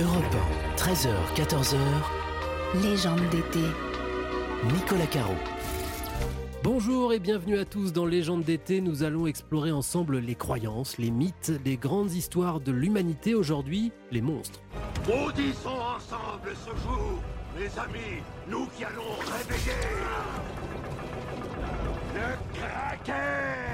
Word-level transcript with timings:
Europe 0.00 0.36
1, 0.76 0.76
13h, 0.76 1.08
14h. 1.34 1.76
Légende 2.84 3.28
d'été. 3.30 3.58
Nicolas 4.72 5.06
Caro. 5.06 5.34
Bonjour 6.62 7.12
et 7.12 7.18
bienvenue 7.18 7.58
à 7.58 7.64
tous 7.64 7.92
dans 7.92 8.06
Légende 8.06 8.44
d'été. 8.44 8.80
Nous 8.80 9.02
allons 9.02 9.26
explorer 9.26 9.72
ensemble 9.72 10.18
les 10.18 10.36
croyances, 10.36 10.98
les 10.98 11.10
mythes, 11.10 11.50
les 11.64 11.76
grandes 11.76 12.12
histoires 12.12 12.60
de 12.60 12.70
l'humanité. 12.70 13.34
Aujourd'hui, 13.34 13.90
les 14.12 14.20
monstres. 14.20 14.60
Maudissons 15.08 15.70
ensemble 15.70 16.54
ce 16.54 16.70
jour, 16.84 17.20
mes 17.58 17.80
amis, 17.80 18.22
nous 18.48 18.66
qui 18.76 18.84
allons 18.84 19.16
réveiller 19.26 19.72
le 22.14 22.60
Kraken 22.60 23.67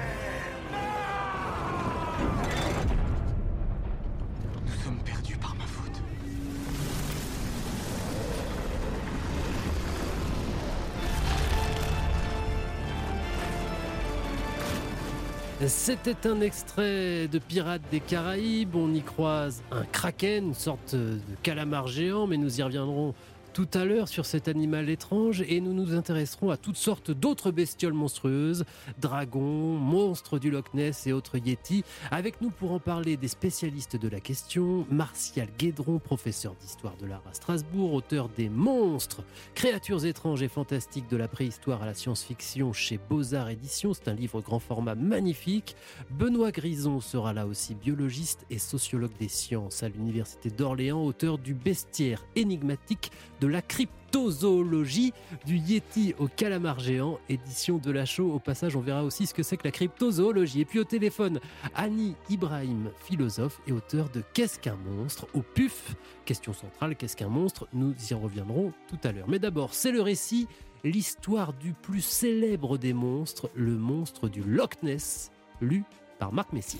C'était 15.67 16.27
un 16.27 16.41
extrait 16.41 17.27
de 17.27 17.39
Pirates 17.39 17.81
des 17.89 17.99
Caraïbes. 17.99 18.75
On 18.75 18.93
y 18.93 19.01
croise 19.01 19.63
un 19.71 19.83
kraken, 19.83 20.47
une 20.47 20.53
sorte 20.53 20.95
de 20.95 21.19
calamar 21.41 21.87
géant, 21.87 22.27
mais 22.27 22.37
nous 22.37 22.59
y 22.59 22.63
reviendrons 22.63 23.15
tout 23.55 23.69
à 23.73 23.85
l'heure 23.85 24.09
sur 24.09 24.25
cet 24.25 24.49
animal 24.49 24.89
étrange 24.89 25.41
et 25.47 25.61
nous 25.61 25.71
nous 25.71 25.95
intéresserons 25.95 26.49
à 26.49 26.57
toutes 26.57 26.75
sortes 26.75 27.11
d'autres 27.11 27.51
bestioles 27.51 27.93
monstrueuses, 27.93 28.65
dragons, 28.99 29.77
monstres 29.77 30.39
du 30.39 30.51
Loch 30.51 30.73
Ness 30.73 31.07
et 31.07 31.13
autres 31.13 31.37
yétis. 31.37 31.85
Avec 32.11 32.41
nous 32.41 32.49
pour 32.49 32.73
en 32.73 32.79
parler 32.79 33.15
des 33.15 33.29
spécialistes 33.29 33.95
de 33.95 34.09
la 34.09 34.19
question, 34.19 34.85
Martial 34.91 35.47
Guédron, 35.57 35.99
professeur 35.99 36.53
d'histoire 36.55 36.97
de 36.97 37.05
l'art 37.05 37.23
à 37.31 37.33
Strasbourg, 37.33 37.93
auteur 37.93 38.27
des 38.27 38.49
Monstres, 38.49 39.23
créatures 39.53 40.05
étranges 40.05 40.41
et 40.41 40.49
fantastiques 40.49 41.09
de 41.09 41.15
la 41.15 41.29
préhistoire 41.29 41.81
à 41.81 41.85
la 41.85 41.93
science-fiction 41.93 42.73
chez 42.73 42.99
Beaux-Arts 43.09 43.51
Éditions. 43.51 43.93
C'est 43.93 44.09
un 44.09 44.15
livre 44.15 44.41
grand 44.41 44.59
format 44.59 44.95
magnifique. 44.95 45.77
Benoît 46.09 46.51
Grison 46.51 46.99
sera 46.99 47.31
là 47.31 47.47
aussi 47.47 47.73
biologiste 47.73 48.45
et 48.49 48.59
sociologue 48.59 49.15
des 49.17 49.29
sciences 49.29 49.81
à 49.81 49.87
l'Université 49.87 50.49
d'Orléans, 50.49 51.05
auteur 51.05 51.37
du 51.37 51.53
bestiaire 51.53 52.25
énigmatique 52.35 53.11
de 53.41 53.47
la 53.47 53.61
cryptozoologie 53.61 55.13
du 55.45 55.57
Yeti 55.57 56.13
au 56.19 56.27
calamar 56.27 56.79
géant, 56.79 57.19
édition 57.29 57.77
de 57.77 57.91
la 57.91 58.05
show. 58.05 58.31
Au 58.31 58.39
passage, 58.39 58.75
on 58.75 58.81
verra 58.81 59.03
aussi 59.03 59.25
ce 59.25 59.33
que 59.33 59.43
c'est 59.43 59.57
que 59.57 59.65
la 59.65 59.71
cryptozoologie. 59.71 60.61
Et 60.61 60.65
puis 60.65 60.79
au 60.79 60.83
téléphone, 60.83 61.39
Annie 61.75 62.15
Ibrahim, 62.29 62.89
philosophe 62.99 63.61
et 63.67 63.71
auteur 63.71 64.09
de 64.09 64.23
Qu'est-ce 64.33 64.59
qu'un 64.59 64.77
monstre? 64.77 65.27
Au 65.33 65.41
PUF. 65.41 65.95
Question 66.25 66.53
centrale, 66.53 66.95
qu'est-ce 66.95 67.15
qu'un 67.15 67.29
monstre? 67.29 67.67
Nous 67.73 67.93
y 68.09 68.13
reviendrons 68.13 68.73
tout 68.87 68.99
à 69.03 69.11
l'heure. 69.11 69.27
Mais 69.27 69.39
d'abord, 69.39 69.73
c'est 69.73 69.91
le 69.91 70.01
récit, 70.01 70.47
l'histoire 70.83 71.53
du 71.53 71.73
plus 71.73 72.01
célèbre 72.01 72.77
des 72.77 72.93
monstres, 72.93 73.49
le 73.55 73.75
monstre 73.75 74.29
du 74.29 74.43
Loch 74.43 74.81
Ness, 74.83 75.31
lu 75.61 75.83
par 76.19 76.31
Marc 76.31 76.53
Messier. 76.53 76.79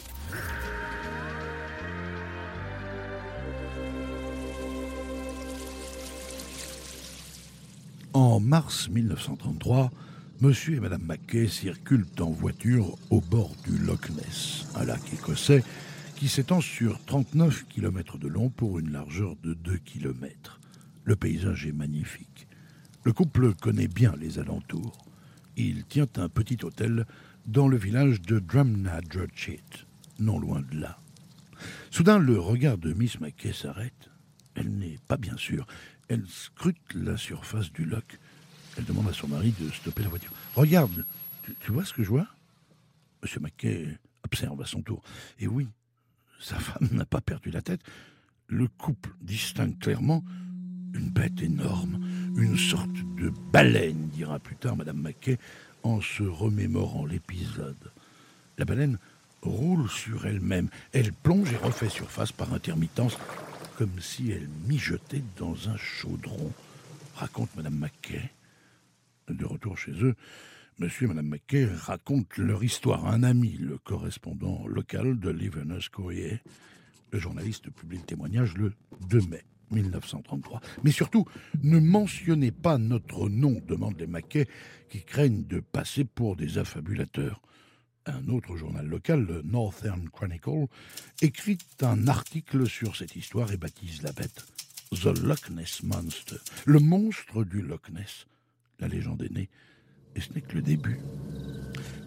En 8.35 8.41
mars 8.41 8.89
1933, 8.89 9.93
Monsieur 10.41 10.75
et 10.75 10.79
Madame 10.81 11.03
Mackay 11.03 11.47
circulent 11.47 12.05
en 12.19 12.31
voiture 12.31 12.97
au 13.09 13.21
bord 13.21 13.55
du 13.63 13.77
Loch 13.77 14.09
Ness, 14.09 14.67
un 14.75 14.83
lac 14.83 14.99
écossais 15.13 15.63
qui 16.17 16.27
s'étend 16.27 16.59
sur 16.59 16.99
39 17.05 17.65
km 17.69 18.17
de 18.17 18.27
long 18.27 18.49
pour 18.49 18.77
une 18.77 18.91
largeur 18.91 19.37
de 19.41 19.53
2 19.53 19.77
km. 19.77 20.59
Le 21.05 21.15
paysage 21.15 21.65
est 21.65 21.71
magnifique. 21.71 22.49
Le 23.05 23.13
couple 23.13 23.53
connaît 23.53 23.87
bien 23.87 24.13
les 24.19 24.37
alentours. 24.37 25.05
Il 25.55 25.85
tient 25.85 26.09
un 26.17 26.27
petit 26.27 26.57
hôtel 26.61 27.05
dans 27.45 27.69
le 27.69 27.77
village 27.77 28.21
de 28.21 28.39
Drumnadrochit, 28.39 29.85
non 30.19 30.39
loin 30.39 30.61
de 30.73 30.81
là. 30.81 30.99
Soudain, 31.89 32.19
le 32.19 32.37
regard 32.37 32.77
de 32.77 32.91
Miss 32.91 33.17
Mackay 33.21 33.53
s'arrête. 33.53 34.09
Elle 34.55 34.77
n'est 34.77 34.99
pas 35.07 35.15
bien 35.15 35.37
sûre. 35.37 35.65
Elle 36.09 36.25
scrute 36.27 36.93
la 36.93 37.15
surface 37.15 37.71
du 37.71 37.85
lac. 37.85 38.19
Elle 38.77 38.85
demande 38.85 39.07
à 39.07 39.13
son 39.13 39.27
mari 39.27 39.53
de 39.59 39.69
stopper 39.71 40.03
la 40.03 40.09
voiture. 40.09 40.31
Regarde, 40.55 41.05
tu, 41.61 41.71
vois 41.71 41.85
ce 41.85 41.93
que 41.93 42.03
je 42.03 42.09
vois? 42.09 42.27
Monsieur 43.21 43.39
Mackay 43.39 43.97
observe 44.23 44.61
à 44.61 44.65
son 44.65 44.81
tour. 44.81 45.01
Et 45.39 45.47
oui, 45.47 45.67
sa 46.39 46.59
femme 46.59 46.89
n'a 46.91 47.05
pas 47.05 47.21
perdu 47.21 47.51
la 47.51 47.61
tête. 47.61 47.81
Le 48.47 48.67
couple 48.67 49.11
distingue 49.21 49.77
clairement 49.79 50.23
une 50.93 51.09
bête 51.09 51.41
énorme, 51.41 52.05
une 52.37 52.57
sorte 52.57 52.93
de 53.17 53.29
baleine, 53.51 54.09
dira 54.09 54.39
plus 54.39 54.55
tard 54.55 54.77
Madame 54.77 55.01
Mackay 55.01 55.37
en 55.83 56.01
se 56.01 56.23
remémorant 56.23 57.05
l'épisode. 57.05 57.91
La 58.57 58.65
baleine 58.65 58.97
roule 59.41 59.89
sur 59.89 60.25
elle-même. 60.25 60.69
Elle 60.93 61.13
plonge 61.13 61.51
et 61.51 61.57
refait 61.57 61.89
surface 61.89 62.31
par 62.31 62.53
intermittence, 62.53 63.17
comme 63.77 63.99
si 63.99 64.31
elle 64.31 64.47
mijotait 64.67 65.23
dans 65.37 65.69
un 65.69 65.77
chaudron, 65.77 66.51
raconte 67.15 67.55
Madame 67.55 67.75
Mackay. 67.75 68.31
De 69.27 69.45
retour 69.45 69.77
chez 69.77 69.91
eux, 70.03 70.15
Monsieur 70.77 71.05
et 71.05 71.07
Madame 71.07 71.27
Mackay 71.27 71.65
racontent 71.65 72.35
leur 72.37 72.63
histoire 72.63 73.05
à 73.05 73.13
un 73.13 73.23
ami, 73.23 73.57
le 73.57 73.77
correspondant 73.77 74.67
local 74.67 75.19
de 75.19 75.29
l'Eveneus 75.29 75.89
Courier. 75.91 76.41
Le 77.11 77.17
journaliste 77.17 77.71
publie 77.71 77.97
le 77.97 78.03
témoignage 78.03 78.55
le 78.55 78.73
2 79.09 79.21
mai 79.21 79.43
1933. 79.71 80.61
Mais 80.83 80.91
surtout, 80.91 81.25
ne 81.63 81.79
mentionnez 81.79 82.51
pas 82.51 82.77
notre 82.77 83.29
nom, 83.29 83.59
demandent 83.65 83.99
les 83.99 84.05
Mackay, 84.05 84.47
qui 84.89 85.03
craignent 85.03 85.45
de 85.47 85.59
passer 85.59 86.05
pour 86.05 86.35
des 86.35 86.57
affabulateurs. 86.59 87.41
Un 88.05 88.27
autre 88.27 88.55
journal 88.57 88.85
local, 88.85 89.25
le 89.25 89.41
Northern 89.41 90.07
Chronicle, 90.09 90.67
écrit 91.21 91.57
un 91.81 92.07
article 92.07 92.67
sur 92.67 92.95
cette 92.95 93.15
histoire 93.15 93.51
et 93.51 93.57
baptise 93.57 94.03
la 94.03 94.11
bête 94.11 94.45
The 94.91 95.17
Loch 95.23 95.49
Ness 95.49 95.81
Monster, 95.81 96.37
le 96.65 96.79
monstre 96.79 97.43
du 97.43 97.61
Loch 97.61 97.89
Ness. 97.89 98.27
La 98.79 98.87
légende 98.87 99.21
est 99.23 99.31
née, 99.31 99.49
et 100.15 100.21
ce 100.21 100.33
n'est 100.33 100.41
que 100.41 100.55
le 100.55 100.61
début. 100.61 100.99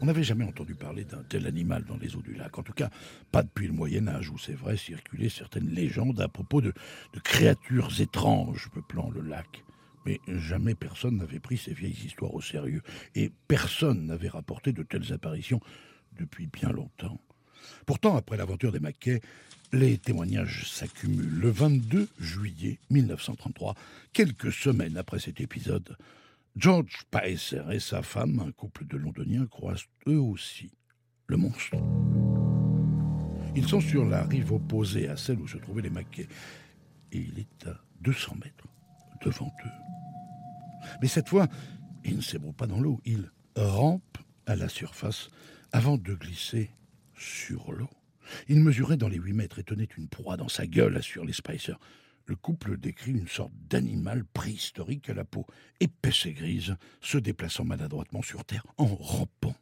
On 0.01 0.06
n'avait 0.06 0.23
jamais 0.23 0.45
entendu 0.45 0.75
parler 0.75 1.05
d'un 1.05 1.23
tel 1.29 1.47
animal 1.47 1.84
dans 1.84 1.97
les 1.97 2.15
eaux 2.15 2.23
du 2.23 2.34
lac. 2.34 2.56
En 2.56 2.62
tout 2.62 2.73
cas, 2.73 2.91
pas 3.33 3.43
depuis 3.43 3.67
le 3.67 3.73
Moyen 3.73 4.06
Âge, 4.06 4.31
où 4.31 4.39
c'est 4.39 4.55
vrai 4.55 4.77
circulaient 4.77 5.29
certaines 5.29 5.71
légendes 5.71 6.21
à 6.21 6.29
propos 6.29 6.61
de, 6.61 6.73
créatures 7.25 8.01
étranges 8.01 8.69
peuplant 8.73 9.11
le 9.11 9.23
lac. 9.23 9.65
Mais 10.06 10.21
jamais 10.29 10.75
personne 10.75 11.17
n'avait 11.17 11.41
pris 11.41 11.59
ces 11.59 11.75
vieilles 11.75 12.06
histoires 12.06 12.34
au 12.34 12.41
sérieux, 12.41 12.83
et 13.17 13.33
personne 13.49 14.06
n'avait 14.06 14.29
rapporté 14.29 14.73
de 14.73 14.83
telles 14.85 15.12
apparitions 15.12 15.61
depuis 16.17 16.47
bien 16.47 16.71
longtemps. 16.71 17.21
Pourtant, 17.85 18.17
après 18.17 18.37
l'aventure 18.37 18.71
des 18.71 18.79
Mackay, 18.79 19.21
les 19.73 19.99
témoignages 19.99 20.71
s'accumulent. 20.71 21.41
Le 21.41 21.50
22 21.50 22.09
juillet 22.21 22.79
1933, 22.91 23.75
quelques 24.12 24.53
semaines 24.53 24.97
après 24.97 25.19
cet 25.19 25.41
épisode, 25.41 25.97
George 26.57 27.03
Paesser 27.11 27.63
et 27.71 27.79
sa 27.79 28.03
femme, 28.03 28.41
un 28.47 28.53
couple 28.53 28.87
de 28.87 28.97
londoniens, 28.97 29.47
croisent 29.47 29.87
eux 30.07 30.21
aussi 30.21 30.73
le 31.27 31.37
monstre. 31.37 31.77
Ils 33.55 33.67
sont 33.67 33.81
sur 33.81 34.05
la 34.05 34.25
rive 34.25 34.53
opposée 34.53 35.09
à 35.09 35.17
celle 35.17 35.39
où 35.41 35.49
se 35.49 35.59
trouvaient 35.59 35.83
les 35.83 35.91
Mackay, 35.91 36.29
et 37.13 37.19
il 37.19 37.39
est 37.39 37.67
à 37.67 37.81
200 38.01 38.37
mètres 38.45 38.67
devant 39.25 39.53
eux. 39.65 39.71
Mais 41.03 41.09
cette 41.09 41.29
fois, 41.29 41.49
il 42.05 42.17
ne 42.17 42.21
s'ébroue 42.21 42.53
pas 42.53 42.67
dans 42.67 42.81
l'eau, 42.81 43.01
il 43.05 43.31
rampe 43.57 44.19
à 44.47 44.57
la 44.57 44.69
surface 44.69 45.31
avant 45.73 45.99
de 45.99 46.15
glisser 46.15 46.71
sur 47.17 47.73
l'eau. 47.73 47.91
Il 48.49 48.61
mesurait 48.61 48.97
dans 48.97 49.09
les 49.09 49.19
8 49.19 49.33
mètres 49.33 49.59
et 49.59 49.65
tenait 49.65 49.89
une 49.97 50.09
proie 50.09 50.37
dans 50.37 50.49
sa 50.49 50.67
gueule, 50.67 50.97
assurent 50.97 51.25
les 51.25 51.33
Spicers. 51.33 51.79
Le 52.28 52.37
couple 52.37 52.77
décrit 52.77 53.12
une 53.12 53.26
sorte 53.26 53.55
d'animal 53.70 54.23
préhistorique 54.23 55.08
à 55.08 55.14
la 55.14 55.25
peau 55.25 55.47
épaisse 55.81 56.26
et 56.26 56.35
grise, 56.35 56.76
se 57.00 57.17
déplaçant 57.17 57.64
maladroitement 57.64 58.20
sur 58.20 58.44
Terre 58.44 58.67
en 58.76 58.85
rampant. 58.85 59.56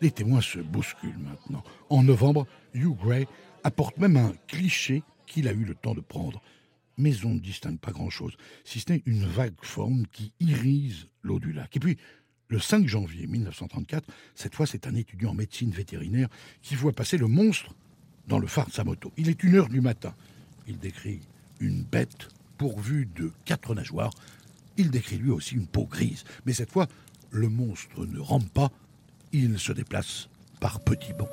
Les 0.00 0.10
témoins 0.10 0.40
se 0.40 0.58
bousculent 0.58 1.18
maintenant. 1.18 1.62
En 1.88 2.02
novembre, 2.02 2.48
Hugh 2.74 2.96
Gray 2.96 3.28
apporte 3.62 3.96
même 3.98 4.16
un 4.16 4.32
cliché 4.48 5.04
qu'il 5.26 5.46
a 5.46 5.52
eu 5.52 5.64
le 5.64 5.76
temps 5.76 5.94
de 5.94 6.00
prendre. 6.00 6.42
Mais 6.98 7.24
on 7.24 7.34
ne 7.34 7.38
distingue 7.38 7.78
pas 7.78 7.92
grand-chose, 7.92 8.36
si 8.64 8.80
ce 8.80 8.92
n'est 8.92 9.02
une 9.06 9.24
vague 9.24 9.62
forme 9.62 10.04
qui 10.08 10.32
irise 10.40 11.06
l'eau 11.22 11.38
du 11.38 11.52
lac. 11.52 11.76
Et 11.76 11.80
puis, 11.80 11.96
le 12.48 12.58
5 12.58 12.88
janvier 12.88 13.28
1934, 13.28 14.12
cette 14.34 14.56
fois 14.56 14.66
c'est 14.66 14.88
un 14.88 14.96
étudiant 14.96 15.30
en 15.30 15.34
médecine 15.34 15.70
vétérinaire 15.70 16.28
qui 16.60 16.74
voit 16.74 16.92
passer 16.92 17.18
le 17.18 17.28
monstre 17.28 17.72
dans 18.26 18.40
le 18.40 18.48
phare 18.48 18.66
de 18.66 18.72
sa 18.72 18.82
moto. 18.82 19.12
Il 19.16 19.28
est 19.28 19.44
une 19.44 19.54
heure 19.54 19.68
du 19.68 19.80
matin. 19.80 20.12
Il 20.66 20.78
décrit 20.78 21.20
une 21.60 21.82
bête 21.82 22.28
pourvue 22.58 23.06
de 23.06 23.32
quatre 23.44 23.74
nageoires. 23.74 24.12
Il 24.76 24.90
décrit 24.90 25.18
lui 25.18 25.30
aussi 25.30 25.54
une 25.54 25.66
peau 25.66 25.86
grise. 25.86 26.24
Mais 26.46 26.52
cette 26.52 26.70
fois, 26.70 26.88
le 27.30 27.48
monstre 27.48 28.06
ne 28.06 28.18
rampe 28.18 28.48
pas, 28.52 28.70
il 29.32 29.58
se 29.58 29.72
déplace 29.72 30.28
par 30.58 30.80
petits 30.80 31.12
bonds. 31.12 31.28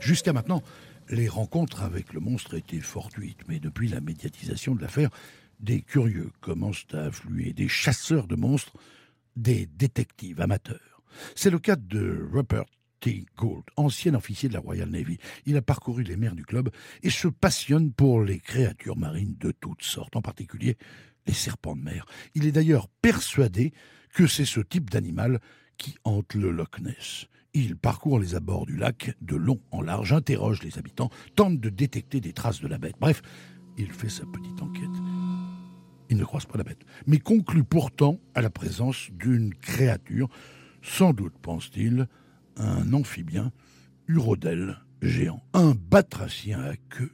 Jusqu'à 0.00 0.32
maintenant, 0.32 0.62
Les 1.10 1.26
rencontres 1.26 1.82
avec 1.82 2.12
le 2.12 2.20
monstre 2.20 2.54
étaient 2.54 2.78
fortuites, 2.78 3.40
mais 3.48 3.58
depuis 3.58 3.88
la 3.88 4.00
médiatisation 4.00 4.76
de 4.76 4.80
l'affaire, 4.80 5.10
des 5.58 5.82
curieux 5.82 6.30
commencent 6.40 6.86
à 6.92 7.06
affluer, 7.06 7.52
des 7.52 7.66
chasseurs 7.66 8.28
de 8.28 8.36
monstres, 8.36 8.74
des 9.34 9.66
détectives 9.66 10.40
amateurs. 10.40 11.02
C'est 11.34 11.50
le 11.50 11.58
cas 11.58 11.74
de 11.74 12.28
Rupert 12.32 12.64
T. 13.00 13.24
Gould, 13.36 13.64
ancien 13.76 14.14
officier 14.14 14.48
de 14.48 14.54
la 14.54 14.60
Royal 14.60 14.88
Navy. 14.88 15.18
Il 15.46 15.56
a 15.56 15.62
parcouru 15.62 16.02
les 16.02 16.16
mers 16.16 16.34
du 16.34 16.42
globe 16.42 16.70
et 17.02 17.10
se 17.10 17.28
passionne 17.28 17.92
pour 17.92 18.22
les 18.22 18.38
créatures 18.38 18.96
marines 18.96 19.36
de 19.40 19.52
toutes 19.52 19.82
sortes, 19.82 20.16
en 20.16 20.22
particulier 20.22 20.76
les 21.26 21.32
serpents 21.32 21.76
de 21.76 21.82
mer. 21.82 22.06
Il 22.34 22.46
est 22.46 22.52
d'ailleurs 22.52 22.88
persuadé 23.02 23.72
que 24.12 24.26
c'est 24.26 24.44
ce 24.44 24.60
type 24.60 24.90
d'animal 24.90 25.40
qui 25.78 25.96
hante 26.04 26.34
le 26.34 26.50
Loch 26.50 26.78
Ness. 26.80 27.26
Il 27.52 27.76
parcourt 27.76 28.20
les 28.20 28.34
abords 28.34 28.66
du 28.66 28.76
lac 28.76 29.16
de 29.20 29.34
long 29.34 29.60
en 29.70 29.82
large, 29.82 30.12
interroge 30.12 30.62
les 30.62 30.78
habitants, 30.78 31.10
tente 31.34 31.58
de 31.58 31.68
détecter 31.68 32.20
des 32.20 32.32
traces 32.32 32.60
de 32.60 32.68
la 32.68 32.78
bête. 32.78 32.96
Bref, 33.00 33.22
il 33.76 33.92
fait 33.92 34.08
sa 34.08 34.24
petite 34.26 34.62
enquête. 34.62 34.88
Il 36.10 36.16
ne 36.16 36.24
croise 36.24 36.44
pas 36.44 36.58
la 36.58 36.64
bête, 36.64 36.84
mais 37.06 37.18
conclut 37.18 37.64
pourtant 37.64 38.20
à 38.34 38.42
la 38.42 38.50
présence 38.50 39.10
d'une 39.12 39.54
créature, 39.54 40.28
sans 40.82 41.12
doute, 41.12 41.34
pense-t-il, 41.40 42.08
un 42.60 42.92
amphibien, 42.92 43.52
urodèle 44.08 44.78
géant, 45.02 45.42
un 45.52 45.74
batracien 45.74 46.60
à 46.60 46.76
queue. 46.76 47.12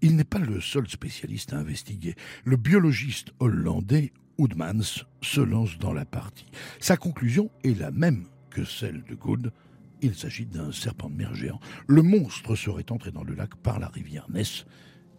Il 0.00 0.16
n'est 0.16 0.24
pas 0.24 0.38
le 0.38 0.60
seul 0.60 0.88
spécialiste 0.88 1.52
à 1.52 1.58
investiguer. 1.58 2.14
Le 2.44 2.56
biologiste 2.56 3.32
hollandais 3.40 4.12
Oudmans 4.38 5.04
se 5.20 5.40
lance 5.40 5.78
dans 5.78 5.92
la 5.92 6.04
partie. 6.04 6.46
Sa 6.78 6.96
conclusion 6.96 7.50
est 7.64 7.78
la 7.78 7.90
même 7.90 8.26
que 8.50 8.64
celle 8.64 9.02
de 9.04 9.14
Good. 9.14 9.52
Il 10.00 10.14
s'agit 10.14 10.46
d'un 10.46 10.70
serpent 10.70 11.10
de 11.10 11.16
mer 11.16 11.34
géant. 11.34 11.58
Le 11.88 12.02
monstre 12.02 12.54
serait 12.54 12.90
entré 12.92 13.10
dans 13.10 13.24
le 13.24 13.34
lac 13.34 13.56
par 13.56 13.80
la 13.80 13.88
rivière 13.88 14.30
Ness 14.30 14.64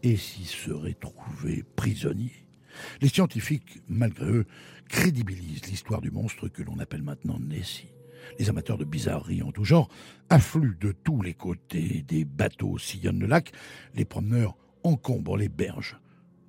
et 0.03 0.15
s'y 0.15 0.45
serait 0.45 0.93
trouvé 0.93 1.63
prisonnier. 1.75 2.47
Les 3.01 3.09
scientifiques, 3.09 3.81
malgré 3.89 4.31
eux, 4.31 4.45
crédibilisent 4.87 5.65
l'histoire 5.65 5.99
du 5.99 6.11
monstre 6.11 6.47
que 6.47 6.63
l'on 6.63 6.79
appelle 6.79 7.03
maintenant 7.03 7.39
Nessie. 7.39 7.91
Les 8.37 8.49
amateurs 8.49 8.77
de 8.77 8.85
bizarreries 8.85 9.41
en 9.41 9.51
tout 9.51 9.63
genre 9.63 9.89
affluent 10.29 10.77
de 10.79 10.91
tous 10.91 11.21
les 11.21 11.33
côtés, 11.33 12.03
des 12.07 12.25
bateaux 12.25 12.77
sillonnent 12.77 13.19
le 13.19 13.27
lac, 13.27 13.51
les 13.95 14.05
promeneurs 14.05 14.55
encombrent 14.83 15.37
les 15.37 15.49
berges, 15.49 15.97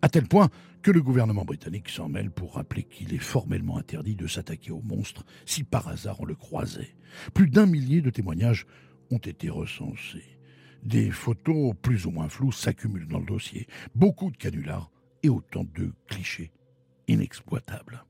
à 0.03 0.09
tel 0.09 0.27
point 0.27 0.50
que 0.82 0.91
le 0.91 1.03
gouvernement 1.03 1.44
britannique 1.44 1.88
s'en 1.88 2.09
mêle 2.09 2.31
pour 2.31 2.55
rappeler 2.55 2.85
qu'il 2.85 3.15
est 3.15 3.19
formellement 3.19 3.77
interdit 3.77 4.17
de 4.17 4.27
s'attaquer 4.27 4.71
aux 4.71 4.82
monstres 4.82 5.25
si 5.44 5.62
par 5.62 5.88
hasard 5.88 6.21
on 6.21 6.25
le 6.25 6.35
croisait. 6.35 6.97
Plus 7.35 7.49
d'un 7.49 7.67
millier 7.67 8.00
de 8.00 8.11
témoignages 8.11 8.67
ont 9.11 9.19
été 9.19 9.50
recensés. 9.50 10.38
Des 10.82 11.11
photos 11.11 11.75
plus 11.82 12.06
ou 12.06 12.11
moins 12.11 12.29
floues 12.29 12.53
s'accumulent 12.53 13.09
dans 13.09 13.19
le 13.19 13.27
dossier, 13.27 13.67
beaucoup 13.94 14.31
de 14.31 14.37
canulars 14.37 14.91
et 15.23 15.29
autant 15.29 15.65
de 15.75 15.93
clichés 16.06 16.50
inexploitables. 17.09 18.05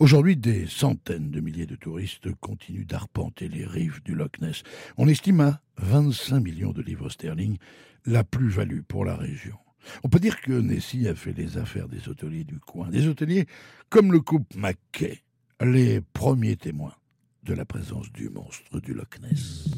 Aujourd'hui, 0.00 0.34
des 0.34 0.66
centaines 0.66 1.30
de 1.30 1.40
milliers 1.40 1.66
de 1.66 1.76
touristes 1.76 2.32
continuent 2.40 2.86
d'arpenter 2.86 3.48
les 3.48 3.66
rives 3.66 4.02
du 4.02 4.14
Loch 4.14 4.40
Ness. 4.40 4.62
On 4.96 5.06
estime 5.06 5.40
à 5.40 5.60
25 5.76 6.40
millions 6.40 6.72
de 6.72 6.80
livres 6.80 7.10
sterling 7.10 7.58
la 8.06 8.24
plus-value 8.24 8.80
pour 8.80 9.04
la 9.04 9.14
région. 9.14 9.58
On 10.02 10.08
peut 10.08 10.18
dire 10.18 10.40
que 10.40 10.52
Nessie 10.52 11.06
a 11.06 11.14
fait 11.14 11.34
les 11.34 11.58
affaires 11.58 11.86
des 11.86 12.08
hôteliers 12.08 12.44
du 12.44 12.58
coin, 12.58 12.88
des 12.88 13.08
hôteliers 13.08 13.44
comme 13.90 14.10
le 14.10 14.20
couple 14.20 14.56
Mackay, 14.56 15.22
les 15.60 16.00
premiers 16.00 16.56
témoins 16.56 16.94
de 17.42 17.52
la 17.52 17.66
présence 17.66 18.10
du 18.10 18.30
monstre 18.30 18.80
du 18.80 18.94
Loch 18.94 19.20
Ness. 19.20 19.68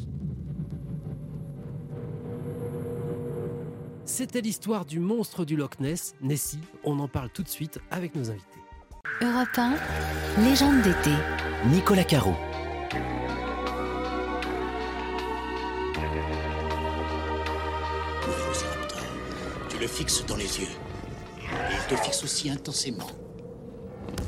C'était 4.05 4.39
l'histoire 4.39 4.85
du 4.85 5.01
monstre 5.01 5.43
du 5.43 5.57
Loch 5.57 5.81
Ness, 5.81 6.15
Nessie. 6.21 6.61
On 6.85 6.99
en 6.99 7.09
parle 7.09 7.29
tout 7.29 7.43
de 7.43 7.49
suite 7.49 7.81
avec 7.91 8.15
nos 8.15 8.31
invités. 8.31 8.62
Europe 9.21 9.57
1, 9.57 9.75
légende 10.43 10.81
d'été. 10.81 11.11
Nicolas 11.67 12.03
Caro. 12.03 12.35
Tu 19.69 19.77
le 19.77 19.87
fixes 19.87 20.25
dans 20.25 20.35
les 20.35 20.59
yeux. 20.59 20.67
Et 21.41 21.73
il 21.73 21.95
te 21.95 22.01
fixe 22.01 22.23
aussi 22.23 22.49
intensément. 22.49 23.07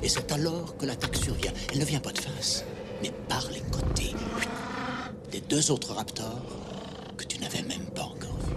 Et 0.03 0.07
c'est 0.07 0.31
alors 0.31 0.77
que 0.77 0.85
l'attaque 0.85 1.15
survient. 1.15 1.53
Elle 1.71 1.79
ne 1.79 1.85
vient 1.85 1.99
pas 1.99 2.11
de 2.11 2.19
face, 2.19 2.63
mais 3.01 3.11
par 3.27 3.49
les 3.51 3.61
côtés. 3.61 4.13
Des 5.31 5.41
deux 5.41 5.71
autres 5.71 5.93
raptors 5.93 6.41
que 7.17 7.23
tu 7.23 7.39
n'avais 7.39 7.63
même 7.63 7.85
pas 7.93 8.03
encore 8.03 8.37
vus. 8.47 8.55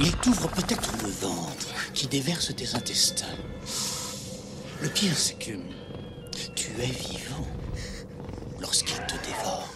Il 0.00 0.16
t'ouvre 0.16 0.48
peut-être 0.48 0.92
le 1.02 1.10
ventre 1.10 1.68
qui 1.94 2.06
déverse 2.06 2.54
tes 2.54 2.74
intestins. 2.74 3.26
Le 4.82 4.88
pire, 4.88 5.16
c'est 5.16 5.38
que 5.38 5.52
tu 6.54 6.70
es 6.80 6.86
vivant 6.86 7.46
lorsqu'il 8.60 8.96
te 9.06 9.14
dévore. 9.26 9.72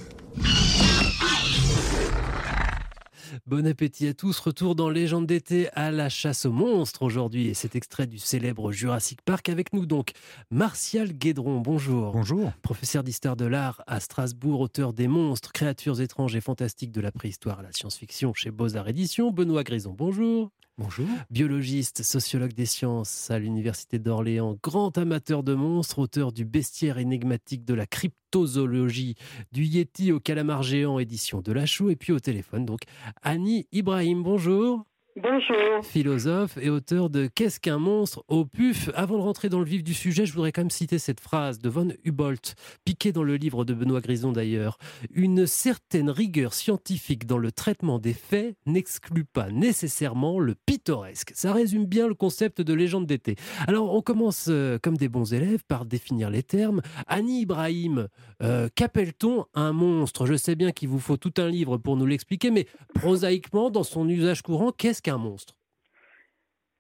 Bon 3.47 3.67
appétit 3.67 4.09
à 4.09 4.15
tous. 4.15 4.39
Retour 4.41 4.75
dans 4.75 4.91
Légende 4.91 5.27
d'été 5.27 5.71
à 5.73 5.91
la 5.91 6.09
chasse 6.09 6.45
aux 6.45 6.53
monstres 6.53 7.03
aujourd'hui. 7.03 7.49
Et 7.49 7.55
cet 7.55 7.77
extrait 7.77 8.07
du 8.07 8.19
célèbre 8.19 8.73
Jurassic 8.73 9.23
Park 9.23 9.49
avec 9.49 9.73
nous 9.73 9.87
donc. 9.87 10.11
Martial 10.51 11.13
Guédron, 11.13 11.61
bonjour. 11.61 12.13
Bonjour. 12.13 12.53
Professeur 12.61 13.03
d'histoire 13.03 13.37
de 13.37 13.47
l'art 13.47 13.83
à 13.87 14.01
Strasbourg, 14.01 14.61
auteur 14.61 14.93
des 14.93 15.09
monstres, 15.09 15.53
créatures 15.53 16.01
étranges 16.01 16.37
et 16.37 16.41
fantastiques 16.41 16.93
de 16.93 17.01
la 17.01 17.13
préhistoire 17.13 17.61
à 17.61 17.63
la 17.63 17.73
science-fiction 17.73 18.35
chez 18.35 18.51
Beaux-Arts 18.51 18.89
Éditions. 18.89 19.31
Benoît 19.31 19.65
Grison, 19.65 19.95
bonjour. 19.97 20.51
Bonjour. 20.79 21.07
Biologiste, 21.31 22.03
sociologue 22.03 22.55
des 22.55 22.65
sciences 22.65 23.31
à 23.31 23.39
l'Université 23.39 23.99
d'Orléans, 23.99 24.57
grand 24.63 24.97
amateur 24.97 25.43
de 25.43 25.55
monstres, 25.55 25.99
auteur 25.99 26.33
du 26.33 26.45
bestiaire 26.45 26.99
énigmatique 26.99 27.65
de 27.65 27.75
la 27.75 27.87
cryptozoologie, 27.87 29.15
du 29.53 29.65
Yeti 29.65 30.11
au 30.11 30.21
calamar 30.21 30.63
géant, 30.63 30.99
édition 30.99 31.43
de 31.43 31.53
la 31.53 31.65
et 31.65 31.97
puis 31.97 32.13
au 32.13 32.21
téléphone, 32.21 32.65
donc 32.65 32.81
Annie 33.23 33.69
Ibrahim, 33.73 34.23
bonjour. 34.23 34.87
Bonjour. 35.17 35.85
Philosophe 35.85 36.57
et 36.59 36.71
auteur 36.71 37.11
de 37.11 37.27
Qu'est-ce 37.27 37.59
qu'un 37.59 37.79
monstre 37.79 38.23
au 38.29 38.45
PUF. 38.45 38.91
Avant 38.95 39.17
de 39.17 39.23
rentrer 39.23 39.49
dans 39.49 39.59
le 39.59 39.65
vif 39.65 39.83
du 39.83 39.93
sujet, 39.93 40.25
je 40.25 40.33
voudrais 40.33 40.53
quand 40.53 40.61
même 40.61 40.71
citer 40.71 41.01
cette 41.01 41.19
phrase 41.19 41.59
de 41.59 41.69
von 41.69 41.89
Hubolt, 42.05 42.55
piquée 42.85 43.11
dans 43.11 43.25
le 43.25 43.35
livre 43.35 43.65
de 43.65 43.75
Benoît 43.75 44.01
Grison 44.01 44.31
d'ailleurs. 44.31 44.79
Une 45.13 45.49
certaine 45.49 46.11
rigueur 46.11 46.55
scientifique 46.55 47.27
dans 47.27 47.39
le 47.39 47.51
traitement 47.51 47.99
des 47.99 48.13
faits 48.13 48.55
n'exclut 48.67 49.25
pas 49.25 49.51
nécessairement 49.51 50.39
le 50.39 50.55
pittoresque. 50.55 51.33
Ça 51.35 51.53
résume 51.53 51.87
bien 51.87 52.07
le 52.07 52.15
concept 52.15 52.61
de 52.61 52.73
légende 52.73 53.07
d'été. 53.07 53.35
Alors 53.67 53.93
on 53.93 54.03
commence 54.03 54.47
euh, 54.49 54.79
comme 54.81 54.97
des 54.97 55.09
bons 55.09 55.35
élèves 55.35 55.65
par 55.67 55.87
définir 55.87 56.31
les 56.31 56.45
termes. 56.45 56.83
Annie 57.09 57.41
Ibrahim, 57.41 58.07
euh, 58.45 58.69
qu'appelle-t-on 58.77 59.47
un 59.55 59.73
monstre? 59.73 60.27
Je 60.27 60.35
sais 60.35 60.55
bien 60.55 60.71
qu'il 60.71 60.89
vous 60.89 61.01
faut 61.01 61.17
tout 61.17 61.35
un 61.39 61.49
livre 61.49 61.79
pour 61.79 61.97
nous 61.97 62.07
l'expliquer, 62.07 62.53
mais 62.53 62.67
prosaïquement, 62.95 63.71
dans 63.71 63.83
son 63.83 64.09
usage 64.09 64.43
courant, 64.43 64.71
qu'est-ce 64.71 65.00
qu'un 65.01 65.19
monstre. 65.19 65.55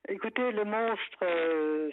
Écoutez, 0.09 0.50
le 0.53 0.65
monstre, 0.65 1.19
euh, 1.23 1.91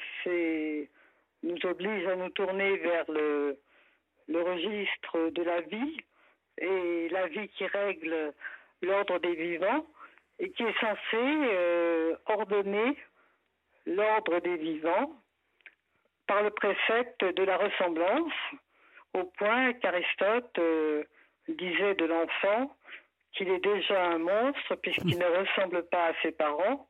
nous 1.43 1.65
oblige 1.65 2.07
à 2.07 2.15
nous 2.15 2.29
tourner 2.29 2.77
vers 2.77 3.09
le, 3.11 3.59
registre 4.29 5.29
de 5.29 5.43
la 5.43 5.61
vie 5.61 5.97
et 6.57 7.09
la 7.09 7.27
vie 7.27 7.47
qui 7.49 7.65
règle 7.67 8.33
l'ordre 8.81 9.19
des 9.19 9.35
vivants 9.35 9.85
et 10.39 10.51
qui 10.51 10.63
est 10.63 10.79
censé 10.79 10.97
euh, 11.15 12.15
ordonner 12.25 12.97
l'ordre 13.85 14.39
des 14.39 14.57
vivants 14.57 15.13
par 16.27 16.43
le 16.43 16.49
précepte 16.49 17.23
de 17.23 17.43
la 17.43 17.57
ressemblance, 17.57 18.33
au 19.13 19.23
point 19.23 19.73
qu'Aristote 19.73 20.59
euh, 20.59 21.03
disait 21.47 21.95
de 21.95 22.05
l'enfant 22.05 22.75
qu'il 23.37 23.47
est 23.49 23.63
déjà 23.63 24.07
un 24.11 24.17
monstre 24.17 24.75
puisqu'il 24.81 25.17
ne 25.17 25.39
ressemble 25.41 25.85
pas 25.89 26.07
à 26.09 26.13
ses 26.23 26.31
parents, 26.31 26.87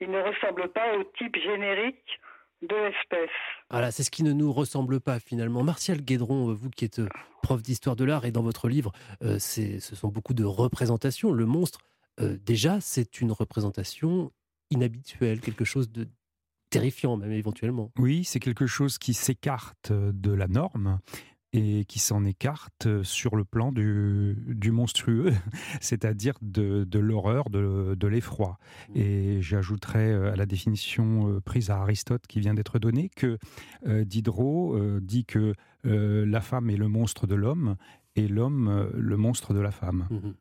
il 0.00 0.10
ne 0.10 0.20
ressemble 0.20 0.68
pas 0.72 0.96
au 0.96 1.04
type 1.18 1.36
générique 1.36 2.20
de 2.62 2.74
l'espèce. 2.74 3.30
Voilà, 3.70 3.90
c'est 3.90 4.02
ce 4.02 4.10
qui 4.10 4.22
ne 4.24 4.32
nous 4.32 4.52
ressemble 4.52 5.00
pas 5.00 5.20
finalement. 5.20 5.62
Martial 5.62 6.00
Guédron, 6.00 6.52
vous 6.54 6.70
qui 6.70 6.84
êtes 6.84 6.98
euh, 6.98 7.08
prof 7.42 7.62
d'histoire 7.62 7.94
de 7.96 8.04
l'art 8.04 8.24
et 8.24 8.32
dans 8.32 8.42
votre 8.42 8.68
livre, 8.68 8.92
euh, 9.22 9.38
c'est- 9.38 9.78
ce 9.80 9.94
sont 9.94 10.08
beaucoup 10.08 10.34
de 10.34 10.44
représentations. 10.44 11.30
Le 11.32 11.46
monstre, 11.46 11.80
euh, 12.20 12.36
déjà, 12.44 12.80
c'est 12.80 13.20
une 13.20 13.30
représentation 13.32 14.32
inhabituelle, 14.70 15.40
quelque 15.40 15.64
chose 15.64 15.90
de 15.92 16.08
terrifiant 16.70 17.16
même 17.16 17.32
éventuellement. 17.32 17.90
Oui, 17.98 18.24
c'est 18.24 18.40
quelque 18.40 18.66
chose 18.66 18.98
qui 18.98 19.14
s'écarte 19.14 19.92
de 19.92 20.32
la 20.32 20.48
norme 20.48 20.98
et 21.52 21.84
qui 21.86 21.98
s'en 21.98 22.24
écarte 22.24 23.02
sur 23.02 23.36
le 23.36 23.44
plan 23.44 23.72
du, 23.72 24.36
du 24.46 24.70
monstrueux, 24.70 25.32
c'est-à-dire 25.80 26.34
de, 26.42 26.84
de 26.84 26.98
l'horreur, 26.98 27.48
de, 27.50 27.94
de 27.94 28.06
l'effroi. 28.06 28.58
Et 28.94 29.40
j'ajouterais 29.40 30.12
euh, 30.12 30.32
à 30.32 30.36
la 30.36 30.46
définition 30.46 31.28
euh, 31.28 31.40
prise 31.40 31.70
à 31.70 31.78
Aristote 31.78 32.26
qui 32.26 32.40
vient 32.40 32.54
d'être 32.54 32.78
donnée 32.78 33.10
que 33.14 33.38
euh, 33.86 34.04
Diderot 34.04 34.76
euh, 34.76 35.00
dit 35.02 35.24
que 35.24 35.54
euh, 35.86 36.26
la 36.26 36.40
femme 36.40 36.70
est 36.70 36.76
le 36.76 36.88
monstre 36.88 37.26
de 37.26 37.34
l'homme 37.34 37.76
et 38.16 38.28
l'homme 38.28 38.68
euh, 38.68 38.90
le 38.94 39.16
monstre 39.16 39.54
de 39.54 39.60
la 39.60 39.70
femme. 39.70 40.06
Mhm. 40.10 40.34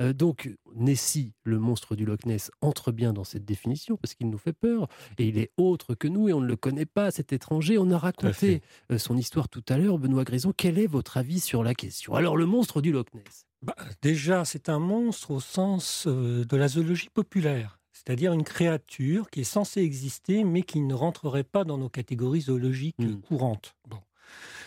Euh, 0.00 0.12
donc, 0.12 0.50
Nessie, 0.74 1.32
le 1.44 1.58
monstre 1.58 1.96
du 1.96 2.04
Loch 2.04 2.24
Ness, 2.26 2.50
entre 2.60 2.92
bien 2.92 3.12
dans 3.12 3.24
cette 3.24 3.44
définition 3.44 3.96
parce 3.96 4.14
qu'il 4.14 4.28
nous 4.28 4.38
fait 4.38 4.52
peur 4.52 4.88
et 5.18 5.26
il 5.26 5.38
est 5.38 5.52
autre 5.56 5.94
que 5.94 6.08
nous 6.08 6.28
et 6.28 6.32
on 6.32 6.40
ne 6.40 6.46
le 6.46 6.56
connaît 6.56 6.86
pas, 6.86 7.10
cet 7.10 7.32
étranger. 7.32 7.78
On 7.78 7.90
a 7.90 7.98
raconté 7.98 8.62
euh, 8.90 8.98
son 8.98 9.16
histoire 9.16 9.48
tout 9.48 9.64
à 9.68 9.78
l'heure. 9.78 9.98
Benoît 9.98 10.24
Grison, 10.24 10.52
quel 10.56 10.78
est 10.78 10.86
votre 10.86 11.16
avis 11.16 11.40
sur 11.40 11.62
la 11.62 11.74
question? 11.74 12.14
Alors, 12.14 12.36
le 12.36 12.46
monstre 12.46 12.80
du 12.80 12.92
Loch 12.92 13.12
Ness 13.14 13.46
bah, 13.62 13.76
Déjà, 14.02 14.44
c'est 14.44 14.68
un 14.68 14.78
monstre 14.78 15.32
au 15.32 15.40
sens 15.40 16.04
euh, 16.06 16.44
de 16.44 16.56
la 16.56 16.68
zoologie 16.68 17.10
populaire 17.12 17.78
c'est-à-dire 18.04 18.32
une 18.32 18.42
créature 18.42 19.30
qui 19.30 19.42
est 19.42 19.44
censée 19.44 19.82
exister 19.82 20.42
mais 20.42 20.62
qui 20.62 20.80
ne 20.80 20.94
rentrerait 20.94 21.44
pas 21.44 21.62
dans 21.62 21.78
nos 21.78 21.88
catégories 21.88 22.42
zoologiques 22.42 22.98
hmm. 22.98 23.20
courantes. 23.20 23.76
Bon. 23.88 23.98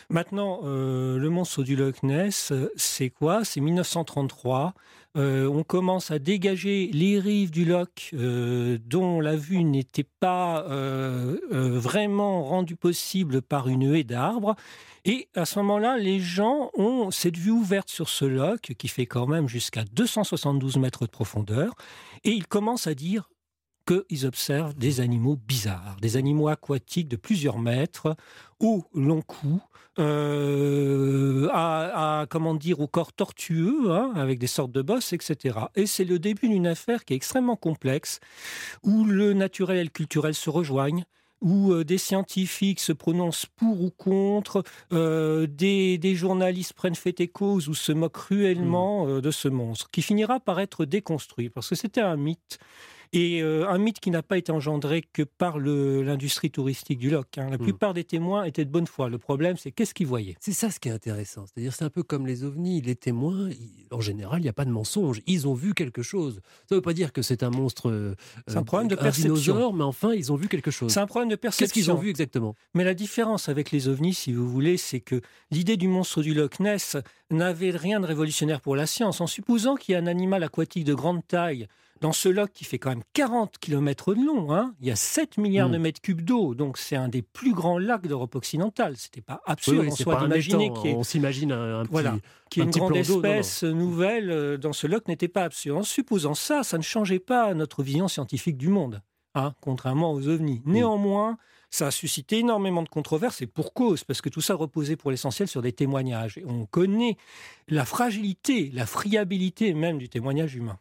Maintenant, 0.09 0.61
euh, 0.63 1.17
le 1.17 1.29
monstre 1.29 1.63
du 1.63 1.75
Loch 1.75 2.03
Ness, 2.03 2.53
c'est 2.75 3.09
quoi? 3.09 3.43
C'est 3.43 3.59
1933. 3.59 4.73
Euh, 5.17 5.47
on 5.47 5.63
commence 5.63 6.11
à 6.11 6.19
dégager 6.19 6.89
les 6.93 7.19
rives 7.19 7.49
du 7.49 7.65
Loch 7.65 8.11
euh, 8.13 8.77
dont 8.85 9.21
la 9.21 9.35
vue 9.35 9.63
n'était 9.63 10.05
pas 10.19 10.65
vraiment 11.49 12.43
rendue 12.43 12.75
possible 12.75 13.41
par 13.41 13.67
une 13.67 13.95
haie 13.95 14.03
d'arbres. 14.03 14.55
Et 15.05 15.27
à 15.35 15.45
ce 15.45 15.59
moment-là, 15.59 15.97
les 15.97 16.19
gens 16.19 16.71
ont 16.75 17.11
cette 17.11 17.37
vue 17.37 17.51
ouverte 17.51 17.89
sur 17.89 18.09
ce 18.09 18.25
Loch 18.25 18.73
qui 18.77 18.87
fait 18.87 19.05
quand 19.05 19.27
même 19.27 19.47
jusqu'à 19.47 19.83
272 19.85 20.77
mètres 20.77 21.05
de 21.05 21.11
profondeur. 21.11 21.73
Et 22.23 22.31
ils 22.31 22.47
commencent 22.47 22.87
à 22.87 22.95
dire 22.95 23.29
qu'ils 23.85 24.25
observent 24.25 24.75
des 24.75 24.99
animaux 24.99 25.35
bizarres, 25.35 25.97
des 26.01 26.17
animaux 26.17 26.47
aquatiques 26.47 27.07
de 27.07 27.15
plusieurs 27.15 27.59
mètres, 27.59 28.15
au 28.59 28.83
long 28.93 29.21
cou, 29.21 29.61
euh, 29.97 31.47
à, 31.53 32.25
comment 32.29 32.53
dire, 32.53 32.79
au 32.79 32.87
corps 32.87 33.13
tortueux, 33.13 33.91
hein, 33.91 34.11
avec 34.15 34.39
des 34.39 34.47
sortes 34.47 34.71
de 34.71 34.81
bosses, 34.81 35.13
etc. 35.13 35.57
Et 35.75 35.85
c'est 35.85 36.03
le 36.03 36.19
début 36.19 36.49
d'une 36.49 36.67
affaire 36.67 37.05
qui 37.05 37.13
est 37.13 37.15
extrêmement 37.15 37.55
complexe, 37.55 38.19
où 38.83 39.05
le 39.05 39.33
naturel 39.33 39.77
et 39.77 39.83
le 39.83 39.89
culturel 39.89 40.33
se 40.33 40.49
rejoignent, 40.49 41.05
où 41.41 41.71
euh, 41.71 41.85
des 41.85 41.97
scientifiques 41.97 42.79
se 42.79 42.91
prononcent 42.91 43.45
pour 43.55 43.81
ou 43.81 43.89
contre, 43.89 44.63
euh, 44.91 45.47
des, 45.47 46.15
journalistes 46.15 46.73
prennent 46.73 46.95
fait 46.95 47.19
et 47.19 47.27
cause 47.27 47.69
ou 47.69 47.73
se 47.73 47.91
moquent 47.91 48.13
cruellement 48.13 49.05
hmm. 49.05 49.21
de 49.21 49.31
ce 49.31 49.47
monstre, 49.47 49.89
qui 49.91 50.01
finira 50.01 50.39
par 50.39 50.59
être 50.59 50.85
déconstruit, 50.85 51.49
parce 51.49 51.69
que 51.69 51.75
c'était 51.75 52.01
un 52.01 52.17
mythe 52.17 52.59
et 53.15 53.41
euh, 53.41 53.67
un 53.69 53.77
mythe 53.77 54.01
qui 54.01 54.11
n'a 54.11 54.21
pas 54.21 54.37
été 54.37 54.51
engendré 54.51 55.01
que 55.01 55.23
par 55.23 55.57
l'industrie 55.57 56.51
touristique 56.51 56.99
du 56.99 57.09
Loch. 57.09 57.25
Hein. 57.37 57.49
La 57.49 57.55
hmm. 57.55 57.61
plupart 57.61 57.93
des 57.93 58.03
témoins 58.03 58.43
étaient 58.43 58.65
de 58.65 58.69
bonne 58.69 58.87
foi. 58.87 59.07
Le 59.07 59.17
problème, 59.17 59.55
c'est 59.55 59.71
qu'est-ce 59.71 59.93
qu'ils 59.93 60.07
voyaient? 60.07 60.35
C'est 60.41 60.51
ça 60.51 60.69
ce 60.69 60.81
qui 60.81 60.89
est 60.89 60.91
intéressant. 60.91 61.45
C'est-à-dire, 61.45 61.73
c'est 61.73 61.85
un 61.85 61.89
peu 61.89 62.03
comme 62.03 62.27
les 62.27 62.43
ovnis. 62.43 62.81
Les 62.81 62.95
témoins, 62.95 63.49
en 63.91 64.01
général, 64.01 64.39
il 64.41 64.43
n'y 64.43 64.49
a 64.49 64.53
pas 64.53 64.65
de 64.65 64.69
mensonge. 64.69 65.21
Ils 65.27 65.47
ont 65.47 65.53
vu 65.53 65.73
quelque 65.73 66.01
chose. 66.01 66.41
Ça 66.67 66.75
ne 66.75 66.75
veut 66.75 66.81
pas 66.81 66.93
dire 66.93 67.13
que 67.13 67.21
c'est 67.21 67.41
un 67.41 67.51
monstre. 67.51 67.89
Euh, 67.89 68.15
c'est 68.47 68.57
un 68.57 68.63
problème 68.63 68.89
de 68.89 68.95
perception. 68.95 69.71
mais 69.71 69.85
enfin, 69.85 70.13
ils 70.13 70.33
ont 70.33 70.35
vu 70.35 70.49
quelque 70.49 70.71
chose. 70.71 70.91
C'est 70.91 70.99
un 70.99 71.07
problème 71.07 71.29
de 71.29 71.37
perception. 71.37 71.65
Qu'est-ce 71.65 71.73
qu'ils 71.73 71.91
ont 71.91 71.97
vu 71.97 72.09
exactement? 72.09 72.55
Mais 72.73 72.83
la 72.83 72.93
différence 72.93 73.47
avec 73.47 73.71
les 73.71 73.87
ovnis, 73.87 74.13
si 74.13 74.33
vous 74.33 74.49
voulez, 74.49 74.75
c'est 74.75 74.99
que 74.99 75.21
l'idée 75.51 75.77
du 75.77 75.87
monstre 75.87 76.21
du 76.21 76.33
Loch 76.33 76.59
Ness 76.59 76.97
n'avait 77.31 77.71
rien 77.71 78.01
de 78.01 78.05
révolutionnaire 78.05 78.59
pour 78.59 78.75
la 78.75 78.85
science. 78.85 79.21
En 79.21 79.27
supposant 79.27 79.75
qu'il 79.75 79.93
y 79.93 79.95
a 79.95 79.99
un 79.99 80.07
animal 80.07 80.43
aquatique 80.43 80.83
de 80.83 80.93
grande 80.93 81.25
taille 81.25 81.67
dans 82.01 82.11
ce 82.11 82.29
lac 82.29 82.51
qui 82.51 82.65
fait 82.65 82.77
quand 82.77 82.89
même 82.89 83.03
40 83.13 83.57
km 83.57 84.13
de 84.13 84.23
long, 84.23 84.53
hein, 84.53 84.73
il 84.81 84.87
y 84.87 84.91
a 84.91 84.95
7 84.95 85.37
milliards 85.37 85.69
de 85.69 85.77
mm. 85.77 85.81
mètres 85.81 86.01
cubes 86.01 86.21
d'eau, 86.21 86.53
donc 86.53 86.77
c'est 86.77 86.95
un 86.95 87.07
des 87.07 87.21
plus 87.21 87.53
grands 87.53 87.77
lacs 87.77 88.07
d'Europe 88.07 88.35
occidentale. 88.35 88.97
C'était 88.97 89.21
pas 89.21 89.41
absurde 89.45 89.87
en 89.87 89.95
soi 89.95 90.19
d'imaginer 90.21 90.71
qu'il 90.73 90.95
On 90.95 91.03
s'imagine 91.03 91.51
un, 91.51 91.83
petit, 91.83 91.91
voilà, 91.91 92.17
qu'il 92.49 92.63
y 92.63 92.65
ait 92.65 92.69
une 92.69 92.77
grande 92.77 92.95
espèce 92.97 93.63
nouvelle 93.63 94.29
euh, 94.29 94.57
dans 94.57 94.73
ce 94.73 94.87
lac 94.87 95.07
n'était 95.07 95.27
pas 95.27 95.43
absurde. 95.43 95.79
En 95.79 95.83
supposant 95.83 96.33
ça, 96.33 96.63
ça 96.63 96.77
ne 96.77 96.83
changeait 96.83 97.19
pas 97.19 97.53
notre 97.53 97.81
vision 97.81 98.07
scientifique 98.07 98.57
du 98.57 98.67
monde, 98.67 99.01
hein, 99.33 99.53
contrairement 99.61 100.11
aux 100.11 100.27
ovnis. 100.27 100.61
Mm. 100.65 100.71
Néanmoins, 100.73 101.37
ça 101.69 101.87
a 101.87 101.91
suscité 101.91 102.39
énormément 102.39 102.83
de 102.83 102.89
controverses 102.89 103.41
et 103.41 103.47
pour 103.47 103.73
cause, 103.73 104.03
parce 104.03 104.21
que 104.21 104.29
tout 104.29 104.41
ça 104.41 104.55
reposait 104.55 104.95
pour 104.95 105.11
l'essentiel 105.11 105.47
sur 105.47 105.61
des 105.61 105.73
témoignages. 105.73 106.37
Et 106.37 106.45
on 106.45 106.65
connaît 106.65 107.17
la 107.67 107.85
fragilité, 107.85 108.69
la 108.73 108.85
friabilité 108.85 109.73
même 109.73 109.97
du 109.97 110.09
témoignage 110.09 110.55
humain. 110.55 110.77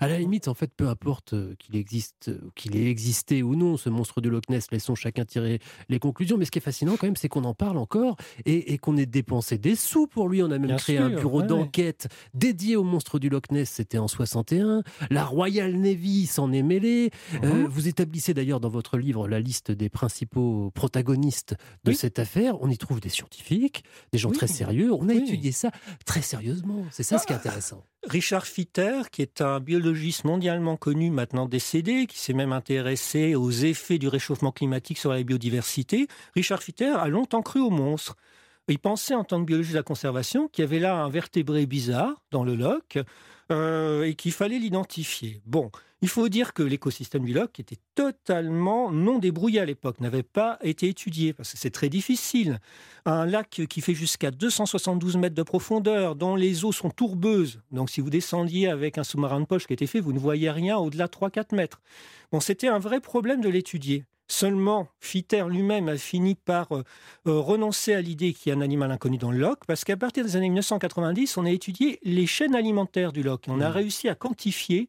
À 0.00 0.08
la 0.08 0.18
limite, 0.18 0.48
en 0.48 0.54
fait, 0.54 0.70
peu 0.74 0.88
importe 0.88 1.34
euh, 1.34 1.54
qu'il 1.58 1.76
existe, 1.76 2.28
euh, 2.28 2.50
qu'il 2.54 2.76
ait 2.76 2.88
existé 2.88 3.42
ou 3.42 3.56
non, 3.56 3.76
ce 3.76 3.90
monstre 3.90 4.20
du 4.20 4.30
Loch 4.30 4.48
Ness, 4.48 4.70
laissons 4.70 4.94
chacun 4.94 5.24
tirer 5.24 5.60
les 5.88 5.98
conclusions. 5.98 6.38
Mais 6.38 6.46
ce 6.46 6.50
qui 6.50 6.58
est 6.58 6.62
fascinant 6.62 6.96
quand 6.96 7.06
même, 7.06 7.16
c'est 7.16 7.28
qu'on 7.28 7.44
en 7.44 7.52
parle 7.52 7.76
encore 7.76 8.16
et, 8.46 8.78
qu'on 8.78 8.96
ait 8.96 9.06
dépensé 9.06 9.58
des 9.58 9.76
sous 9.76 10.06
pour 10.06 10.28
lui. 10.28 10.42
On 10.42 10.50
a 10.50 10.58
même 10.58 10.76
créé 10.76 10.98
un 10.98 11.10
bureau 11.10 11.42
d'enquête 11.42 12.08
dédié 12.32 12.76
au 12.76 12.84
monstre 12.84 13.18
du 13.18 13.28
Loch 13.28 13.50
Ness. 13.50 13.68
C'était 13.68 13.98
en 13.98 14.08
61. 14.08 14.82
La 15.10 15.24
Royal 15.24 15.74
Navy 15.74 16.26
s'en 16.26 16.52
est 16.52 16.62
mêlée. 16.62 17.10
Euh, 17.42 17.52
mhm. 17.52 17.66
vous 17.66 17.88
établissez 17.88 18.32
d'ailleurs 18.32 18.60
dans 18.60 18.70
votre 18.70 18.96
livre 18.96 19.28
la 19.28 19.40
liste 19.40 19.70
des 19.70 19.90
principaux 19.90 20.70
protagonistes 20.74 21.54
de 21.84 21.92
cette 21.92 22.18
affaire. 22.18 22.60
On 22.62 22.70
y 22.70 22.78
trouve 22.78 23.00
des 23.00 23.10
scientifiques, 23.10 23.84
des 24.12 24.18
gens 24.18 24.30
très 24.30 24.46
sérieux. 24.46 24.92
On 24.92 25.08
a 25.08 25.14
étudié 25.14 25.52
ça 25.52 25.70
très 26.06 26.22
sérieusement. 26.22 26.84
C'est 26.90 27.02
ça 27.02 27.18
ce 27.18 27.26
qui 27.26 27.32
est 27.32 27.36
ah, 27.36 27.40
intéressant. 27.40 27.84
Richard 28.04 28.46
Fitter, 28.46 29.02
qui 29.12 29.20
est 29.22 29.40
un 29.42 29.60
biologiste 29.60 30.24
mondialement 30.24 30.76
connu, 30.76 31.10
maintenant 31.10 31.46
décédé, 31.46 32.06
qui 32.06 32.18
s'est 32.18 32.32
même 32.32 32.52
intéressé 32.52 33.34
aux 33.34 33.50
effets 33.50 33.98
du 33.98 34.08
réchauffement 34.08 34.52
climatique 34.52 34.98
sur 34.98 35.12
la 35.12 35.22
biodiversité, 35.22 36.08
Richard 36.34 36.62
Fitter 36.62 36.94
a 36.98 37.08
longtemps 37.08 37.42
cru 37.42 37.60
aux 37.60 37.70
monstres. 37.70 38.16
Il 38.68 38.78
pensait 38.78 39.14
en 39.14 39.24
tant 39.24 39.40
que 39.40 39.46
biologiste 39.46 39.74
de 39.74 39.78
la 39.78 39.82
conservation 39.82 40.48
qu'il 40.48 40.62
y 40.62 40.66
avait 40.66 40.78
là 40.78 40.96
un 40.96 41.10
vertébré 41.10 41.66
bizarre 41.66 42.22
dans 42.30 42.44
le 42.44 42.54
loch 42.54 42.98
euh, 43.50 44.04
et 44.04 44.14
qu'il 44.14 44.32
fallait 44.32 44.58
l'identifier. 44.58 45.42
Bon, 45.44 45.70
il 46.02 46.08
faut 46.08 46.28
dire 46.28 46.54
que 46.54 46.62
l'écosystème 46.62 47.24
du 47.24 47.34
lac 47.34 47.60
était 47.60 47.76
totalement 47.94 48.90
non 48.90 49.18
débrouillé 49.18 49.60
à 49.60 49.64
l'époque, 49.66 50.00
n'avait 50.00 50.22
pas 50.22 50.58
été 50.62 50.88
étudié, 50.88 51.32
parce 51.34 51.52
que 51.52 51.58
c'est 51.58 51.70
très 51.70 51.90
difficile. 51.90 52.58
Un 53.04 53.26
lac 53.26 53.62
qui 53.68 53.80
fait 53.80 53.94
jusqu'à 53.94 54.30
272 54.30 55.16
mètres 55.18 55.34
de 55.34 55.42
profondeur, 55.42 56.16
dont 56.16 56.36
les 56.36 56.64
eaux 56.64 56.72
sont 56.72 56.90
tourbeuses. 56.90 57.60
Donc 57.70 57.90
si 57.90 58.00
vous 58.00 58.10
descendiez 58.10 58.68
avec 58.68 58.96
un 58.96 59.04
sous-marin 59.04 59.40
de 59.40 59.44
poche 59.46 59.66
qui 59.66 59.74
était 59.74 59.86
fait, 59.86 60.00
vous 60.00 60.12
ne 60.12 60.18
voyez 60.18 60.50
rien 60.50 60.78
au-delà 60.78 61.06
de 61.06 61.12
3-4 61.12 61.54
mètres. 61.54 61.82
Bon, 62.32 62.40
c'était 62.40 62.68
un 62.68 62.78
vrai 62.78 63.00
problème 63.00 63.42
de 63.42 63.48
l'étudier. 63.48 64.04
Seulement, 64.26 64.86
Fitter 65.00 65.44
lui-même 65.48 65.88
a 65.88 65.96
fini 65.96 66.36
par 66.36 66.70
euh, 66.70 66.84
euh, 67.26 67.40
renoncer 67.40 67.94
à 67.94 68.00
l'idée 68.00 68.32
qu'il 68.32 68.50
y 68.50 68.54
a 68.54 68.56
un 68.56 68.60
animal 68.60 68.92
inconnu 68.92 69.18
dans 69.18 69.32
le 69.32 69.38
loch, 69.38 69.58
parce 69.66 69.84
qu'à 69.84 69.96
partir 69.96 70.24
des 70.24 70.36
années 70.36 70.48
1990, 70.48 71.36
on 71.36 71.44
a 71.44 71.50
étudié 71.50 71.98
les 72.04 72.26
chaînes 72.26 72.54
alimentaires 72.54 73.12
du 73.12 73.24
loch. 73.24 73.42
On 73.48 73.60
a 73.60 73.68
mmh. 73.68 73.72
réussi 73.72 74.08
à 74.08 74.14
quantifier 74.14 74.88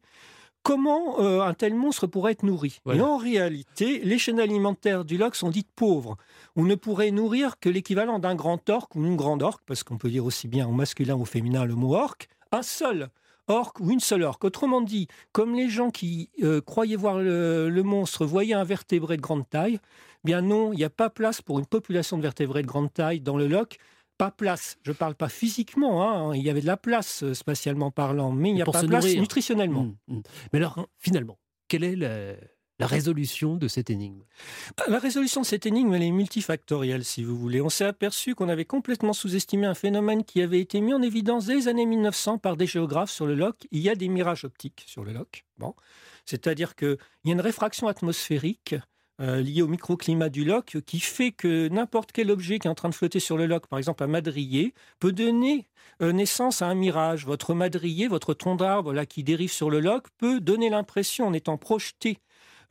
comment 0.62 1.20
euh, 1.20 1.40
un 1.40 1.54
tel 1.54 1.74
monstre 1.74 2.06
pourrait 2.06 2.32
être 2.32 2.42
nourri? 2.42 2.80
Et 2.92 3.00
en 3.00 3.16
réalité, 3.16 4.00
les 4.04 4.18
chaînes 4.18 4.40
alimentaires 4.40 5.04
du 5.04 5.16
lac 5.16 5.34
sont 5.34 5.50
dites 5.50 5.70
pauvres. 5.74 6.16
On 6.56 6.64
ne 6.64 6.74
pourrait 6.74 7.10
nourrir 7.10 7.58
que 7.58 7.68
l'équivalent 7.68 8.18
d'un 8.18 8.34
grand 8.34 8.68
orque 8.70 8.94
ou 8.96 9.04
une 9.04 9.16
grande 9.16 9.42
orque, 9.42 9.62
parce 9.66 9.82
qu'on 9.82 9.98
peut 9.98 10.10
dire 10.10 10.24
aussi 10.24 10.48
bien 10.48 10.68
au 10.68 10.72
masculin 10.72 11.14
ou 11.14 11.22
au 11.22 11.26
féminin 11.26 11.64
le 11.64 11.74
mot 11.74 11.94
orque, 11.94 12.28
un 12.52 12.62
seul 12.62 13.10
orque 13.48 13.80
ou 13.80 13.90
une 13.90 14.00
seule 14.00 14.22
orque. 14.22 14.44
Autrement 14.44 14.80
dit, 14.80 15.08
comme 15.32 15.54
les 15.54 15.68
gens 15.68 15.90
qui 15.90 16.30
euh, 16.42 16.60
croyaient 16.60 16.96
voir 16.96 17.18
le, 17.18 17.82
monstre 17.82 18.24
voyaient 18.24 18.54
un 18.54 18.64
vertébré 18.64 19.16
de 19.16 19.22
grande 19.22 19.48
taille, 19.48 19.78
bien 20.24 20.42
non, 20.42 20.72
il 20.72 20.76
n'y 20.76 20.84
a 20.84 20.90
pas 20.90 21.10
place 21.10 21.42
pour 21.42 21.58
une 21.58 21.66
population 21.66 22.16
de 22.16 22.22
vertébrés 22.22 22.62
de 22.62 22.68
grande 22.68 22.92
taille 22.92 23.20
dans 23.20 23.36
le 23.36 23.48
loch 23.48 23.78
pas 24.18 24.30
place. 24.30 24.78
Je 24.82 24.90
ne 24.90 24.96
parle 24.96 25.14
pas 25.14 25.28
physiquement, 25.28 26.02
hein. 26.02 26.34
il 26.34 26.42
y 26.42 26.50
avait 26.50 26.60
de 26.60 26.66
la 26.66 26.76
place 26.76 27.22
euh, 27.22 27.34
spatialement 27.34 27.90
parlant, 27.90 28.32
mais 28.32 28.50
il 28.50 28.54
n'y 28.54 28.62
a 28.62 28.64
pas 28.64 28.82
de 28.82 28.86
place 28.86 29.06
nutritionnellement. 29.14 29.84
Mmh, 29.84 30.14
mmh. 30.14 30.22
Mais 30.52 30.58
alors, 30.58 30.78
hein, 30.78 30.86
finalement, 30.98 31.38
quelle 31.68 31.84
est 31.84 31.96
la, 31.96 32.36
résolution 32.86 33.56
de 33.56 33.68
cette 33.68 33.90
énigme? 33.90 34.24
Bah, 34.76 34.84
La 34.88 34.98
résolution 34.98 35.40
de 35.42 35.46
cette 35.46 35.66
énigme, 35.66 35.94
elle 35.94 36.02
est 36.02 36.10
multifactorielle, 36.10 37.04
si 37.04 37.22
vous 37.22 37.36
voulez. 37.36 37.60
On 37.60 37.68
s'est 37.68 37.84
aperçu 37.84 38.34
qu'on 38.34 38.48
avait 38.48 38.64
complètement 38.64 39.12
sous-estimé 39.12 39.66
un 39.66 39.74
phénomène 39.74 40.24
qui 40.24 40.42
avait 40.42 40.60
été 40.60 40.80
mis 40.80 40.92
en 40.92 41.00
évidence 41.00 41.46
dès 41.46 41.54
les 41.54 41.68
années 41.68 41.86
1900 41.86 42.38
par 42.38 42.56
des 42.56 42.66
géographes 42.66 43.10
sur 43.10 43.26
le 43.26 43.34
loch. 43.34 43.56
Il 43.70 43.80
y 43.80 43.88
a 43.88 43.94
des 43.94 44.08
mirages 44.08 44.44
optiques 44.44 44.84
sur 44.86 45.04
le 45.04 45.12
loch. 45.12 45.44
Bon. 45.58 45.74
C'est-à-dire 46.26 46.74
qu'il 46.74 46.98
y 47.24 47.30
a 47.30 47.32
une 47.32 47.40
réfraction 47.40 47.86
atmosphérique 47.86 48.74
euh, 49.22 49.40
lié 49.40 49.62
au 49.62 49.68
microclimat 49.68 50.28
du 50.28 50.44
loch 50.44 50.78
qui 50.84 51.00
fait 51.00 51.32
que 51.32 51.68
n'importe 51.68 52.12
quel 52.12 52.30
objet 52.30 52.58
qui 52.58 52.66
est 52.66 52.70
en 52.70 52.74
train 52.74 52.88
de 52.88 52.94
flotter 52.94 53.20
sur 53.20 53.36
le 53.36 53.46
loch, 53.46 53.66
par 53.68 53.78
exemple 53.78 54.02
un 54.02 54.08
madrier, 54.08 54.74
peut 54.98 55.12
donner 55.12 55.68
euh, 56.02 56.12
naissance 56.12 56.60
à 56.60 56.66
un 56.66 56.74
mirage. 56.74 57.24
Votre 57.24 57.54
madrier, 57.54 58.08
votre 58.08 58.34
tronc 58.34 58.56
d'arbre 58.56 58.92
là 58.92 59.06
qui 59.06 59.22
dérive 59.22 59.52
sur 59.52 59.70
le 59.70 59.80
loch, 59.80 60.04
peut 60.18 60.40
donner 60.40 60.70
l'impression, 60.70 61.26
en 61.26 61.32
étant 61.32 61.56
projeté 61.56 62.18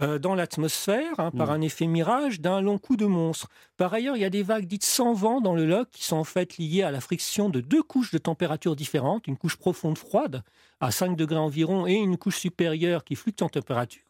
euh, 0.01 0.19
dans 0.19 0.35
l'atmosphère 0.35 1.19
hein, 1.19 1.31
par 1.31 1.47
mm. 1.47 1.51
un 1.51 1.61
effet 1.61 1.87
mirage 1.87 2.41
d'un 2.41 2.61
long 2.61 2.77
coup 2.77 2.97
de 2.97 3.05
monstre. 3.05 3.47
Par 3.77 3.93
ailleurs, 3.93 4.15
il 4.15 4.21
y 4.21 4.25
a 4.25 4.29
des 4.29 4.43
vagues 4.43 4.65
dites 4.65 4.83
sans 4.83 5.13
vent 5.13 5.41
dans 5.41 5.53
le 5.53 5.65
loch 5.65 5.87
qui 5.91 6.03
sont 6.03 6.17
en 6.17 6.23
fait 6.23 6.57
liées 6.57 6.83
à 6.83 6.91
la 6.91 7.01
friction 7.01 7.49
de 7.49 7.61
deux 7.61 7.83
couches 7.83 8.11
de 8.11 8.17
température 8.17 8.75
différentes, 8.75 9.27
une 9.27 9.37
couche 9.37 9.57
profonde 9.57 9.97
froide 9.97 10.43
à 10.79 10.89
5 10.89 11.15
degrés 11.15 11.37
environ 11.37 11.85
et 11.85 11.93
une 11.93 12.17
couche 12.17 12.39
supérieure 12.39 13.03
qui 13.03 13.15
fluctue 13.15 13.43
en 13.43 13.49
température. 13.49 14.01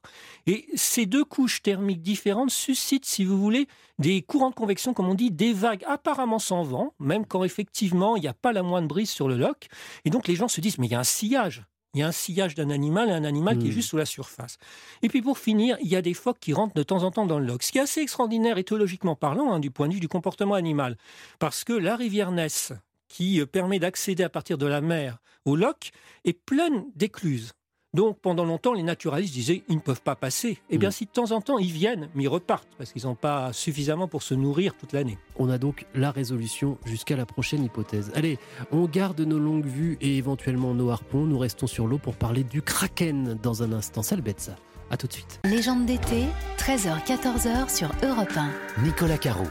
Et 0.48 0.66
ces 0.76 1.06
deux 1.06 1.26
couches 1.26 1.62
thermiques 1.62 2.02
différentes 2.02 2.52
suscitent, 2.52 3.06
si 3.06 3.26
vous 3.26 3.38
voulez, 3.38 3.68
des 4.00 4.22
courants 4.22 4.50
de 4.50 4.56
convection, 4.56 4.94
comme 4.94 5.10
on 5.10 5.14
dit, 5.14 5.32
des 5.32 5.52
vagues 5.54 5.84
apparemment 5.86 6.40
sans 6.40 6.64
vent, 6.64 6.94
même 7.00 7.26
quand 7.26 7.44
effectivement 7.44 8.16
il 8.16 8.22
n'y 8.22 8.28
a 8.28 8.34
pas 8.34 8.54
la 8.54 8.64
moindre 8.64 8.88
brise 8.88 9.10
sur 9.10 9.28
le 9.28 9.36
loch. 9.36 9.68
Et 10.06 10.10
donc 10.10 10.28
les 10.28 10.36
gens 10.36 10.48
se 10.48 10.62
disent, 10.62 10.78
mais 10.78 10.88
il 10.88 10.92
y 10.92 10.96
a 10.96 11.00
un 11.00 11.04
sillage 11.04 11.64
Il 11.94 12.00
y 12.00 12.04
a 12.04 12.08
un 12.08 12.12
sillage 12.14 12.56
d'un 12.56 12.70
animal 12.70 13.10
et 13.10 13.12
un 13.14 13.24
animal 13.26 13.58
qui 13.58 13.68
est 13.68 13.70
Hmm. 13.70 13.74
juste 13.74 13.90
sous 13.90 13.98
la 13.98 14.06
surface. 14.06 14.58
Et 15.02 15.10
puis 15.10 15.22
pour 15.22 15.38
finir, 15.38 15.78
il 15.82 15.90
y 15.90 15.96
a 15.96 16.02
des 16.02 16.14
phoques 16.14 16.40
qui 16.40 16.54
rentrent 16.54 16.74
de 16.76 16.84
temps 16.84 17.04
en 17.04 17.12
temps 17.12 17.26
dans 17.26 17.38
le 17.40 17.46
loch, 17.46 17.64
ce 17.64 17.72
qui 17.72 17.80
est 17.80 17.82
assez 17.82 18.02
extraordinaire 18.02 18.58
éthologiquement 18.58 19.16
parlant 19.16 19.52
hein, 19.52 19.60
du 19.60 19.72
point 19.72 19.88
de 19.90 19.94
vue 19.94 20.00
du 20.00 20.08
comportement 20.08 20.56
animal. 20.56 20.98
Parce 21.40 21.64
que 21.66 21.74
la 21.74 21.96
rivière 21.98 22.32
Ness, 22.32 22.72
qui 23.10 23.42
euh, 23.42 23.46
permet 23.46 23.80
d'accéder 23.80 24.24
à 24.24 24.30
partir 24.30 24.58
de 24.58 24.66
la 24.66 24.80
mer 24.80 25.18
au 25.44 25.56
loch, 25.58 25.92
est 26.24 26.34
pleine 26.34 26.86
d'écluses. 26.96 27.52
Donc 27.94 28.18
pendant 28.22 28.46
longtemps, 28.46 28.74
les 28.74 28.84
naturalistes 28.84 29.34
disaient 29.34 29.64
ils 29.68 29.76
ne 29.76 29.82
peuvent 29.82 30.02
pas 30.02 30.16
passer. 30.16 30.60
Eh 30.70 30.78
bien, 30.78 30.90
Mm. 30.90 30.94
si 30.94 31.06
de 31.06 31.12
temps 31.12 31.32
en 31.32 31.42
temps 31.42 31.58
ils 31.58 31.72
viennent, 31.72 32.08
mais 32.16 32.24
ils 32.24 32.28
repartent 32.30 32.70
parce 32.78 32.94
qu'ils 32.94 33.04
n'ont 33.04 33.16
pas 33.16 33.52
suffisamment 33.52 34.08
pour 34.08 34.24
se 34.24 34.34
nourrir 34.34 34.76
toute 34.78 34.94
l'année. 34.94 35.18
On 35.38 35.50
a 35.50 35.58
donc 35.58 35.86
la 35.94 36.12
résolution 36.12 36.78
jusqu'à 36.86 37.18
la 37.18 37.26
prochaine 37.26 37.64
hypothèse. 37.66 38.12
Allez, 38.16 38.40
on 38.72 38.86
garde 38.86 39.20
nos 39.20 39.40
longues 39.40 39.66
vues 39.66 39.98
et 40.00 40.18
éventuellement 40.18 40.74
nos 40.74 40.90
harpons. 40.90 41.26
Nous 41.26 41.38
restons 41.38 41.68
sur 41.68 41.86
l'eau 41.88 41.98
pour 41.98 42.16
parler 42.16 42.44
du 42.46 42.62
kraken 42.62 43.38
dans 43.44 43.62
un 43.64 43.74
instant. 43.74 44.04
Ça 44.04 44.16
le 44.16 44.22
bête 44.22 44.40
ça. 44.40 44.56
À 44.90 44.98
tout 44.98 45.08
de 45.08 45.14
suite. 45.14 45.40
Légende 45.46 45.86
d'été, 45.86 46.26
13h-14h 46.58 47.70
sur 47.76 47.90
Europe 48.04 48.32
1. 48.36 48.84
Nicolas 48.84 49.18
Caro. 49.18 49.46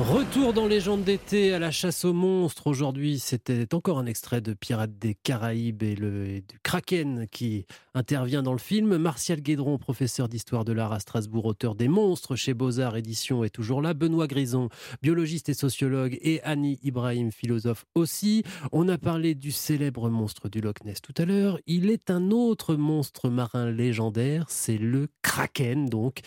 Retour 0.00 0.54
dans 0.54 0.66
Légende 0.66 1.04
d'été 1.04 1.52
à 1.52 1.58
la 1.58 1.70
chasse 1.70 2.06
aux 2.06 2.14
monstres. 2.14 2.66
Aujourd'hui, 2.68 3.18
c'était 3.18 3.74
encore 3.74 3.98
un 3.98 4.06
extrait 4.06 4.40
de 4.40 4.54
Pirates 4.54 4.98
des 4.98 5.14
Caraïbes 5.14 5.82
et, 5.82 5.94
le, 5.94 6.40
du 6.40 6.58
Kraken 6.62 7.26
qui 7.30 7.66
intervient 7.92 8.42
dans 8.42 8.54
le 8.54 8.58
film. 8.58 8.96
Martial 8.96 9.42
Guédron, 9.42 9.76
professeur 9.76 10.30
d'histoire 10.30 10.64
de 10.64 10.72
l'art 10.72 10.92
à 10.92 11.00
Strasbourg, 11.00 11.44
auteur 11.44 11.74
des 11.74 11.88
Monstres 11.88 12.34
chez 12.34 12.54
Beaux-Arts 12.54 12.96
Éditions, 12.96 13.44
est 13.44 13.50
toujours 13.50 13.82
là. 13.82 13.92
Benoît 13.92 14.26
Grison, 14.26 14.70
biologiste 15.02 15.50
et 15.50 15.54
sociologue, 15.54 16.18
et 16.22 16.40
Annie 16.44 16.78
Ibrahim, 16.82 17.30
philosophe 17.30 17.84
aussi. 17.94 18.42
On 18.72 18.88
a 18.88 18.96
parlé 18.96 19.34
du 19.34 19.52
célèbre 19.52 20.08
monstre 20.08 20.48
du 20.48 20.62
Loch 20.62 20.82
Ness 20.86 21.02
tout 21.02 21.14
à 21.18 21.26
l'heure. 21.26 21.58
Il 21.66 21.90
est 21.90 22.10
un 22.10 22.30
autre 22.30 22.74
monstre 22.74 23.28
marin 23.28 23.70
légendaire, 23.70 24.46
c'est 24.48 24.78
le 24.78 25.08
Kraken. 25.20 25.90
Donc, 25.90 26.20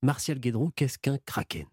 Martial 0.00 0.38
Guédron, 0.38 0.70
qu'est-ce 0.76 0.98
qu'un 0.98 1.18
Kraken? 1.18 1.66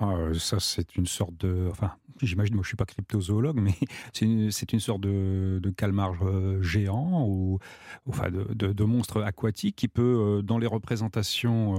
Ah, 0.00 0.12
euh, 0.14 0.34
ça, 0.34 0.58
c'est 0.58 0.96
une 0.96 1.06
sorte 1.06 1.36
de. 1.38 1.68
Enfin, 1.70 1.92
j'imagine, 2.22 2.54
moi, 2.54 2.62
je 2.62 2.68
suis 2.68 2.76
pas 2.76 2.86
cryptozoologue, 2.86 3.60
mais 3.60 3.74
c'est 4.12 4.24
une, 4.24 4.50
une 4.72 4.80
sorte 4.80 5.02
de, 5.02 5.60
calmar 5.76 6.14
euh, 6.22 6.62
géant 6.62 7.26
ou 7.28 7.58
enfin 8.08 8.30
de 8.30 8.84
monstre 8.84 9.22
aquatique 9.22 9.76
qui 9.76 9.88
peut, 9.88 10.38
euh, 10.38 10.42
dans 10.42 10.58
les 10.58 10.66
représentations 10.66 11.76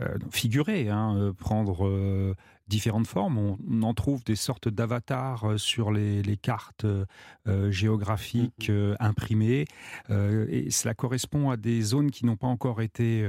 euh, 0.00 0.16
figurées, 0.30 0.88
hein, 0.88 1.16
euh, 1.16 1.32
prendre 1.32 1.86
euh, 1.86 2.34
différentes 2.68 3.06
formes. 3.06 3.38
On, 3.38 3.82
en 3.82 3.94
trouve 3.94 4.22
des 4.24 4.36
sortes 4.36 4.68
d'avatars 4.68 5.54
sur 5.56 5.90
les, 5.90 6.22
les 6.22 6.36
cartes 6.36 6.84
euh, 7.46 7.70
géographiques 7.70 8.70
euh, 8.70 8.94
imprimées, 9.00 9.66
euh, 10.10 10.46
et 10.50 10.70
cela 10.70 10.94
correspond 10.94 11.50
à 11.50 11.56
des 11.56 11.80
zones 11.80 12.10
qui 12.10 12.26
n'ont 12.26 12.36
pas 12.36 12.46
encore 12.46 12.82
été 12.82 13.28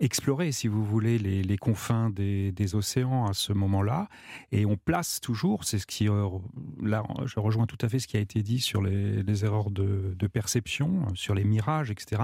explorées, 0.00 0.52
si 0.52 0.68
vous 0.68 0.84
voulez, 0.84 1.18
les, 1.18 1.42
les 1.42 1.58
confins 1.58 2.10
des, 2.10 2.52
des 2.52 2.74
océans 2.74 3.26
à 3.26 3.34
ce 3.34 3.52
moment-là. 3.52 4.08
Et 4.52 4.64
on 4.64 4.76
place 4.76 5.20
toujours, 5.20 5.64
c'est 5.64 5.78
ce 5.78 5.86
qui, 5.86 6.08
là, 6.82 7.02
je 7.26 7.40
rejoins 7.40 7.66
tout 7.66 7.78
à 7.80 7.88
fait 7.88 7.98
ce 7.98 8.06
qui 8.06 8.16
a 8.16 8.20
été 8.20 8.42
dit 8.42 8.60
sur 8.60 8.82
les, 8.82 9.22
les 9.22 9.44
erreurs 9.44 9.70
de, 9.70 10.14
de 10.16 10.26
perception, 10.26 11.06
sur 11.14 11.34
les 11.34 11.44
mirages, 11.44 11.90
etc. 11.90 12.22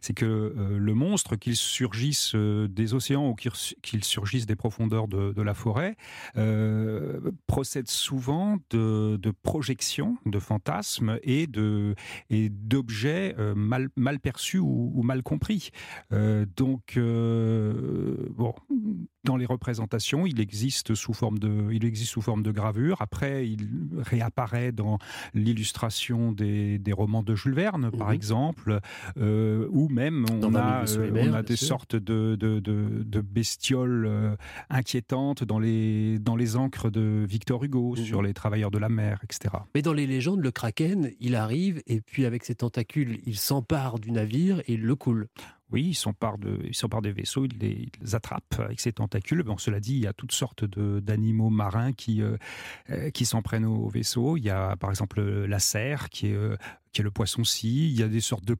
C'est 0.00 0.14
que 0.14 0.54
le 0.56 0.94
monstre, 0.94 1.36
qu'il 1.36 1.56
surgisse 1.56 2.34
des 2.34 2.94
océans 2.94 3.27
ou 3.28 3.34
qu'il 3.34 3.50
qu'il 3.82 4.04
surgisse 4.04 4.46
des 4.46 4.56
profondeurs 4.56 5.08
de, 5.08 5.32
de 5.32 5.42
la 5.42 5.54
forêt, 5.54 5.96
euh, 6.36 7.20
procède 7.46 7.88
souvent 7.88 8.58
de, 8.70 9.16
de 9.16 9.30
projections, 9.42 10.16
de 10.26 10.38
fantasmes 10.38 11.18
et 11.22 11.46
de 11.46 11.94
et 12.30 12.48
d'objets 12.48 13.34
euh, 13.38 13.54
mal, 13.54 13.88
mal 13.96 14.18
perçus 14.20 14.58
ou, 14.58 14.92
ou 14.94 15.02
mal 15.02 15.22
compris. 15.22 15.70
Euh, 16.12 16.46
donc, 16.56 16.96
euh, 16.96 18.14
bon, 18.36 18.54
dans 19.24 19.36
les 19.36 19.46
représentations, 19.46 20.26
il 20.26 20.40
existe 20.40 20.94
sous 20.94 21.12
forme 21.12 21.38
de, 21.38 21.70
il 21.72 21.84
existe 21.84 22.12
sous 22.12 22.22
forme 22.22 22.42
de 22.42 22.50
gravure. 22.50 23.02
Après, 23.02 23.46
il 23.48 23.68
réapparaît 23.98 24.72
dans 24.72 24.98
l'illustration 25.34 26.32
des, 26.32 26.78
des 26.78 26.92
romans 26.92 27.22
de 27.22 27.34
Jules 27.34 27.54
Verne, 27.54 27.90
par 27.90 28.08
Mhm. 28.08 28.14
exemple, 28.14 28.80
euh, 29.18 29.66
ou 29.70 29.88
même 29.88 30.24
on 30.30 30.38
Dans 30.38 30.54
a, 30.54 30.84
on 30.86 31.32
a 31.34 31.42
des 31.42 31.56
sûr. 31.56 31.68
sortes 31.68 31.96
de, 31.96 32.36
de, 32.36 32.60
de, 32.60 33.02
de 33.04 33.17
bestioles 33.20 34.06
euh, 34.06 34.36
inquiétantes 34.70 35.44
dans 35.44 35.58
les, 35.58 36.18
dans 36.18 36.36
les 36.36 36.56
encres 36.56 36.90
de 36.90 37.24
Victor 37.28 37.64
Hugo 37.64 37.94
Mhm. 37.96 38.04
sur 38.04 38.22
les 38.22 38.34
travailleurs 38.34 38.70
de 38.70 38.78
la 38.78 38.88
mer, 38.88 39.20
etc. 39.24 39.54
Mais 39.74 39.82
dans 39.82 39.92
les 39.92 40.06
légendes, 40.06 40.40
le 40.40 40.50
kraken, 40.50 41.10
il 41.20 41.34
arrive 41.34 41.82
et 41.86 42.00
puis 42.00 42.24
avec 42.26 42.44
ses 42.44 42.54
tentacules, 42.54 43.20
il 43.26 43.36
s'empare 43.36 43.98
du 43.98 44.10
navire 44.12 44.60
et 44.66 44.74
il 44.74 44.82
le 44.82 44.94
coule. 44.96 45.28
Oui, 45.70 45.88
il 45.88 45.94
s'empare 45.94 46.38
de, 46.38 46.60
il 46.64 46.74
s'empare 46.74 47.02
des 47.02 47.12
vaisseaux, 47.12 47.44
il 47.44 47.58
les, 47.60 48.14
attrape 48.14 48.58
avec 48.58 48.80
ses 48.80 48.92
tentacules. 48.92 49.42
Bon, 49.42 49.58
cela 49.58 49.80
dit, 49.80 49.96
il 49.96 50.00
y 50.02 50.06
a 50.06 50.14
toutes 50.14 50.32
sortes 50.32 50.64
de- 50.64 50.98
d'animaux 51.00 51.50
marins 51.50 51.92
qui, 51.92 52.22
euh, 52.22 52.38
euh, 52.88 53.10
qui 53.10 53.26
s'en 53.26 53.42
prennent 53.42 53.66
aux 53.66 53.88
vaisseaux. 53.88 54.38
Il 54.38 54.44
y 54.44 54.50
a 54.50 54.76
par 54.76 54.88
exemple 54.88 55.20
la 55.22 55.58
cerf, 55.58 56.08
qui 56.08 56.28
est, 56.28 56.34
euh, 56.34 56.56
qui 56.92 57.02
est 57.02 57.04
le 57.04 57.10
poisson-scie. 57.10 57.90
Il 57.90 57.98
y 57.98 58.02
a 58.02 58.08
des 58.08 58.20
sortes 58.20 58.46
de 58.46 58.56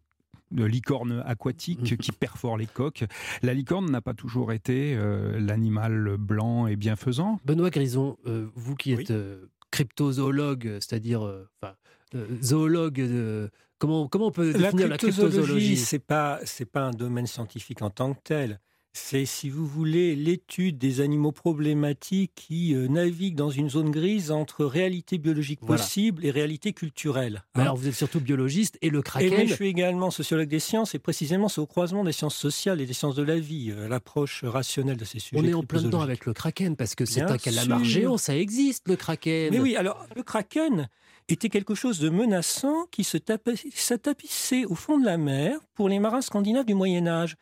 de 0.51 0.65
licornes 0.65 1.23
aquatiques 1.27 1.93
Mhm. 1.93 1.99
qui 1.99 2.13
perforent 2.13 2.57
les 2.57 2.67
coques. 2.67 3.05
La 3.43 3.55
licorne 3.55 3.91
n'a 3.91 4.01
pas 4.01 4.15
toujours 4.15 4.53
été 4.53 4.95
euh, 4.97 5.39
l'animal 5.41 6.17
blanc 6.19 6.67
et 6.67 6.77
bienfaisant. 6.77 7.39
Benoît 7.45 7.71
Grison, 7.71 8.17
euh, 8.27 8.47
vous 8.55 8.75
qui 8.75 8.95
Oui. 8.95 9.03
êtes 9.03 9.11
euh, 9.11 9.47
cryptozoologue, 9.71 10.79
c'est-à-dire 10.81 11.25
euh, 11.25 11.49
enfin, 11.61 11.75
euh, 12.15 12.27
zoologue, 12.43 12.95
de- 12.97 13.51
comment, 13.79 14.07
comment 14.09 14.27
on 14.29 14.31
peut 14.31 14.53
La 14.53 14.59
définir 14.59 14.89
la 14.89 14.97
cryptozoologie, 14.97 15.37
cryptozoologie? 15.39 15.77
c'est 15.77 15.99
pas 15.99 16.41
c'est 16.45 16.65
pas 16.71 16.85
un 16.87 16.91
domaine 16.93 17.27
scientifique 17.27 17.83
en 17.83 17.91
tant 17.91 18.15
que 18.15 18.21
tel. 18.23 18.61
C'est, 18.95 19.27
si 19.27 19.49
vous 19.49 19.67
voulez, 19.67 20.17
l'étude 20.17 20.77
des 20.79 21.01
animaux 21.01 21.31
problématiques 21.31 22.33
qui 22.35 22.75
euh, 22.75 22.89
naviguent 22.89 23.37
dans 23.37 23.51
une 23.51 23.71
zone 23.71 23.91
grise 23.91 24.31
entre 24.31 24.65
réalité 24.65 25.19
biologique 25.19 25.61
Voilà. 25.63 25.81
possible 25.83 26.25
et 26.27 26.31
réalité 26.31 26.73
culturelle. 26.73 27.45
Hein. 27.55 27.61
Alors 27.63 27.77
vous 27.77 27.87
êtes 27.87 27.95
surtout 27.95 28.21
biologiste 28.21 28.77
et 28.83 28.91
le 28.91 28.99
Et 28.99 29.03
kraken. 29.03 29.31
mais 29.37 29.47
je 29.47 29.55
suis 29.55 29.69
également 29.69 30.11
sociologue 30.11 30.49
des 30.49 30.59
sciences 30.59 30.95
et 30.95 30.99
précisément 30.99 31.49
c'est 31.49 31.61
au 31.61 31.67
croisement 31.67 32.03
des 32.03 32.13
sciences 32.13 32.35
sociales 32.37 32.81
et 32.81 32.87
des 32.87 32.93
sciences 32.93 33.15
de 33.15 33.23
la 33.23 33.39
vie, 33.39 33.71
euh, 33.71 33.89
l'approche 33.89 34.43
rationnelle 34.43 34.97
de 34.97 35.05
ces 35.05 35.21
sujets. 35.21 35.41
on 35.41 35.45
est 35.45 35.55
en 35.55 35.63
plein 35.63 35.83
dedans 35.83 36.01
avec 36.01 36.27
le 36.27 36.33
kraken 36.33 36.75
parce 36.75 36.95
que 36.95 37.05
c'est 37.05 37.21
un 37.23 37.39
calamar 37.39 37.85
géant, 37.85 38.17
ça 38.17 38.37
existe 38.37 38.89
le 38.89 38.97
kraken. 38.97 39.51
Mais 39.53 39.61
oui, 39.61 39.77
alors 39.77 40.07
le 40.17 40.23
kraken 40.23 40.89
était 41.29 41.51
quelque 41.51 41.75
chose 41.75 41.99
de 42.01 42.09
menaçant 42.09 42.87
qui 42.91 43.05
se 43.05 43.19
tapait- 43.19 43.55
se 43.75 43.95
tapissait 43.95 44.65
au 44.65 44.75
fond 44.75 44.99
de 44.99 45.05
la 45.05 45.19
mer 45.19 45.59
pour 45.75 45.89
les 45.89 45.99
marins 45.99 46.23
scandinaves 46.23 46.65
du 46.65 46.75
Moyen 46.75 47.07
Âge 47.07 47.37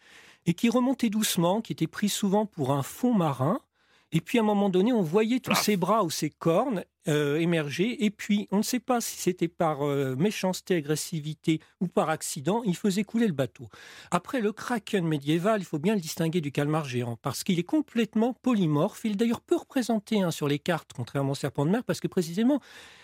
et 0.46 0.54
qui 0.54 0.68
remontait 0.68 1.11
doucement, 1.11 1.61
qui 1.61 1.72
était 1.72 1.87
pris 1.87 2.09
souvent 2.09 2.46
pour 2.46 2.72
un 2.72 2.82
fond 2.82 3.12
marin. 3.12 3.61
Et 4.12 4.20
puis 4.20 4.38
à 4.38 4.42
un 4.42 4.44
moment 4.44 4.70
donné, 4.70 4.92
on 4.92 5.02
voyait 5.02 5.40
tous 5.40 5.56
ses 5.56 5.76
bras 5.76 6.04
ou 6.04 6.11
ses 6.11 6.30
cornes 6.30 6.85
euh, 7.09 7.38
émerger. 7.38 8.04
Et 8.04 8.11
puis 8.11 8.46
on 8.52 8.59
ne 8.59 8.62
sait 8.62 8.78
pas 8.78 9.00
si 9.00 9.16
c'était 9.16 9.48
par 9.48 9.85
euh, 9.85 10.14
méchanceté, 10.14 10.76
agressivité 10.76 11.61
ou 11.80 11.88
par 11.88 12.09
accident, 12.09 12.62
il 12.64 12.76
faisait 12.76 13.02
couler 13.02 13.26
le 13.26 13.32
bateau. 13.32 13.68
Après 14.12 14.40
le 14.40 14.52
kraken 14.52 15.06
médiéval, 15.06 15.61
il 15.61 15.64
faut 15.64 15.80
bien 15.80 15.94
le 15.94 16.00
distinguer 16.00 16.40
du 16.40 16.52
calmar 16.52 16.85
géant 16.85 17.16
parce 17.20 17.42
qu'il 17.42 17.59
est 17.59 17.64
complètement 17.64 18.32
polymorphe. 18.32 19.02
Il 19.04 19.12
est 19.12 19.16
d'ailleurs 19.16 19.40
peu 19.40 19.56
représenté 19.56 20.22
hein, 20.22 20.30
sur 20.30 20.46
les 20.46 20.61
cartes, 20.61 20.92
contrairement 20.94 21.32
au 21.32 21.37
serpent 21.37 21.66
de 21.66 21.70
mer, 21.70 21.82
parce 21.82 22.00
que 22.00 22.09
précisément, 22.09 22.61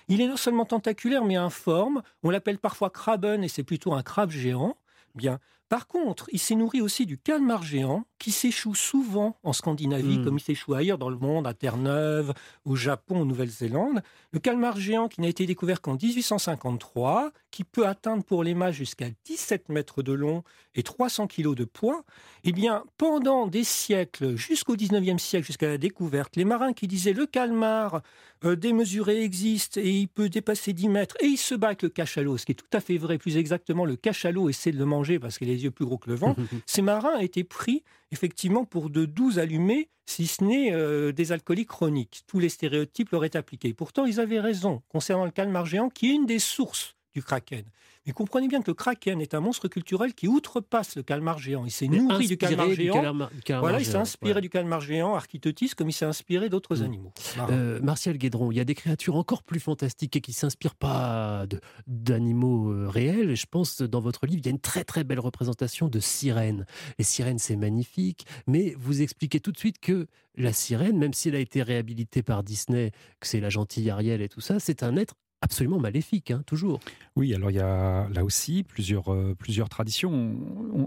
il 0.07 0.20
est 0.20 0.28
non 0.28 0.37
seulement 0.37 0.64
tentaculaire 0.64 1.24
mais 1.24 1.37
informe. 1.37 2.02
On 2.22 2.31
l'appelle 2.31 2.59
parfois 2.59 2.90
craben 2.90 3.42
et 3.42 3.48
c'est 3.48 3.64
plutôt 3.64 3.92
un 3.92 4.02
crabe 4.02 4.31
géant. 4.31 4.76
Bien. 5.14 5.40
Par 5.73 5.87
contre, 5.87 6.27
il 6.33 6.39
s'est 6.39 6.55
nourri 6.55 6.83
aussi 6.83 7.07
du 7.07 7.17
calmar 7.17 7.63
géant 7.63 8.05
qui 8.19 8.31
s'échoue 8.31 8.75
souvent 8.75 9.39
en 9.43 9.55
Scandinavie, 9.55 10.19
Mm. 10.19 10.25
comme 10.27 10.37
il 10.37 10.43
s'échoue 10.43 10.75
ailleurs 10.75 10.99
dans 10.99 11.09
le 11.09 11.17
monde, 11.17 11.47
à 11.47 11.55
Terre-Neuve, 11.55 12.35
au 12.67 12.77
Japon, 12.77 13.23
en 13.23 13.25
Nouvelle-Zélande. 13.25 14.03
Le 14.33 14.39
calmar 14.39 14.77
géant 14.77 15.09
qui 15.09 15.23
n'a 15.23 15.29
été 15.29 15.47
découvert 15.47 15.81
qu'en 15.81 15.95
1853, 15.97 17.33
qui 17.53 17.62
peut 17.62 17.87
atteindre 17.87 18.25
pour 18.25 18.43
les 18.43 18.55
mâts 18.55 18.73
jusqu'à 18.73 19.07
17 19.27 19.69
mètres 19.69 20.03
de 20.03 20.12
long 20.12 20.43
et 20.75 20.83
300 20.83 21.29
kilos 21.29 21.55
de 21.55 21.65
poids, 21.65 22.03
eh 22.45 22.51
bien, 22.51 22.83
pendant 22.97 23.47
des 23.47 23.62
siècles, 23.62 24.35
jusqu'au 24.37 24.75
19e 24.75 25.19
siècle, 25.19 25.47
jusqu'à 25.47 25.69
la 25.69 25.79
découverte, 25.79 26.35
les 26.37 26.47
marins 26.47 26.73
qui 26.73 26.88
disaient 26.88 27.12
le 27.12 27.27
calmar 27.27 28.03
euh, 28.45 28.57
démesuré 28.57 29.23
existe 29.23 29.77
et 29.77 29.91
il 29.91 30.09
peut 30.09 30.31
dépasser 30.31 30.73
10 30.73 30.88
mètres 30.88 31.17
et 31.21 31.27
il 31.27 31.37
se 31.37 31.55
bat 31.55 31.69
avec 31.69 31.83
le 31.83 31.91
cachalot, 31.91 32.38
ce 32.38 32.47
qui 32.47 32.53
est 32.53 32.57
tout 32.57 32.65
à 32.73 32.81
fait 32.81 32.97
vrai. 32.97 33.19
Plus 33.19 33.37
exactement, 33.37 33.85
le 33.85 33.97
cachalot 33.97 34.49
essaie 34.49 34.73
de 34.73 34.79
le 34.79 34.87
manger 34.87 35.19
parce 35.19 35.37
qu'il 35.38 35.49
a 35.49 35.53
les 35.53 35.65
yeux 35.65 35.71
plus 35.71 35.85
gros 35.85 35.99
que 35.99 36.09
le 36.09 36.17
vent. 36.17 36.35
Ces 36.67 36.83
marins 36.83 37.19
étaient 37.19 37.45
pris 37.45 37.85
effectivement 38.11 38.65
pour 38.65 38.88
de 38.88 39.05
doux 39.05 39.38
allumés, 39.38 39.91
si 40.07 40.27
ce 40.27 40.43
n'est 40.43 40.73
euh, 40.73 41.12
des 41.12 41.33
alcooliques 41.33 41.69
chroniques. 41.69 42.23
Tous 42.27 42.38
les 42.38 42.49
stéréotypes 42.49 43.11
leur 43.11 43.25
étaient 43.25 43.38
appliqués. 43.38 43.75
Pourtant, 43.75 44.07
ils 44.07 44.21
avaient 44.21 44.41
raison 44.41 44.83
concernant 44.88 45.27
le 45.27 45.31
calmar 45.31 45.67
géant, 45.67 45.91
qui 45.91 46.11
est 46.11 46.15
une 46.15 46.27
des 46.27 46.38
sources 46.38 46.97
du 47.12 47.22
kraken. 47.22 47.64
Mais 48.07 48.12
comprenez 48.12 48.48
bien 48.48 48.61
que 48.61 48.70
le 48.70 48.75
kraken 48.75 49.20
est 49.20 49.35
un 49.35 49.40
monstre 49.40 49.68
culturel 49.68 50.14
qui 50.14 50.27
outrepasse 50.27 50.96
le 50.96 51.03
calmar 51.03 51.38
géant. 51.38 51.64
Il 51.64 51.70
s'est 51.70 51.87
nourri 51.87 52.27
du 52.27 52.37
calmar 52.37 52.70
géant. 52.72 53.29
voilà, 53.61 53.79
il 53.79 53.87
s'est 53.87 53.96
inspiré 53.96 54.40
du 54.40 54.48
calmar 54.48 54.81
géant, 54.81 55.14
Architotis, 55.14 55.70
comme 55.77 55.88
il 55.88 55.92
s'est 55.92 56.05
inspiré 56.05 56.48
d'autres 56.48 56.79
mm. 56.79 56.83
animaux. 56.83 57.12
Euh, 57.51 57.81
Martial 57.81 58.18
Guédron, 58.18 58.51
il 58.51 58.57
y 58.57 58.61
a 58.61 58.64
des 58.64 58.75
créatures 58.75 59.16
encore 59.16 59.42
plus 59.42 59.61
fantastiques 59.61 60.16
et 60.16 60.20
qui 60.20 60.33
s'inspirent 60.33 60.75
pas 60.75 61.46
d'animaux 61.87 62.72
euh, 62.72 62.88
réels. 62.88 63.37
je 63.37 63.46
pense, 63.46 63.83
dans 63.83 64.01
votre 64.01 64.27
livre, 64.27 64.40
il 64.42 64.46
y 64.46 64.48
a 64.48 64.53
une 64.53 64.59
très 64.59 64.85
très 64.85 65.05
belle 65.05 65.20
représentation 65.20 65.88
de 65.88 66.01
sirènes. 66.01 66.66
Les 66.98 67.05
sirènes, 67.05 67.38
c'est 67.38 67.57
magnifique, 67.57 68.27
mais 68.46 68.75
vous 68.79 69.03
expliquez 69.03 69.38
tout 69.38 69.53
de 69.53 69.59
suite 69.59 69.79
que 69.79 70.07
la 70.35 70.53
sirène, 70.53 70.98
même 70.98 71.12
si 71.12 71.29
elle 71.29 71.37
a 71.37 71.40
été 71.40 71.62
réhabilitée 71.62 72.22
par 72.22 72.42
Disney, 72.42 72.90
que 73.20 73.27
c'est 73.27 73.40
la 73.40 73.51
gentille 73.51 73.90
Ariel 73.90 74.22
et 74.22 74.29
tout 74.29 74.40
ça, 74.40 74.59
c'est 74.59 74.83
un 74.83 74.96
être 74.96 75.14
absolument 75.42 75.81
maléfique, 75.81 76.31
hein, 76.31 76.42
toujours. 76.46 76.81
Oui, 77.16 77.35
alors 77.35 77.50
il 77.50 77.57
y 77.57 77.61
a 77.61 78.09
là 78.09 78.24
aussi 78.24 78.62
plusieurs, 78.62 79.12
euh, 79.12 79.35
plusieurs 79.38 79.68
traditions. 79.68 80.38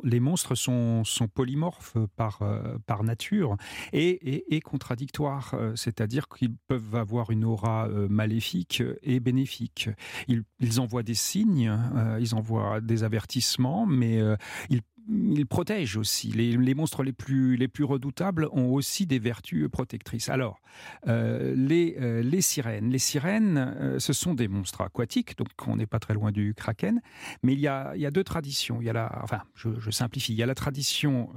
les 0.04 0.20
monstres 0.20 0.56
sont, 0.56 1.04
sont 1.04 1.28
polymorphes 1.28 1.98
par, 2.16 2.42
euh, 2.42 2.78
par 2.88 3.04
nature 3.04 3.58
et, 3.94 4.56
et, 4.56 4.62
contradictoires, 4.62 5.54
euh, 5.54 5.76
c'est-à-dire 5.76 6.28
qu'ils 6.30 6.56
peuvent 6.68 6.96
avoir 6.96 7.30
une 7.30 7.44
aura 7.44 7.88
maléfique 8.10 8.82
et 9.04 9.20
bénéfique. 9.20 9.90
Ils, 10.28 10.44
ils 10.60 10.80
envoient 10.80 11.04
des 11.04 11.14
signes, 11.14 11.72
ils 12.20 12.34
envoient 12.34 12.80
des 12.80 13.04
avertissements, 13.04 13.86
mais 13.86 14.22
ils 14.70 14.82
il 15.08 15.46
protège 15.46 15.98
aussi. 15.98 16.30
Les, 16.30 16.74
monstres 16.74 17.04
les 17.04 17.14
plus, 17.14 17.56
les 17.58 17.68
plus 17.68 17.84
redoutables 17.84 18.48
ont 18.52 18.74
aussi 18.74 19.06
des 19.06 19.20
vertus 19.20 19.68
protectrices. 19.70 20.30
Alors, 20.30 20.60
euh, 21.08 21.54
les, 21.56 21.96
euh, 22.00 22.22
les 22.24 22.42
sirènes. 22.42 22.90
Les 22.90 23.00
sirènes, 23.00 23.58
euh, 23.58 24.00
ce 24.00 24.14
sont 24.14 24.34
des 24.34 24.48
monstres 24.48 24.82
aquatiques, 24.82 25.38
donc 25.38 25.50
on 25.68 25.76
n'est 25.76 25.86
pas 25.86 26.00
très 26.00 26.14
loin 26.14 26.32
du 26.32 26.54
kraken. 26.54 27.02
Mais 27.44 27.54
il 27.54 27.60
y 27.60 27.68
a, 27.68 27.94
il 27.96 28.02
y 28.02 28.06
a 28.06 28.12
deux 28.12 28.24
traditions. 28.24 28.80
Il 28.82 28.86
y 28.86 28.90
a 28.90 28.94
la, 28.94 29.20
enfin, 29.24 29.42
je, 29.56 29.70
simplifie. 29.92 30.34
Il 30.34 30.38
y 30.38 30.44
a 30.44 30.46
la 30.46 30.56
tradition, 30.56 31.30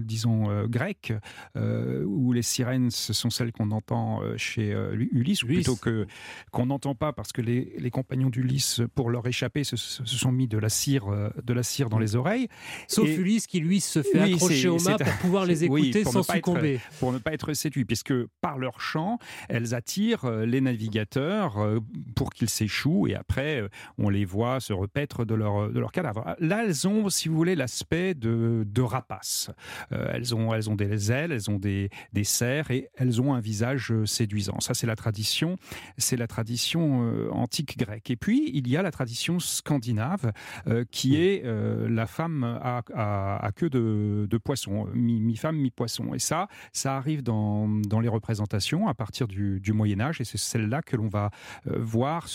disons, 0.00 0.66
grecque, 0.66 1.12
où 1.56 2.32
les 2.32 2.42
sirènes, 2.42 2.90
ce 2.90 3.12
sont 3.12 3.30
celles 3.30 3.52
qu'on 3.52 3.70
entend 3.70 4.20
chez 4.36 4.70
Ulysse, 5.12 5.42
ou 5.42 5.46
plutôt 5.46 5.76
que 5.76 6.06
qu'on 6.50 6.66
n'entend 6.66 6.94
pas 6.94 7.12
parce 7.12 7.32
que 7.32 7.42
les, 7.42 7.74
les 7.78 7.90
compagnons 7.90 8.30
d'Ulysse, 8.30 8.82
pour 8.94 9.10
leur 9.10 9.26
échapper, 9.26 9.64
se, 9.64 9.76
sont 9.76 10.32
mis 10.32 10.48
de 10.48 10.58
la 10.58 10.68
cire, 10.68 11.06
de 11.42 11.52
la 11.52 11.62
cire 11.62 11.90
dans 11.90 11.98
les 11.98 12.16
oreilles. 12.16 12.48
Sauf 12.88 12.99
Ulysse 13.04 13.46
qui, 13.46 13.60
lui, 13.60 13.80
se 13.80 14.02
fait 14.02 14.20
accrocher 14.20 14.68
au 14.68 14.78
mât 14.78 14.98
pour 14.98 15.12
pouvoir 15.14 15.44
les 15.46 15.64
écouter 15.64 16.04
sans 16.04 16.22
succomber. 16.22 16.80
pour 16.98 17.12
ne 17.12 17.18
pas 17.18 17.32
être 17.32 17.52
séduit, 17.52 17.84
puisque 17.84 18.14
par 18.40 18.58
leur 18.58 18.80
chant, 18.80 19.18
elles 19.48 19.74
attirent 19.74 20.24
euh, 20.24 20.46
les 20.46 20.60
navigateurs 20.60 21.58
euh, 21.58 21.80
pour 22.16 22.30
qu'ils 22.30 22.48
s'échouent 22.48 23.06
et 23.06 23.14
après, 23.14 23.60
euh, 23.60 23.68
on 23.98 24.08
les 24.08 24.24
voit 24.24 24.60
se 24.60 24.72
repaître 24.72 25.24
de 25.24 25.34
leur, 25.34 25.70
de 25.70 25.78
leur 25.78 25.92
cadavre. 25.92 26.36
Là, 26.38 26.64
elles 26.64 26.88
ont, 26.88 27.08
si 27.08 27.28
vous 27.28 27.36
voulez, 27.36 27.54
l'aspect 27.54 28.14
de, 28.14 28.64
de 28.66 28.82
rapaces. 28.82 29.50
elles, 29.90 30.34
ont, 30.34 30.54
elles 30.54 30.70
ont 30.70 30.74
des 30.74 31.12
ailes, 31.12 31.32
elles 31.32 31.50
ont 31.50 31.58
des, 31.58 31.90
des 32.12 32.24
serres 32.24 32.70
et 32.70 32.88
elles 32.96 33.20
ont 33.20 33.34
un 33.34 33.40
visage 33.40 33.92
séduisant. 34.04 34.60
Ça, 34.60 34.74
c'est 34.74 34.86
la 34.86 34.96
tradition, 34.96 35.56
c'est 35.98 36.16
la 36.16 36.26
tradition 36.26 37.30
antique 37.32 37.78
grecque. 37.78 38.10
Et 38.10 38.16
puis, 38.16 38.50
il 38.54 38.68
y 38.68 38.76
a 38.76 38.82
la 38.82 38.90
tradition 38.90 39.38
scandinave 39.38 40.32
qui 40.90 41.16
est 41.16 41.44
la 41.44 42.06
femme 42.06 42.44
à, 42.44 42.82
à, 42.94 43.50
queue 43.54 43.70
de, 43.70 44.38
poisson, 44.38 44.88
mi-femme, 44.94 45.56
mi-poisson. 45.56 46.14
et 46.14 46.18
ça, 46.18 46.48
ça 46.72 46.96
arrive 46.96 47.22
dans, 47.22 47.68
les 48.00 48.08
représentations 48.08 48.88
à 48.88 48.94
partir 48.94 49.28
du, 49.28 49.72
Moyen 49.72 50.00
Âge, 50.00 50.20
et 50.20 50.24
c'est 50.24 50.38
celle-là 50.38 50.82
que 50.82 50.96
l'on 50.96 51.08
va 51.08 51.30
euh, 51.66 51.78
voir 51.78 52.26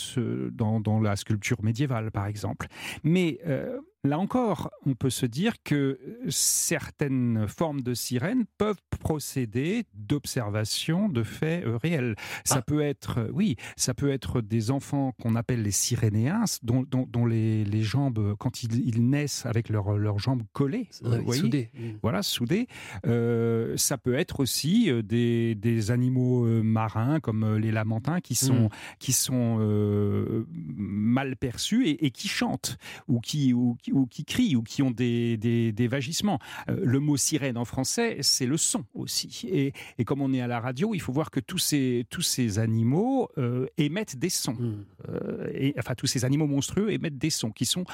dans, 0.52 1.00
la 1.00 1.16
sculpture 1.16 1.62
médiévale, 1.62 2.10
par 2.10 2.26
exemple. 2.26 2.66
Mais 3.04 3.38
euh, 3.46 3.78
Là 4.04 4.18
encore, 4.18 4.70
on 4.84 4.94
peut 4.94 5.10
se 5.10 5.26
dire 5.26 5.54
que 5.64 5.98
certaines 6.28 7.48
formes 7.48 7.80
de 7.80 7.92
sirènes 7.92 8.44
peuvent 8.56 8.80
procéder 9.00 9.84
d'observations 9.94 11.08
de 11.08 11.22
faits 11.22 11.64
euh, 11.64 11.76
réels. 11.76 12.14
Ça 12.44 12.56
ah. 12.58 12.62
peut 12.62 12.82
être, 12.82 13.18
euh, 13.18 13.30
oui, 13.32 13.56
ça 13.76 13.94
peut 13.94 14.10
être 14.10 14.40
des 14.40 14.70
enfants 14.70 15.12
qu'on 15.20 15.34
appelle 15.34 15.62
les 15.62 15.72
sirénéens, 15.72 16.44
dont, 16.62 16.84
dont, 16.88 17.26
les, 17.26 17.64
les, 17.64 17.82
jambes, 17.82 18.36
quand 18.38 18.62
ils, 18.62 19.08
naissent 19.08 19.44
avec 19.46 19.68
leurs 19.68 20.18
jambes 20.18 20.42
collées, 20.52 20.88
soudées. 20.90 21.70
Voilà, 22.02 22.22
soudées. 22.22 22.68
Euh, 23.06 23.76
ça 23.76 23.98
peut 23.98 24.14
être 24.14 24.40
aussi 24.40 24.90
des, 25.02 25.54
des 25.54 25.90
animaux 25.90 26.44
marins 26.62 27.20
comme 27.20 27.56
les 27.56 27.72
lamentins 27.72 28.20
qui 28.20 28.34
sont, 28.34 28.66
mm. 28.66 28.70
qui 28.98 29.12
sont 29.12 30.46
mal 30.76 31.36
perçus 31.36 31.86
et, 31.86 32.06
et, 32.06 32.10
qui 32.10 32.28
chantent 32.28 32.78
ou 33.08 33.20
qui, 33.20 33.52
ou, 33.52 33.76
ou 33.92 34.06
qui 34.06 34.24
crient 34.24 34.56
ou 34.56 34.62
qui 34.62 34.82
ont 34.82 34.90
des, 34.90 35.36
des, 35.36 35.88
vagissements. 35.88 36.38
Euh, 36.68 36.80
le 36.82 37.00
mot 37.00 37.16
sirène 37.16 37.56
en 37.56 37.64
français, 37.64 38.18
c'est 38.20 38.46
le 38.46 38.56
son 38.56 38.84
aussi. 38.94 39.46
Et, 39.50 39.72
et, 39.98 40.04
comme 40.04 40.20
on 40.20 40.32
est 40.32 40.40
à 40.40 40.46
la 40.46 40.60
radio, 40.60 40.94
il 40.94 41.00
faut 41.00 41.12
voir 41.12 41.30
que 41.30 41.40
tous 41.40 41.58
ces, 41.58 42.06
tous 42.10 42.22
ces 42.22 42.58
animaux 42.58 43.28
euh, 43.38 43.66
émettent 43.78 44.16
des 44.16 44.30
sons. 44.30 44.56
Hmm. 44.58 44.84
Euh, 45.08 45.48
et, 45.54 45.74
enfin, 45.78 45.94
tous 45.94 46.06
ces 46.06 46.24
animaux 46.24 46.46
monstrueux 46.46 46.92
émettent 46.92 47.18
des 47.18 47.30
sons 47.30 47.50
qui 47.50 47.66
sont 47.66 47.84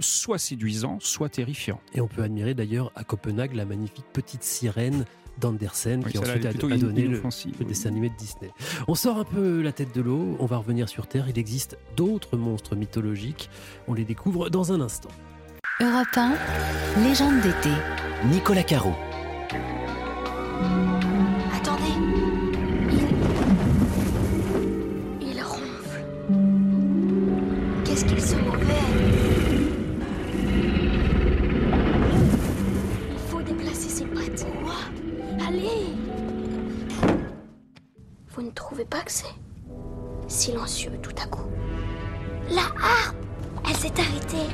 soit 0.00 0.38
séduisants, 0.38 0.98
soit 1.00 1.28
terrifiants. 1.28 1.80
Et 1.94 2.00
on 2.00 2.08
peut 2.08 2.22
admirer 2.22 2.54
d'ailleurs 2.54 2.92
à 2.94 3.04
Copenhague 3.04 3.54
la 3.54 3.64
magnifique 3.64 4.06
petite 4.12 4.42
sirène 4.42 5.04
d'Andersen, 5.38 6.04
qui 6.04 6.18
ensuite 6.18 6.46
a, 6.46 6.52
donné 6.52 7.06
le, 7.06 7.20
dessin 7.64 7.88
animé 7.88 8.08
de 8.08 8.16
Disney. 8.16 8.50
On 8.88 8.94
sort 8.94 9.18
un 9.18 9.24
peu 9.24 9.62
la 9.62 9.72
tête 9.72 9.94
de 9.94 10.00
l'eau, 10.00 10.36
on 10.38 10.46
va 10.46 10.56
revenir 10.56 10.88
sur 10.88 11.06
Terre. 11.06 11.28
Il 11.28 11.38
existe 11.38 11.76
d'autres 11.96 12.36
monstres 12.36 12.76
mythologiques. 12.76 13.50
On 13.88 13.94
les 13.94 14.04
découvre 14.04 14.50
dans 14.50 14.72
un 14.72 14.80
instant. 14.80 15.10
Europe 15.80 16.06
1, 16.16 16.34
légende 17.02 17.40
d'été. 17.40 17.70
Nicolas 18.30 18.62
Caro. 18.62 18.94
Pas 38.84 39.00
que 39.02 39.10
c'est 39.12 39.34
silencieux 40.28 40.92
tout 41.02 41.14
à 41.22 41.26
coup. 41.26 41.46
La 42.50 42.62
harpe 42.62 43.16
Elle 43.68 43.76
s'est 43.76 43.92
arrêtée 43.98 44.50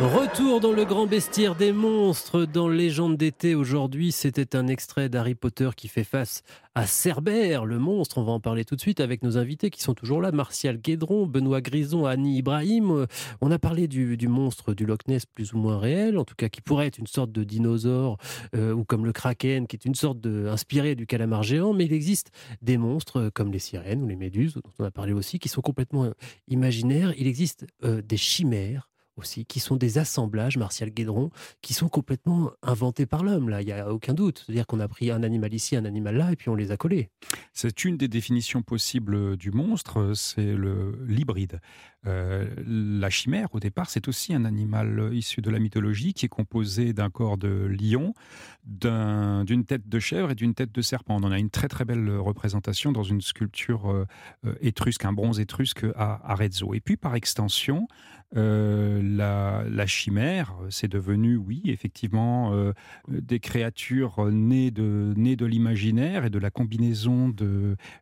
Retour 0.00 0.60
dans 0.60 0.72
le 0.72 0.86
grand 0.86 1.06
bestiaire 1.06 1.54
des 1.54 1.72
monstres 1.72 2.46
dans 2.46 2.68
Légende 2.68 3.18
d'été. 3.18 3.54
Aujourd'hui, 3.54 4.12
c'était 4.12 4.56
un 4.56 4.66
extrait 4.66 5.10
d'Harry 5.10 5.34
Potter 5.34 5.68
qui 5.76 5.88
fait 5.88 6.04
face 6.04 6.42
à 6.74 6.86
Cerbère, 6.86 7.66
le 7.66 7.78
monstre. 7.78 8.16
On 8.16 8.22
va 8.22 8.32
en 8.32 8.40
parler 8.40 8.64
tout 8.64 8.76
de 8.76 8.80
suite 8.80 9.00
avec 9.00 9.22
nos 9.22 9.36
invités 9.36 9.68
qui 9.68 9.82
sont 9.82 9.92
toujours 9.92 10.22
là. 10.22 10.32
Martial 10.32 10.78
Guédron, 10.78 11.26
Benoît 11.26 11.60
Grison, 11.60 12.06
Annie 12.06 12.38
Ibrahim. 12.38 13.06
On 13.42 13.50
a 13.50 13.58
parlé 13.58 13.88
du, 13.88 14.16
monstre 14.26 14.72
du 14.72 14.86
Loch 14.86 15.06
Ness 15.06 15.26
plus 15.26 15.52
ou 15.52 15.58
moins 15.58 15.78
réel, 15.78 16.16
en 16.16 16.24
tout 16.24 16.34
cas 16.34 16.48
qui 16.48 16.62
pourrait 16.62 16.86
être 16.86 16.96
une 16.96 17.06
sorte 17.06 17.30
de 17.30 17.44
dinosaure 17.44 18.16
euh, 18.56 18.72
ou 18.72 18.84
comme 18.84 19.04
le 19.04 19.12
Kraken 19.12 19.66
qui 19.66 19.76
est 19.76 19.84
une 19.84 19.94
sorte 19.94 20.18
de 20.18 20.46
inspiré 20.48 20.94
du 20.94 21.06
calamar 21.06 21.42
géant. 21.42 21.74
Mais 21.74 21.84
il 21.84 21.92
existe 21.92 22.30
des 22.62 22.78
monstres 22.78 23.18
euh, 23.18 23.30
comme 23.30 23.52
les 23.52 23.58
sirènes 23.58 24.02
ou 24.02 24.06
les 24.06 24.16
méduses 24.16 24.54
dont 24.54 24.62
on 24.78 24.84
a 24.84 24.90
parlé 24.90 25.12
aussi 25.12 25.38
qui 25.38 25.50
sont 25.50 25.60
complètement 25.60 26.04
euh, 26.04 26.12
imaginaires. 26.48 27.12
Il 27.18 27.26
existe 27.26 27.66
des 27.82 28.16
chimères 28.16 28.89
qui 29.20 29.60
sont 29.60 29.76
des 29.76 29.98
assemblages, 29.98 30.56
Martial 30.56 30.90
Guédron, 30.90 31.30
qui 31.62 31.74
sont 31.74 31.88
complètement 31.88 32.50
inventés 32.62 33.06
par 33.06 33.22
l'homme, 33.22 33.48
là, 33.48 33.62
il 33.62 33.66
n'y 33.66 33.72
a 33.72 33.92
aucun 33.92 34.14
doute. 34.14 34.44
C'est-à-dire 34.44 34.66
qu'on 34.66 34.80
a 34.80 34.88
pris 34.88 35.10
un 35.10 35.22
animal 35.22 35.54
ici, 35.54 35.76
un 35.76 35.84
animal 35.84 36.16
là, 36.16 36.32
et 36.32 36.36
puis 36.36 36.48
on 36.48 36.54
les 36.54 36.70
a 36.72 36.76
collés. 36.76 37.10
C'est 37.52 37.84
une 37.84 37.96
des 37.96 38.08
définitions 38.08 38.62
possibles 38.62 39.36
du 39.36 39.50
monstre, 39.50 40.12
c'est 40.14 40.54
l'hybride. 41.06 41.60
Euh, 42.06 42.48
la 42.66 43.10
chimère, 43.10 43.48
au 43.54 43.60
départ, 43.60 43.90
c'est 43.90 44.08
aussi 44.08 44.32
un 44.34 44.44
animal 44.44 45.10
issu 45.12 45.42
de 45.42 45.50
la 45.50 45.58
mythologie 45.58 46.14
qui 46.14 46.26
est 46.26 46.30
composé 46.30 46.92
d'un 46.92 47.10
corps 47.10 47.36
de 47.36 47.48
lion, 47.48 48.14
d'une 48.64 49.64
tête 49.66 49.88
de 49.88 49.98
chèvre 49.98 50.30
et 50.30 50.34
d'une 50.34 50.54
tête 50.54 50.72
de 50.72 50.82
serpent. 50.82 51.16
On 51.16 51.24
en 51.24 51.32
a 51.32 51.38
une 51.38 51.50
très 51.50 51.68
très 51.68 51.84
belle 51.84 52.10
représentation 52.16 52.92
dans 52.92 53.02
une 53.02 53.20
sculpture 53.20 53.90
euh, 53.90 54.06
euh, 54.46 54.54
étrusque, 54.60 55.04
un 55.04 55.12
bronze 55.12 55.40
étrusque 55.40 55.84
à 55.94 56.32
Arezzo. 56.32 56.74
Et 56.74 56.80
puis 56.80 56.96
par 56.96 57.14
extension, 57.14 57.86
euh, 58.36 59.00
la, 59.02 59.86
chimère, 59.86 60.54
c'est 60.68 60.88
devenu, 60.88 61.36
oui, 61.36 61.62
effectivement, 61.64 62.52
euh, 62.52 62.72
des 63.08 63.40
créatures 63.40 64.30
nées 64.30 64.70
de, 64.70 65.14
nées 65.16 65.36
de 65.36 65.46
l'imaginaire 65.46 66.24
et 66.24 66.30
de 66.30 66.38
la 66.38 66.50
combinaison 66.50 67.34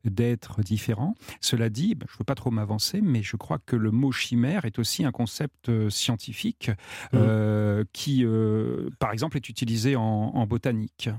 d'êtres 0.04 0.62
différents. 0.62 1.14
Cela 1.40 1.70
dit, 1.70 1.94
ben, 1.94 2.06
je 2.08 2.14
ne 2.14 2.18
veux 2.18 2.24
pas 2.24 2.34
trop 2.34 2.50
m'avancer, 2.50 3.00
mais 3.00 3.22
je 3.22 3.36
crois 3.36 3.58
que 3.58 3.76
le 3.76 3.90
mot 3.90 4.12
chimère 4.12 4.64
est 4.64 4.78
aussi 4.78 5.04
un 5.04 5.12
concept 5.12 5.68
euh, 5.68 5.88
scientifique 5.90 6.70
mmh. 7.12 7.84
qui, 7.92 8.24
par 8.98 9.12
exemple, 9.12 9.36
est 9.36 9.48
utilisé 9.48 9.96
en 9.96 10.46
botanique. 10.46 11.10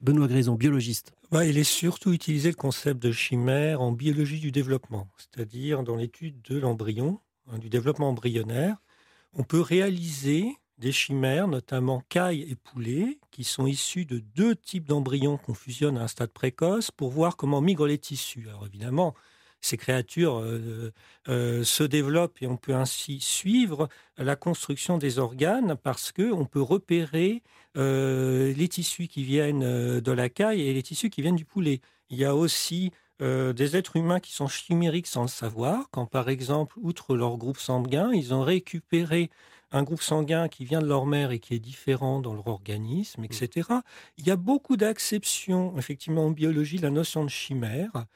Benoît 0.00 0.26
Grison, 0.26 0.56
biologiste. 0.56 1.12
Bah, 1.30 1.46
il 1.46 1.56
est 1.56 1.64
surtout 1.64 2.12
utilisé 2.12 2.50
le 2.50 2.56
concept 2.56 3.00
de 3.00 3.12
chimère 3.12 3.80
en 3.80 3.92
biologie 3.92 4.40
du 4.40 4.50
développement, 4.50 5.08
c'est-à-dire 5.16 5.84
dans 5.84 5.94
l'étude 5.94 6.42
de 6.42 6.58
l'embryon, 6.58 7.20
hein, 7.50 7.58
du 7.58 7.68
développement 7.68 8.10
embryonnaire. 8.10 8.76
On 9.34 9.44
peut 9.44 9.60
réaliser 9.60 10.56
des 10.78 10.92
chimères, 10.92 11.48
notamment 11.48 12.02
cailles 12.08 12.46
et 12.50 12.56
poulets, 12.56 13.18
qui 13.30 13.44
sont 13.44 13.66
issus 13.66 14.04
de 14.04 14.18
deux 14.18 14.56
types 14.56 14.88
d'embryons 14.88 15.38
qu'on 15.38 15.54
fusionne 15.54 15.96
à 15.96 16.02
un 16.02 16.08
stade 16.08 16.32
précoce 16.32 16.90
pour 16.90 17.10
voir 17.10 17.36
comment 17.36 17.60
migrent 17.60 17.86
les 17.86 17.98
tissus. 17.98 18.48
Alors 18.48 18.66
évidemment, 18.66 19.14
ces 19.62 19.76
créatures 19.76 20.40
euh, 20.40 20.92
euh, 21.28 21.62
se 21.62 21.84
développent 21.84 22.42
et 22.42 22.48
on 22.48 22.56
peut 22.56 22.74
ainsi 22.74 23.20
suivre 23.20 23.88
la 24.18 24.34
construction 24.34 24.98
des 24.98 25.20
organes 25.20 25.76
parce 25.80 26.10
qu'on 26.10 26.44
peut 26.44 26.60
repérer 26.60 27.42
euh, 27.76 28.52
les 28.54 28.68
tissus 28.68 29.06
qui 29.06 29.22
viennent 29.22 30.00
de 30.00 30.12
la 30.12 30.28
caille 30.28 30.62
et 30.62 30.74
les 30.74 30.82
tissus 30.82 31.10
qui 31.10 31.22
viennent 31.22 31.36
du 31.36 31.44
poulet. 31.44 31.80
Il 32.10 32.18
y 32.18 32.24
a 32.24 32.34
aussi 32.34 32.90
des 33.22 33.76
êtres 33.76 33.96
humains 33.96 34.20
qui 34.20 34.32
sont 34.32 34.48
chimériques 34.48 35.06
sans 35.06 35.22
le 35.22 35.28
savoir, 35.28 35.88
quand 35.90 36.06
par 36.06 36.28
exemple, 36.28 36.76
outre 36.80 37.14
leur 37.14 37.36
groupe 37.36 37.58
sanguin, 37.58 38.10
ils 38.12 38.34
ont 38.34 38.42
récupéré 38.42 39.30
un 39.72 39.82
groupe 39.82 40.02
sanguin 40.02 40.48
qui 40.48 40.64
vient 40.64 40.80
de 40.80 40.86
leur 40.86 41.06
mère 41.06 41.30
et 41.30 41.38
qui 41.38 41.54
est 41.54 41.58
différent 41.58 42.20
dans 42.20 42.34
leur 42.34 42.46
organisme, 42.46 43.24
etc. 43.24 43.68
Il 44.18 44.26
y 44.26 44.30
a 44.30 44.36
beaucoup 44.36 44.76
d'acceptions, 44.76 45.76
effectivement, 45.78 46.26
en 46.26 46.30
biologie, 46.30 46.78
la 46.78 46.90
notion 46.90 47.24
de 47.24 47.30
chimère. 47.30 48.06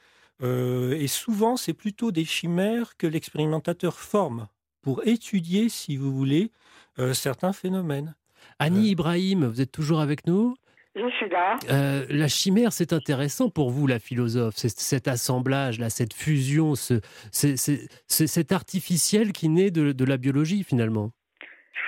Euh, 0.43 0.93
et 0.93 1.07
souvent, 1.07 1.57
c'est 1.57 1.73
plutôt 1.73 2.11
des 2.11 2.25
chimères 2.25 2.95
que 2.97 3.07
l'expérimentateur 3.07 3.97
forme 3.97 4.47
pour 4.81 5.05
étudier, 5.07 5.69
si 5.69 5.97
vous 5.97 6.13
voulez, 6.13 6.51
euh, 6.99 7.13
certains 7.13 7.53
phénomènes. 7.53 8.15
Annie 8.59 8.89
Ibrahim, 8.89 9.45
vous 9.45 9.61
êtes 9.61 9.71
toujours 9.71 9.99
avec 9.99 10.27
nous? 10.27 10.55
Je 10.97 11.09
suis 11.15 11.29
là. 11.29 11.57
Euh, 11.69 12.05
la 12.09 12.27
chimère, 12.27 12.73
c'est 12.73 12.93
intéressant 12.93 13.49
pour 13.49 13.69
vous, 13.69 13.87
la 13.87 13.99
philosophe, 13.99 14.55
cet 14.55 15.07
assemblage, 15.07 15.79
là, 15.79 15.89
cette 15.89 16.13
fusion, 16.13 16.75
ce, 16.75 16.99
cet 17.31 18.51
artificiel 18.51 19.31
qui 19.31 19.49
naît 19.49 19.71
de 19.71 20.05
la 20.05 20.17
biologie 20.17 20.63
finalement 20.63 21.11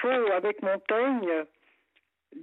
faut, 0.02 0.32
avec 0.32 0.62
Montaigne, 0.62 1.46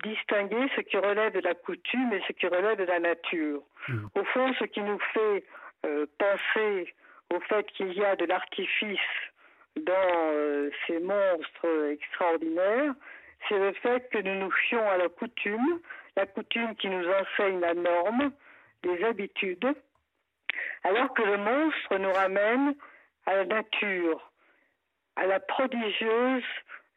distinguer 0.04 0.68
ce 0.74 0.80
qui 0.82 0.96
relève 0.96 1.32
de 1.32 1.40
la 1.40 1.54
coutume 1.54 2.12
et 2.12 2.20
ce 2.26 2.32
qui 2.32 2.46
relève 2.46 2.78
de 2.78 2.84
la 2.84 2.98
nature. 2.98 3.62
Mmh. 3.88 4.06
Au 4.14 4.24
fond, 4.24 4.52
ce 4.58 4.64
qui 4.64 4.80
nous 4.80 4.98
fait 5.14 5.44
euh, 5.86 6.06
penser 6.18 6.94
au 7.34 7.40
fait 7.40 7.66
qu'il 7.72 7.92
y 7.92 8.04
a 8.04 8.16
de 8.16 8.24
l'artifice 8.24 8.98
dans 9.76 9.92
euh, 10.32 10.70
ces 10.86 10.98
monstres 11.00 11.90
extraordinaires, 11.92 12.94
c'est 13.48 13.58
le 13.58 13.72
fait 13.74 14.08
que 14.10 14.18
nous 14.18 14.44
nous 14.44 14.50
fions 14.50 14.88
à 14.88 14.96
la 14.96 15.08
coutume, 15.08 15.80
la 16.16 16.26
coutume 16.26 16.74
qui 16.76 16.88
nous 16.88 17.06
enseigne 17.08 17.60
la 17.60 17.74
norme, 17.74 18.32
les 18.84 19.04
habitudes, 19.04 19.74
alors 20.84 21.12
que 21.14 21.22
le 21.22 21.36
monstre 21.36 21.98
nous 21.98 22.12
ramène 22.12 22.74
à 23.26 23.36
la 23.36 23.44
nature, 23.44 24.32
à 25.16 25.26
la 25.26 25.40
prodigieuse 25.40 26.44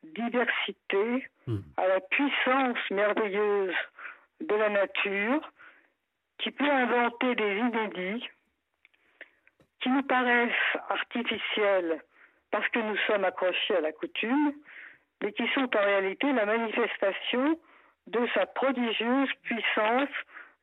diversité, 0.04 1.28
hmm. 1.48 1.60
à 1.78 1.88
la 1.88 2.00
puissance 2.00 2.78
merveilleuse 2.92 3.76
de 4.42 4.56
la 4.56 4.70
nature, 4.70 5.52
qui 6.38 6.52
peut 6.52 6.70
inventer 6.70 7.36
des 7.36 7.58
inédits, 7.58 8.30
qui 9.82 9.90
nous 9.90 10.04
paraissent 10.04 10.78
artificiels 10.90 12.02
parce 12.52 12.68
que 12.70 12.80
nous 12.80 12.98
sommes 13.08 13.26
accrochés 13.26 13.76
à 13.76 13.82
la 13.82 13.92
coutume, 13.92 14.54
mais 15.22 15.34
qui 15.34 15.48
sont 15.50 15.70
en 15.76 15.82
réalité 15.82 16.32
la 16.32 16.46
manifestation 16.46 17.60
de 18.12 18.20
sa 18.34 18.46
prodigieuse 18.46 19.30
puissance 19.44 20.10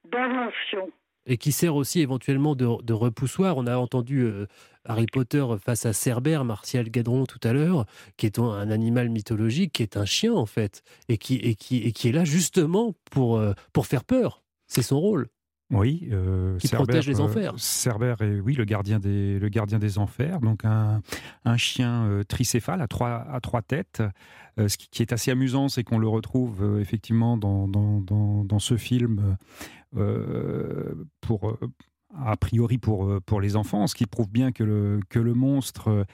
d'invention 0.04 0.90
et 1.26 1.36
qui 1.38 1.52
sert 1.52 1.74
aussi 1.74 2.00
éventuellement 2.00 2.54
de, 2.54 2.92
repoussoir. 2.92 3.56
On 3.56 3.66
a 3.66 3.76
entendu 3.76 4.20
euh, 4.20 4.46
Harry 4.84 5.06
Potter 5.06 5.44
face 5.62 5.84
à 5.84 5.92
Cerbère, 5.92 6.44
Martial 6.44 6.88
Gadron 6.88 7.26
tout 7.26 7.40
à 7.42 7.52
l'heure, 7.52 7.84
qui 8.16 8.26
est 8.26 8.38
un 8.38 8.70
animal 8.70 9.08
mythologique, 9.08 9.72
qui 9.72 9.82
est 9.82 9.96
un 9.96 10.04
chien 10.04 10.32
en 10.32 10.46
fait, 10.46 10.82
et 11.08 11.18
qui, 11.18 11.34
est 11.34 12.12
là 12.12 12.24
justement 12.24 12.94
euh, 13.16 13.54
pour 13.72 13.86
faire 13.86 14.04
peur. 14.04 14.42
C'est 14.68 14.82
son 14.82 15.00
rôle. 15.00 15.28
Oui, 15.70 16.08
euh, 16.12 16.58
qui 16.58 16.68
protège 16.68 17.08
les 17.08 17.20
enfers. 17.20 17.54
Cerbère 17.56 18.22
est 18.22 18.38
oui 18.38 18.54
le 18.54 18.64
gardien 18.64 19.00
des 19.00 19.38
le 19.40 19.48
gardien 19.48 19.80
des 19.80 19.98
enfers, 19.98 20.40
donc 20.40 20.64
un, 20.64 21.02
un 21.44 21.56
chien 21.56 22.22
tricéphale 22.28 22.80
à 22.80 22.86
trois 22.86 23.26
à 23.28 23.40
trois 23.40 23.62
têtes. 23.62 24.02
ce 24.58 24.76
qui, 24.76 25.02
est 25.02 25.12
assez 25.12 25.32
amusant, 25.32 25.68
c'est 25.68 25.82
qu'on 25.82 25.98
le 25.98 26.08
retrouve 26.08 26.78
effectivement 26.80 27.36
dans, 27.36 27.66
dans, 27.66 28.00
dans, 28.44 28.58
ce 28.60 28.76
film 28.76 29.36
euh, 29.96 30.94
pour 31.20 31.48
euh, 31.48 31.58
a 32.14 32.36
priori 32.36 32.76
pour, 32.76 33.06
euh, 33.06 33.20
pour 33.20 33.40
les 33.40 33.56
enfants, 33.56 33.86
ce 33.86 33.94
qui 33.94 34.06
prouve 34.06 34.28
bien 34.28 34.52
que 34.52 34.64
le, 34.64 35.00
que 35.08 35.18
le 35.18 35.34
monstre 35.34 36.06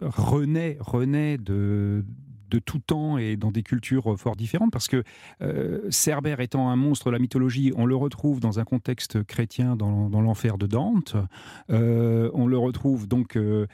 renaît, 0.00 0.76
renaît 0.80 1.38
de, 1.38 2.04
de 2.48 2.58
tout 2.58 2.78
temps 2.78 3.18
et 3.18 3.36
dans 3.36 3.50
des 3.50 3.62
cultures 3.62 4.18
fort 4.18 4.36
différentes, 4.36 4.72
parce 4.72 4.88
que 4.88 5.02
euh, 5.42 5.80
Cerbère 5.90 6.40
étant 6.40 6.70
un 6.70 6.76
monstre 6.76 7.06
de 7.06 7.12
la 7.12 7.18
mythologie, 7.18 7.72
on 7.76 7.86
le 7.86 7.96
retrouve 7.96 8.40
dans 8.40 8.58
un 8.58 8.64
contexte 8.64 9.22
chrétien 9.24 9.76
dans, 9.76 10.08
l'enfer 10.08 10.58
de 10.58 10.66
Dante, 10.66 11.16
euh, 11.70 12.30
on 12.34 12.46
le 12.46 12.58
retrouve 12.58 13.06
donc 13.06 13.36
euh, 13.36 13.66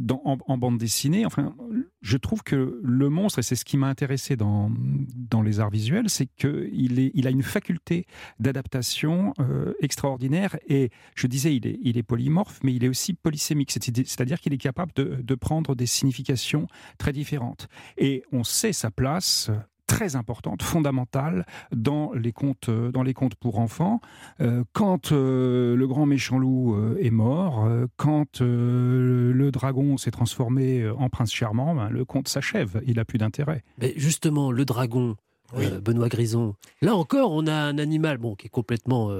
dans, 0.00 0.22
en, 0.24 0.58
bande 0.58 0.78
dessinée. 0.78 1.26
Enfin, 1.26 1.54
je 2.00 2.16
trouve 2.16 2.42
que 2.42 2.80
le 2.82 3.08
monstre, 3.08 3.40
et 3.40 3.42
c'est 3.42 3.56
ce 3.56 3.64
qui 3.64 3.76
m'a 3.76 3.88
intéressé 3.88 4.36
dans, 4.36 4.70
dans 5.14 5.42
les 5.42 5.60
arts 5.60 5.70
visuels, 5.70 6.08
c'est 6.08 6.26
qu'il 6.26 7.10
il 7.14 7.26
a 7.26 7.30
une 7.30 7.42
faculté 7.42 8.06
d'adaptation 8.38 9.34
extraordinaire, 9.80 10.56
et 10.68 10.90
je 11.14 11.26
disais, 11.26 11.54
il 11.54 11.66
est, 11.66 11.78
il 11.82 11.98
est 11.98 12.02
polymorphe, 12.02 12.60
mais 12.62 12.74
il 12.74 12.84
est 12.84 12.88
aussi 12.88 13.14
polysémique, 13.14 13.70
c'est-à-dire 13.70 14.40
qu'il 14.40 14.52
est 14.52 14.58
capable 14.58 14.92
de, 14.94 15.18
de 15.22 15.34
prendre 15.34 15.74
des 15.74 15.86
significations 15.86 16.66
très 16.98 17.12
différentes. 17.12 17.68
Et 17.96 18.17
on 18.32 18.44
sait 18.44 18.72
sa 18.72 18.90
place 18.90 19.50
très 19.88 20.14
importante, 20.14 20.62
fondamentale 20.62 21.44
dans 21.72 22.12
les 22.12 22.30
contes, 22.30 22.68
euh, 22.68 22.92
dans 22.92 23.02
les 23.02 23.14
pour 23.40 23.58
enfants. 23.58 24.00
Euh, 24.40 24.62
quand 24.72 25.10
euh, 25.10 25.74
le 25.74 25.86
grand 25.88 26.06
méchant 26.06 26.38
loup 26.38 26.76
est 27.00 27.10
mort, 27.10 27.68
quand 27.96 28.40
le 28.40 29.50
dragon 29.50 29.96
s'est 29.96 30.12
transformé 30.12 30.88
en 30.88 31.08
prince 31.08 31.32
charmant, 31.32 31.74
ben, 31.74 31.88
le 31.88 32.04
conte 32.04 32.28
s'achève. 32.28 32.80
Il 32.86 32.96
n'a 32.96 33.04
plus 33.04 33.18
d'intérêt. 33.18 33.64
Mais 33.80 33.94
justement, 33.96 34.52
le 34.52 34.64
dragon, 34.64 35.16
Benoît 35.54 36.08
Grison. 36.08 36.54
Là 36.82 36.94
encore, 36.94 37.32
on 37.32 37.46
a 37.46 37.54
un 37.54 37.78
animal 37.78 38.18
bon, 38.18 38.34
qui 38.34 38.46
est 38.46 38.50
complètement 38.50 39.10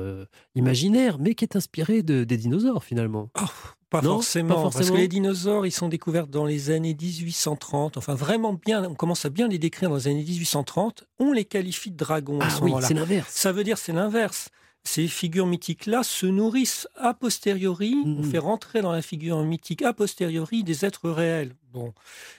imaginaire, 0.55 1.19
mais 1.19 1.35
qui 1.35 1.45
est 1.45 1.57
inspiré 1.57 2.03
de, 2.03 2.25
des 2.25 2.37
dinosaures 2.37 2.85
finalement. 2.85 3.31
Oh, 3.41 3.45
pas, 3.91 4.03
forcément, 4.03 4.71
parce 4.71 4.91
que 4.91 4.97
les 4.97 5.09
dinosaures, 5.09 5.65
ils 5.65 5.73
sont 5.73 5.89
découverts 5.89 6.27
dans 6.27 6.45
les 6.45 6.71
années 6.71 6.95
1830. 6.95 7.97
Enfin, 7.97 8.15
vraiment 8.15 8.53
bien, 8.53 8.85
on 8.85 8.95
commence 8.95 9.25
à 9.25 9.31
bien 9.31 9.49
les 9.49 9.59
décrire 9.59 9.89
dans 9.89 9.97
les 9.97 10.09
années 10.09 10.25
1830. 10.25 11.05
On 11.19 11.33
les 11.33 11.47
qualifie 11.47 11.91
de 11.91 11.97
dragons 11.97 12.39
ah, 12.43 12.49
oui, 12.61 12.73
c'est 12.83 12.93
l'inverse. 12.93 13.33
Ça 13.33 13.51
veut 13.51 13.65
dire 13.65 13.79
c'est 13.79 13.95
l'inverse. 13.95 14.51
Ces 14.89 15.07
figures 15.07 15.47
mythiques-là 15.47 16.03
se 16.03 16.25
nourrissent 16.25 16.89
a 16.97 17.13
posteriori, 17.13 17.95
on 18.07 18.23
fait 18.23 18.39
rentrer 18.39 18.81
dans 18.81 18.91
la 18.91 19.03
figure 19.03 19.45
mythique 19.45 19.83
a 19.83 19.93
posteriori 19.93 20.65
des 20.65 20.87
êtres 20.87 21.11
réels. 21.11 21.55
Bon, 21.75 21.93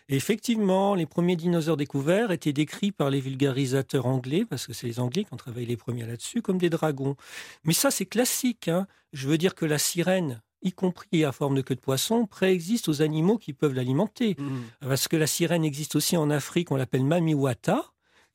effectivement, 0.09 0.95
les 0.95 1.05
premiers 1.05 1.35
dinosaures 1.35 1.77
découverts 1.77 2.31
étaient 2.31 2.51
décrits 2.51 2.91
par 2.91 3.12
les 3.12 3.21
vulgarisateurs 3.21 4.07
anglais, 4.07 4.45
parce 4.49 4.65
que 4.65 4.73
c'est 4.73 4.88
les 4.88 4.99
Anglais 4.99 5.25
qui 5.25 5.33
ont 5.35 5.38
travaillé 5.38 5.67
les 5.67 5.77
premiers 5.77 6.07
là-dessus, 6.07 6.41
comme 6.41 6.57
des 6.57 6.71
dragons. 6.71 7.15
Mais 7.65 7.73
ça, 7.73 7.91
c'est 7.91 8.07
classique. 8.07 8.67
Hein. 8.67 8.88
Je 9.13 9.27
veux 9.27 9.38
dire 9.38 9.53
que 9.53 9.65
la 9.65 9.77
sirène, 9.77 10.41
y 10.63 10.71
compris 10.71 11.23
à 11.23 11.31
forme 11.31 11.53
de 11.53 11.62
queue 11.62 11.75
de 11.75 11.79
poisson, 11.79 12.25
préexiste 12.25 12.89
aux 12.89 13.03
animaux 13.03 13.38
qui 13.38 13.53
peuvent 13.53 13.75
l'alimenter. 13.75 14.35
Mmh. 14.39 14.88
Parce 14.88 15.07
que 15.07 15.17
la 15.17 15.27
sirène 15.27 15.63
existe 15.63 15.95
aussi 15.95 16.17
en 16.17 16.31
Afrique, 16.31 16.71
on 16.71 16.77
l'appelle 16.77 17.05
mamiwata. 17.05 17.85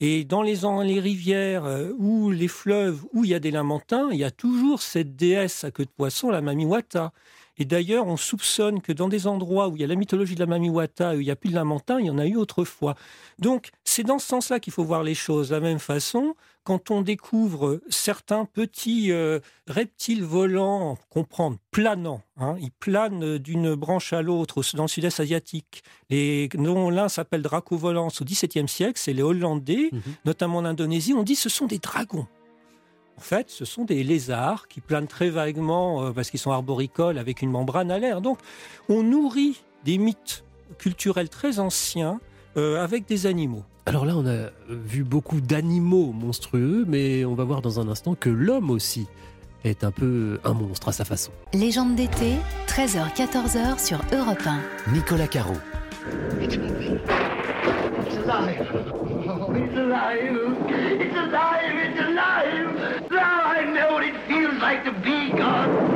Et 0.01 0.25
dans 0.25 0.43
les, 0.43 1.01
rivières 1.01 1.65
euh, 1.65 1.93
ou 1.99 2.31
les 2.31 2.49
fleuves 2.49 3.05
où 3.13 3.25
il 3.25 3.31
y 3.31 3.35
a 3.35 3.41
des 3.41 3.51
lamentins, 3.51 4.09
il 4.11 4.19
y 4.19 4.25
a 4.25 4.31
toujours 4.31 4.83
cette 4.83 5.17
déesse 5.17 5.65
à 5.65 5.71
queue 5.71 5.85
de 5.85 5.91
poisson, 5.91 6.31
la 6.31 6.41
mamiwata. 6.41 7.13
Et 7.57 7.65
d'ailleurs, 7.65 8.07
on 8.07 8.17
soupçonne 8.17 8.81
que 8.83 8.93
dans 8.93 9.09
des 9.09 9.27
endroits 9.27 9.69
où 9.69 9.77
il 9.77 9.81
y 9.81 9.85
a 9.85 9.87
la 9.87 9.95
mythologie 9.95 10.35
de 10.35 10.41
la 10.41 10.47
Mamiwata, 10.47 11.15
où 11.15 11.21
il 11.21 11.25
n'y 11.25 11.31
a 11.31 11.37
plus 11.37 11.51
de 11.51 11.55
lamentin, 11.55 12.01
il 12.01 12.07
y 12.07 12.11
en 12.11 12.19
a 12.19 12.27
eu 12.27 12.37
autrefois. 12.37 12.97
Donc, 13.39 13.71
c'est 13.85 14.03
dans 14.03 14.19
ce 14.19 14.27
sens-là 14.27 14.59
qu'il 14.59 14.73
faut 14.73 14.83
voir 14.83 15.05
les 15.05 15.15
choses. 15.15 15.51
De 15.51 15.55
la 15.55 15.61
même 15.61 15.79
façon, 15.79 16.35
quand 16.65 16.91
on 16.91 17.03
découvre 17.03 17.81
certains 17.91 18.47
petits 18.47 19.13
euh, 19.13 19.39
reptiles 19.67 20.25
volants, 20.25 20.99
comprendre, 21.11 21.59
planants, 21.71 22.23
hein, 22.39 22.57
ils 22.59 22.73
planent 22.73 23.39
d'une 23.39 23.75
branche 23.75 24.15
à 24.15 24.23
l'autre 24.23 24.63
dans 24.75 24.85
le 24.85 24.89
sud-est 24.89 25.21
asiatique, 25.21 25.83
et 26.09 26.49
dont 26.55 26.89
l'un 26.89 27.09
s'appelle 27.09 27.43
Dracovolance 27.43 28.23
au 28.23 28.25
XVIIe 28.25 28.69
siècle, 28.69 28.99
c'est 28.99 29.13
les 29.13 29.23
Hollandais, 29.23 29.91
mhm. 29.93 30.01
notamment 30.25 30.59
en 30.59 30.65
Indonésie, 30.65 31.13
on 31.13 31.23
dit 31.23 31.37
ce 31.37 31.51
sont 31.51 31.67
des 31.67 31.79
dragons. 31.79 32.27
En 33.17 33.21
fait, 33.21 33.51
ce 33.51 33.65
sont 33.65 33.85
des 33.85 34.03
lézards 34.03 34.67
qui 34.67 34.81
planent 34.81 35.07
très 35.07 35.31
vaguement 35.31 36.03
euh, 36.03 36.11
parce 36.13 36.31
qu'ils 36.31 36.41
sont 36.41 36.51
arboricoles 36.51 37.19
avec 37.19 37.43
une 37.43 37.51
membrane 37.51 37.91
à 37.91 37.99
l'air. 37.99 38.21
Donc, 38.21 38.39
on 38.89 39.03
nourrit 39.03 39.63
des 39.85 39.99
mythes 39.99 40.45
culturels 40.79 41.29
très 41.29 41.59
anciens 41.59 42.21
avec 42.57 43.07
des 43.07 43.27
animaux. 43.27 43.63
Alors 43.87 44.07
là, 44.07 44.15
on 44.17 44.27
a 44.27 44.51
vu 44.69 45.05
beaucoup 45.05 45.41
d'animaux 45.41 46.13
monstrueux, 46.13 46.85
mais 46.89 47.25
on 47.25 47.35
va 47.35 47.45
voir 47.45 47.61
dans 47.61 47.81
un 47.81 47.89
instant 47.89 48.15
que 48.15 48.31
l'homme 48.31 48.71
aussi 48.71 49.07
est 49.65 49.85
un 49.85 49.91
peu 49.91 50.39
un 50.45 50.53
monstre 50.53 50.89
à 50.89 50.93
sa 50.93 51.05
façon. 51.05 51.33
Légende 51.53 51.95
d'été, 51.95 52.37
13h-14h 52.67 53.85
sur 53.85 53.99
Europe 54.13 54.43
1. 54.47 54.93
Nicolas 54.93 55.27
Caro. 55.27 55.55
It's 56.41 56.57
alive. 58.17 58.61
It's 59.57 59.77
alive. 59.77 60.37
It's 61.01 61.17
alive. 61.17 61.77
It's 61.85 62.01
alive. 62.01 63.11
Now 63.11 63.45
I 63.45 63.65
know 63.65 63.95
what 63.95 64.05
it 64.05 64.15
feels 64.29 64.61
like 64.61 64.85
to 64.85 64.93
be 64.93 65.31
God. 65.37 65.94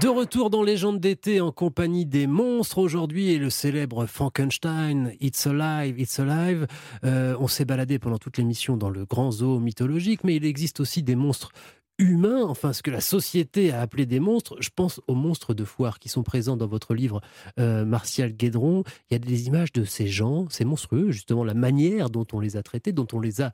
De 0.00 0.08
retour 0.08 0.48
dans 0.48 0.62
Légende 0.62 0.98
d'été 0.98 1.42
en 1.42 1.52
compagnie 1.52 2.06
des 2.06 2.26
monstres 2.26 2.78
aujourd'hui 2.78 3.32
et 3.32 3.38
le 3.38 3.50
célèbre 3.50 4.06
Frankenstein, 4.06 5.12
It's 5.20 5.46
Alive, 5.46 6.00
It's 6.00 6.18
Alive. 6.18 6.66
Euh, 7.04 7.36
on 7.38 7.48
s'est 7.48 7.66
baladé 7.66 7.98
pendant 7.98 8.16
toute 8.16 8.38
l'émission 8.38 8.78
dans 8.78 8.88
le 8.88 9.04
grand 9.04 9.30
zoo 9.30 9.58
mythologique, 9.58 10.24
mais 10.24 10.36
il 10.36 10.46
existe 10.46 10.80
aussi 10.80 11.02
des 11.02 11.16
monstres 11.16 11.52
humains, 11.98 12.44
enfin 12.44 12.72
ce 12.72 12.82
que 12.82 12.90
la 12.90 13.02
société 13.02 13.72
a 13.72 13.82
appelé 13.82 14.06
des 14.06 14.20
monstres. 14.20 14.56
Je 14.60 14.70
pense 14.74 15.02
aux 15.06 15.14
monstres 15.14 15.52
de 15.52 15.64
foire 15.64 15.98
qui 15.98 16.08
sont 16.08 16.22
présents 16.22 16.56
dans 16.56 16.66
votre 16.66 16.94
livre 16.94 17.20
euh, 17.58 17.84
Martial 17.84 18.32
Guédron. 18.32 18.84
Il 19.10 19.12
y 19.12 19.16
a 19.16 19.18
des 19.18 19.48
images 19.48 19.72
de 19.72 19.84
ces 19.84 20.06
gens, 20.06 20.48
ces 20.48 20.64
monstrueux, 20.64 21.10
justement 21.10 21.44
la 21.44 21.52
manière 21.52 22.08
dont 22.08 22.26
on 22.32 22.40
les 22.40 22.56
a 22.56 22.62
traités, 22.62 22.92
dont 22.92 23.08
on 23.12 23.20
les 23.20 23.42
a 23.42 23.52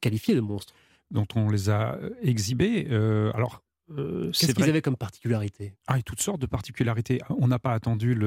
qualifiés 0.00 0.36
de 0.36 0.40
monstres. 0.40 0.72
Dont 1.10 1.26
on 1.34 1.50
les 1.50 1.68
a 1.68 1.96
euh, 1.96 2.10
exhibés. 2.22 2.86
Alors, 3.34 3.63
euh, 3.90 4.30
Qu'est-ce 4.32 4.54
qu'ils 4.54 4.68
avaient 4.68 4.80
comme 4.80 4.96
particularité? 4.96 5.74
Ah, 5.86 6.00
toutes 6.02 6.22
sortes 6.22 6.40
de 6.40 6.46
particularités. 6.46 7.20
On 7.28 7.48
n'a 7.48 7.58
pas 7.58 7.72
attendu 7.72 8.18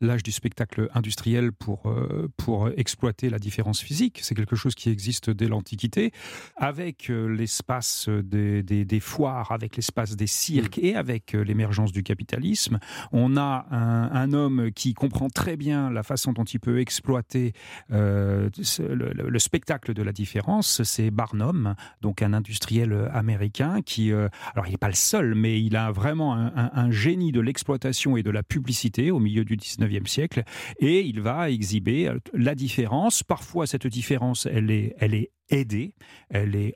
l'âge 0.00 0.22
du 0.22 0.30
spectacle 0.30 0.88
industriel 0.94 1.52
pour, 1.52 1.86
euh, 1.86 2.28
pour 2.36 2.68
exploiter 2.76 3.28
la 3.28 3.38
différence 3.38 3.80
physique. 3.80 4.20
C'est 4.22 4.34
quelque 4.34 4.54
chose 4.54 4.74
qui 4.74 4.90
existe 4.90 5.30
dès 5.30 5.48
l'Antiquité. 5.48 6.12
Avec 6.56 7.10
euh, 7.10 7.26
l'espace 7.26 8.08
des, 8.08 8.62
des, 8.62 9.00
foires, 9.00 9.50
avec 9.50 9.76
l'espace 9.76 10.14
des 10.14 10.28
cirques 10.28 10.78
mm. 10.78 10.84
et 10.84 10.94
avec 10.94 11.32
l'émergence 11.32 11.92
du 11.92 12.02
capitalisme, 12.02 12.78
on 13.10 13.36
a 13.36 13.66
un, 13.70 14.32
homme 14.32 14.70
qui 14.72 14.94
comprend 14.94 15.28
très 15.28 15.56
bien 15.56 15.90
la 15.90 16.02
façon 16.02 16.32
dont 16.32 16.44
il 16.44 16.60
peut 16.60 16.80
exploiter 16.80 17.52
le, 17.90 18.50
le, 18.78 19.38
spectacle 19.38 19.94
de 19.94 20.02
la 20.02 20.12
différence. 20.12 20.82
C'est 20.84 21.10
Barnum, 21.10 21.74
donc 22.00 22.22
un 22.22 22.32
industriel 22.32 23.10
américain 23.12 23.82
qui... 23.82 24.12
alors, 24.12 24.66
il 24.66 24.70
n'est 24.70 24.76
pas 24.76 24.91
seul, 24.94 25.34
mais 25.34 25.60
il 25.60 25.76
a 25.76 25.90
vraiment 25.90 26.34
un, 26.34 26.90
génie 26.90 27.32
de 27.32 27.40
l'exploitation 27.40 28.16
et 28.16 28.22
de 28.22 28.30
la 28.30 28.42
publicité 28.42 29.10
au 29.10 29.18
milieu 29.18 29.44
du 29.44 29.56
19e 29.56 30.06
siècle, 30.06 30.42
et 30.78 31.00
il 31.00 31.20
va 31.20 31.50
exhiber 31.50 32.08
euh, 32.08 32.18
la 32.34 32.54
différence. 32.54 33.22
Parfois, 33.22 33.66
cette 33.66 33.86
différence, 33.86 34.46
elle 34.46 34.70
est, 34.70 34.94
elle 34.98 35.14
est 35.14 35.30
aidée, 35.48 35.94
elle 36.30 36.56
est 36.56 36.74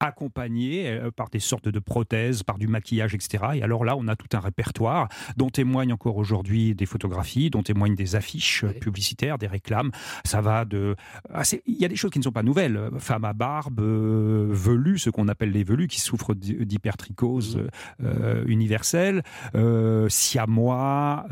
accompagné 0.00 0.88
euh, 0.88 1.10
par 1.10 1.28
des 1.28 1.38
sortes 1.38 1.68
de 1.68 1.78
prothèses, 1.78 2.42
par 2.42 2.58
du 2.58 2.66
maquillage, 2.66 3.14
etc. 3.14 3.44
Et 3.54 3.62
alors 3.62 3.84
là, 3.84 3.96
on 3.96 4.08
a 4.08 4.16
tout 4.16 4.34
un 4.36 4.40
répertoire 4.40 5.08
dont 5.36 5.50
témoignent 5.50 5.92
encore 5.92 6.16
aujourd'hui 6.16 6.74
des 6.74 6.86
photographies, 6.86 7.50
dont 7.50 7.62
témoignent 7.62 7.94
des 7.94 8.16
affiches 8.16 8.64
publicitaires, 8.80 9.38
des 9.38 9.46
réclames. 9.46 9.90
Ça 10.24 10.40
va 10.40 10.64
de... 10.64 10.96
Il 11.66 11.76
y 11.76 11.84
a 11.84 11.88
des 11.88 11.96
choses 11.96 12.10
qui 12.10 12.18
ne 12.18 12.24
sont 12.24 12.32
pas 12.32 12.42
nouvelles. 12.42 12.90
Femmes 12.98 13.26
à 13.26 13.34
barbe, 13.34 13.80
euh, 13.80 14.48
velus, 14.50 14.98
ce 14.98 15.10
qu'on 15.10 15.28
appelle 15.28 15.50
les 15.50 15.64
velus, 15.64 15.88
qui 15.88 16.00
souffrent 16.00 16.34
d'hypertrichose 16.34 17.66
euh, 18.02 18.44
universelle, 18.46 19.22
siamois, 20.08 21.26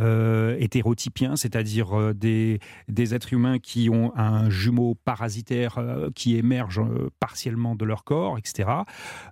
hétérotypiens, 0.58 1.36
c'est-à-dire 1.36 2.14
des, 2.14 2.60
des 2.88 3.14
êtres 3.14 3.32
humains 3.32 3.58
qui 3.58 3.88
ont 3.88 4.12
un 4.16 4.50
jumeau 4.50 4.94
parasitaire 5.04 5.80
qui 6.14 6.36
émerge 6.36 6.80
partiellement 7.18 7.74
de 7.74 7.84
leur 7.84 8.04
corps, 8.04 8.36
etc. 8.36 8.57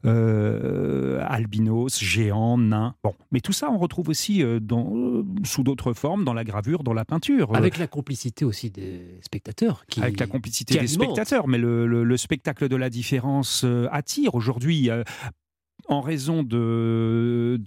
Euh, 0.04 1.24
albinos, 1.26 1.98
géants, 2.00 2.58
nains. 2.58 2.94
Bon, 3.02 3.14
mais 3.30 3.40
tout 3.40 3.52
ça, 3.52 3.70
on 3.70 3.78
retrouve 3.78 4.08
aussi 4.08 4.42
euh, 4.42 4.60
dans, 4.60 4.94
euh, 4.96 5.24
sous 5.44 5.62
d'autres 5.62 5.92
formes 5.92 6.24
dans 6.24 6.34
la 6.34 6.44
gravure, 6.44 6.82
dans 6.82 6.92
la 6.92 7.04
peinture. 7.04 7.54
Avec 7.54 7.78
la 7.78 7.86
complicité 7.86 8.44
aussi 8.44 8.70
des 8.70 9.18
spectateurs. 9.22 9.84
Qui, 9.86 10.02
Avec 10.02 10.20
la 10.20 10.26
complicité 10.26 10.78
des 10.78 10.86
spectateurs, 10.86 11.48
mais 11.48 11.58
le, 11.58 12.16
spectacle 12.16 12.68
de 12.68 12.76
la 12.76 12.88
différence 12.88 13.66
attire 13.92 14.34
aujourd'hui 14.34 14.90
en 15.88 16.00
raison 16.00 16.42
de, 16.42 17.60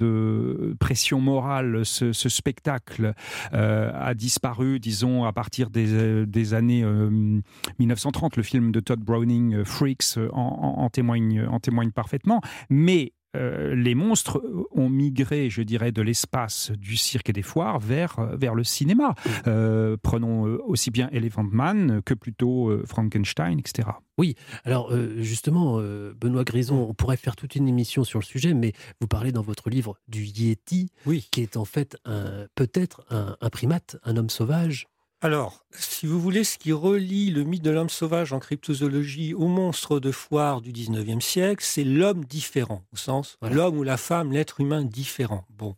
pression 0.80 1.20
morale, 1.22 1.86
ce, 1.86 2.12
spectacle 2.12 3.14
euh, 3.54 3.92
a 3.94 4.14
disparu, 4.14 4.80
disons, 4.80 5.26
à 5.26 5.34
partir 5.34 5.70
des, 5.70 6.26
des 6.26 6.54
années 6.54 6.84
1930. 7.80 8.34
Euh, 8.34 8.36
Le 8.38 8.44
film 8.44 8.72
de 8.72 8.80
Todd 8.80 9.00
Browning, 9.00 9.56
euh, 9.56 9.66
Freaks, 9.66 10.18
en, 10.32 10.76
en 10.84 10.90
témoigne 10.90 11.92
parfaitement. 11.94 12.42
Mais 12.70 13.14
les 13.36 13.96
monstres 13.96 14.42
ont 14.72 14.90
migré, 14.90 15.50
je 15.50 15.62
dirais, 15.62 15.92
de 15.92 16.02
l'espace 16.02 16.72
du 16.72 16.98
cirque 16.98 17.30
et 17.30 17.34
des 17.34 17.42
foires 17.42 17.80
vers, 17.80 18.20
vers 18.38 18.56
le 18.56 18.64
cinéma. 18.64 19.16
prenons 20.02 20.44
aussi 20.66 20.92
bien 20.92 21.10
Elephant 21.12 21.44
Man 21.44 22.02
que 22.04 22.14
plutôt 22.14 22.72
Frankenstein, 22.86 23.60
etc. 23.60 23.90
Oui, 24.20 24.36
alors 24.66 24.92
euh, 24.92 25.16
justement, 25.22 25.78
euh, 25.80 26.14
Benoît 26.20 26.44
Grison, 26.44 26.88
on 26.90 26.94
pourrait 26.94 27.16
faire 27.16 27.38
toute 27.38 27.56
une 27.56 27.70
émission 27.70 28.04
sur 28.04 28.20
le 28.20 28.26
sujet, 28.26 28.54
mais 28.54 28.74
vous 29.00 29.08
parlez 29.08 29.32
dans 29.32 29.42
votre 29.42 29.70
livre 29.70 29.98
du 30.10 30.26
Yeti, 30.26 30.92
qui 31.32 31.42
est 31.42 31.56
en 31.56 31.64
fait 31.64 31.98
peut-être 32.56 33.06
un, 33.10 33.50
primate, 33.50 33.96
un 34.04 34.18
homme 34.18 34.30
sauvage. 34.30 34.88
Alors, 35.22 35.66
si 35.74 36.06
vous 36.06 36.18
voulez, 36.18 36.46
ce 36.46 36.58
qui 36.58 36.72
relie 36.72 37.30
le 37.30 37.44
mythe 37.44 37.62
de 37.62 37.72
l'homme 37.72 37.90
sauvage 37.90 38.32
en 38.32 38.40
cryptozoologie 38.40 39.34
au 39.34 39.48
monstre 39.48 40.00
de 40.00 40.14
foire 40.14 40.62
du 40.62 40.72
19e 40.72 41.20
siècle, 41.20 41.62
c'est 41.62 41.84
l'homme 41.84 42.24
différent, 42.24 42.86
au 42.94 42.96
sens 42.96 43.38
l'homme 43.42 43.78
ou 43.78 43.84
la 43.84 43.98
femme, 43.98 44.32
l'être 44.32 44.62
humain 44.62 44.86
différent. 44.86 45.46
Bon. 45.50 45.76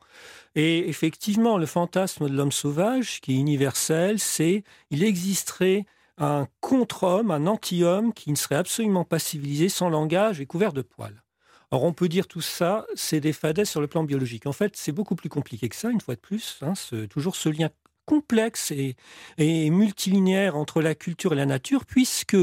Et 0.54 0.88
effectivement, 0.88 1.58
le 1.58 1.66
fantasme 1.66 2.30
de 2.30 2.36
l'homme 2.36 2.52
sauvage, 2.52 3.20
qui 3.20 3.32
est 3.32 3.40
universel, 3.40 4.20
c'est 4.20 4.64
il 4.92 5.04
existerait 5.04 5.86
un 6.20 6.48
contre-homme, 6.60 7.32
un 7.32 7.48
anti-homme 7.48 8.14
qui 8.14 8.30
ne 8.30 8.36
serait 8.36 8.58
absolument 8.58 9.06
pas 9.06 9.18
civilisé, 9.18 9.70
sans 9.70 9.90
langage 9.90 10.40
et 10.40 10.46
couvert 10.46 10.72
de 10.72 10.84
poils. 10.84 11.24
Or, 11.72 11.84
on 11.84 11.94
peut 11.94 12.10
dire 12.10 12.28
tout 12.28 12.42
ça, 12.42 12.86
c'est 12.94 13.22
des 13.22 13.34
fadaises 13.34 13.70
sur 13.70 13.82
le 13.82 13.88
plan 13.88 14.04
biologique. 14.04 14.46
En 14.46 14.52
fait, 14.52 14.76
c'est 14.76 14.92
beaucoup 14.92 15.16
plus 15.16 15.30
compliqué 15.30 15.68
que 15.68 15.76
ça, 15.76 15.90
une 15.90 16.02
fois 16.02 16.14
de 16.14 16.20
plus. 16.20 16.60
Hein, 16.62 16.74
toujours 17.10 17.36
ce 17.36 17.50
lien 17.50 17.70
complexe 18.06 18.72
et, 18.72 19.70
multilinéaire 19.70 20.56
entre 20.56 20.82
la 20.82 20.96
culture 20.96 21.34
et 21.34 21.36
la 21.36 21.46
nature, 21.46 21.86
puisque 21.86 22.38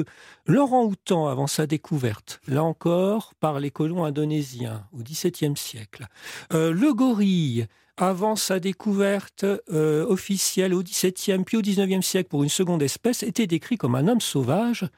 l'orang-outan, 0.47 1.29
avant 1.29 1.47
sa 1.47 1.67
découverte, 1.67 2.41
là 2.47 2.65
encore, 2.65 3.35
par 3.41 3.61
les 3.61 3.71
colons 3.71 4.05
indonésiens 4.05 4.87
au 4.93 5.03
XVIIe 5.03 5.57
siècle, 5.57 6.07
euh, 6.53 6.73
le 6.73 6.93
gorille, 6.95 7.67
avant 7.99 8.37
sa 8.37 8.61
découverte 8.61 9.45
euh, 9.45 10.07
officielle 10.07 10.73
au 10.73 10.83
XVIIe 10.83 11.43
puis 11.45 11.57
au 11.57 11.63
XIXe 11.63 12.07
siècle 12.07 12.29
pour 12.29 12.45
une 12.45 12.49
seconde 12.49 12.83
espèce, 12.83 13.23
était 13.23 13.49
décrit 13.49 13.77
comme 13.77 13.97
un 13.97 14.07
homme 14.07 14.21
sauvage 14.21 14.89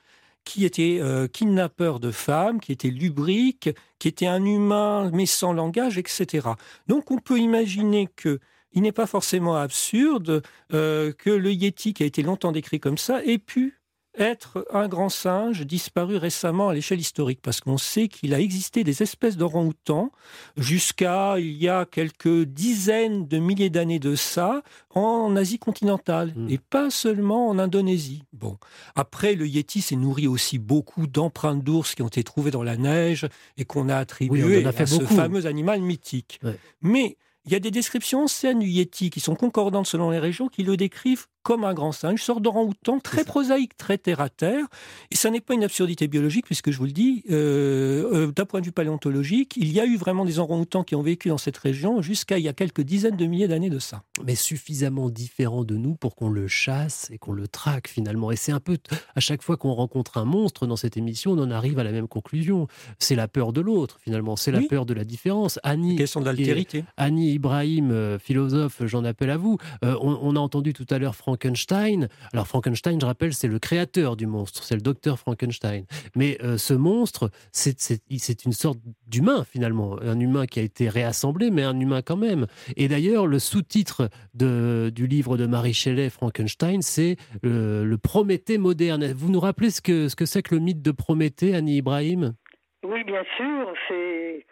qui 0.44 0.64
était 0.64 0.98
euh, 1.00 1.26
kidnappeur 1.26 2.00
de 2.00 2.10
femmes, 2.10 2.60
qui 2.60 2.72
était 2.72 2.88
lubrique, 2.88 3.70
qui 3.98 4.08
était 4.08 4.26
un 4.26 4.44
humain 4.44 5.10
mais 5.12 5.26
sans 5.26 5.52
langage, 5.52 5.98
etc. 5.98 6.48
Donc 6.88 7.10
on 7.10 7.18
peut 7.18 7.38
imaginer 7.38 8.08
que 8.16 8.38
il 8.72 8.82
n'est 8.82 8.92
pas 8.92 9.06
forcément 9.06 9.56
absurde 9.56 10.42
euh, 10.72 11.12
que 11.12 11.30
le 11.30 11.52
Yeti, 11.52 11.94
qui 11.94 12.02
a 12.02 12.06
été 12.06 12.22
longtemps 12.22 12.52
décrit 12.52 12.80
comme 12.80 12.98
ça, 12.98 13.24
ait 13.24 13.38
pu 13.38 13.80
être 14.18 14.66
un 14.72 14.88
grand 14.88 15.08
singe 15.08 15.64
disparu 15.66 16.16
récemment 16.16 16.68
à 16.68 16.74
l'échelle 16.74 17.00
historique, 17.00 17.40
parce 17.42 17.60
qu'on 17.60 17.78
sait 17.78 18.08
qu'il 18.08 18.34
a 18.34 18.40
existé 18.40 18.82
des 18.82 19.02
espèces 19.02 19.36
d'orang-outans 19.36 20.10
jusqu'à 20.56 21.38
il 21.38 21.52
y 21.52 21.68
a 21.68 21.84
quelques 21.84 22.44
dizaines 22.44 23.28
de 23.28 23.38
milliers 23.38 23.70
d'années 23.70 24.00
de 24.00 24.16
ça 24.16 24.62
en 24.90 25.36
Asie 25.36 25.58
continentale, 25.58 26.32
hmm. 26.34 26.50
et 26.50 26.58
pas 26.58 26.90
seulement 26.90 27.48
en 27.48 27.58
Indonésie. 27.58 28.24
Bon, 28.32 28.58
après, 28.96 29.34
le 29.34 29.46
Yeti 29.46 29.80
s'est 29.80 29.96
nourri 29.96 30.26
aussi 30.26 30.58
beaucoup 30.58 31.06
d'empreintes 31.06 31.62
d'ours 31.62 31.94
qui 31.94 32.02
ont 32.02 32.08
été 32.08 32.24
trouvées 32.24 32.50
dans 32.50 32.64
la 32.64 32.76
neige 32.76 33.28
et 33.56 33.64
qu'on 33.64 33.88
a 33.88 33.96
attribuées 33.96 34.66
à 34.66 34.86
ce 34.86 35.04
fameux 35.04 35.46
animal 35.46 35.80
mythique. 35.80 36.40
Mais 36.82 37.16
il 37.44 37.52
y 37.52 37.54
a 37.54 37.60
des 37.60 37.70
descriptions 37.70 38.24
anciennes 38.24 38.58
du 38.58 38.68
Yeti 38.68 39.10
qui 39.10 39.20
sont 39.20 39.34
concordantes 39.34 39.86
selon 39.86 40.10
les 40.10 40.18
régions 40.18 40.48
qui 40.48 40.62
le 40.62 40.76
décrivent 40.76 41.26
comme 41.42 41.64
un 41.64 41.74
grand 41.74 41.92
singe, 41.92 42.22
sorte 42.22 42.42
d'orang-outan 42.42 43.00
très 43.00 43.24
prosaïque, 43.24 43.76
très 43.76 43.98
terre-à-terre. 43.98 44.66
Et 45.10 45.16
ça 45.16 45.30
n'est 45.30 45.40
pas 45.40 45.54
une 45.54 45.64
absurdité 45.64 46.08
biologique, 46.08 46.46
puisque 46.46 46.70
je 46.70 46.78
vous 46.78 46.84
le 46.84 46.92
dis, 46.92 47.24
euh, 47.30 48.28
euh, 48.28 48.32
d'un 48.32 48.44
point 48.44 48.60
de 48.60 48.66
vue 48.66 48.72
paléontologique, 48.72 49.56
il 49.56 49.72
y 49.72 49.80
a 49.80 49.86
eu 49.86 49.96
vraiment 49.96 50.24
des 50.24 50.38
orang-outans 50.38 50.84
qui 50.84 50.94
ont 50.94 51.02
vécu 51.02 51.28
dans 51.28 51.38
cette 51.38 51.56
région 51.56 52.02
jusqu'à 52.02 52.38
il 52.38 52.44
y 52.44 52.48
a 52.48 52.52
quelques 52.52 52.82
dizaines 52.82 53.16
de 53.16 53.26
milliers 53.26 53.48
d'années 53.48 53.70
de 53.70 53.78
ça. 53.78 54.02
Mais 54.24 54.34
suffisamment 54.34 55.08
différent 55.08 55.64
de 55.64 55.76
nous 55.76 55.94
pour 55.94 56.14
qu'on 56.14 56.28
le 56.28 56.46
chasse 56.46 57.08
et 57.10 57.18
qu'on 57.18 57.32
le 57.32 57.48
traque 57.48 57.88
finalement. 57.88 58.30
Et 58.30 58.36
c'est 58.36 58.52
un 58.52 58.60
peu, 58.60 58.78
à 59.14 59.20
chaque 59.20 59.42
fois 59.42 59.56
qu'on 59.56 59.72
rencontre 59.72 60.18
un 60.18 60.24
monstre 60.24 60.66
dans 60.66 60.76
cette 60.76 60.96
émission, 60.96 61.32
on 61.32 61.38
en 61.38 61.50
arrive 61.50 61.78
à 61.78 61.84
la 61.84 61.92
même 61.92 62.08
conclusion. 62.08 62.68
C'est 62.98 63.16
la 63.16 63.28
peur 63.28 63.52
de 63.52 63.60
l'autre 63.60 63.98
finalement, 64.00 64.36
c'est 64.36 64.52
la 64.52 64.60
peur 64.62 64.86
de 64.86 64.94
la 64.94 65.04
différence. 65.04 65.58
Annie, 65.62 65.96
question 65.96 66.20
d'altérité. 66.20 66.84
Annie 66.96 67.32
Ibrahim, 67.32 67.90
euh, 67.90 68.18
philosophe, 68.18 68.82
j'en 68.84 69.04
appelle 69.04 69.30
à 69.30 69.36
vous. 69.36 69.58
on, 69.82 70.18
on, 70.22 70.36
a 70.36 70.38
entendu 70.38 70.72
tout 70.72 70.86
à 70.90 70.98
l'heure 70.98 71.14
Frankenstein. 71.30 72.08
Alors 72.32 72.48
Frankenstein, 72.48 73.00
je 73.00 73.06
rappelle, 73.06 73.32
c'est 73.32 73.46
le 73.46 73.60
créateur 73.60 74.16
du 74.16 74.26
monstre, 74.26 74.64
c'est 74.64 74.74
le 74.74 74.80
docteur 74.80 75.16
Frankenstein. 75.16 75.84
Mais 76.16 76.38
euh, 76.42 76.58
ce 76.58 76.74
monstre, 76.74 77.30
c'est 77.52 78.44
une 78.44 78.52
sorte 78.52 78.80
d'humain 79.06 79.44
finalement, 79.44 79.96
un 80.02 80.18
humain 80.18 80.46
qui 80.46 80.58
a 80.58 80.62
été 80.64 80.88
réassemblé, 80.88 81.52
mais 81.52 81.62
un 81.62 81.78
humain 81.78 82.02
quand 82.02 82.16
même. 82.16 82.46
Et 82.76 82.88
d'ailleurs, 82.88 83.28
le 83.28 83.38
sous-titre 83.38 84.08
du 84.34 85.06
livre 85.06 85.36
de 85.36 85.46
Marie 85.46 85.72
Shelley, 85.72 86.10
Frankenstein, 86.10 86.82
c'est 86.82 87.16
le, 87.44 87.96
Prométhée 88.02 88.58
moderne. 88.58 89.12
Vous 89.12 89.30
nous 89.30 89.38
rappelez 89.38 89.70
ce 89.70 89.80
que 89.80 90.08
c'est 90.08 90.42
que, 90.42 90.48
que 90.48 90.54
le 90.56 90.60
mythe 90.60 90.82
de 90.82 90.90
Prométhée, 90.90 91.54
Annie 91.54 91.76
Ibrahim? 91.76 92.34
Oui, 92.82 93.04
bien 93.04 93.22
sûr, 93.36 93.72
c'est 93.86 94.46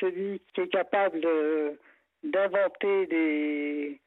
celui 0.00 0.40
qui 0.52 0.62
est 0.62 0.68
capable 0.68 1.20
d'inventer 2.24 3.06
des, 3.06 4.00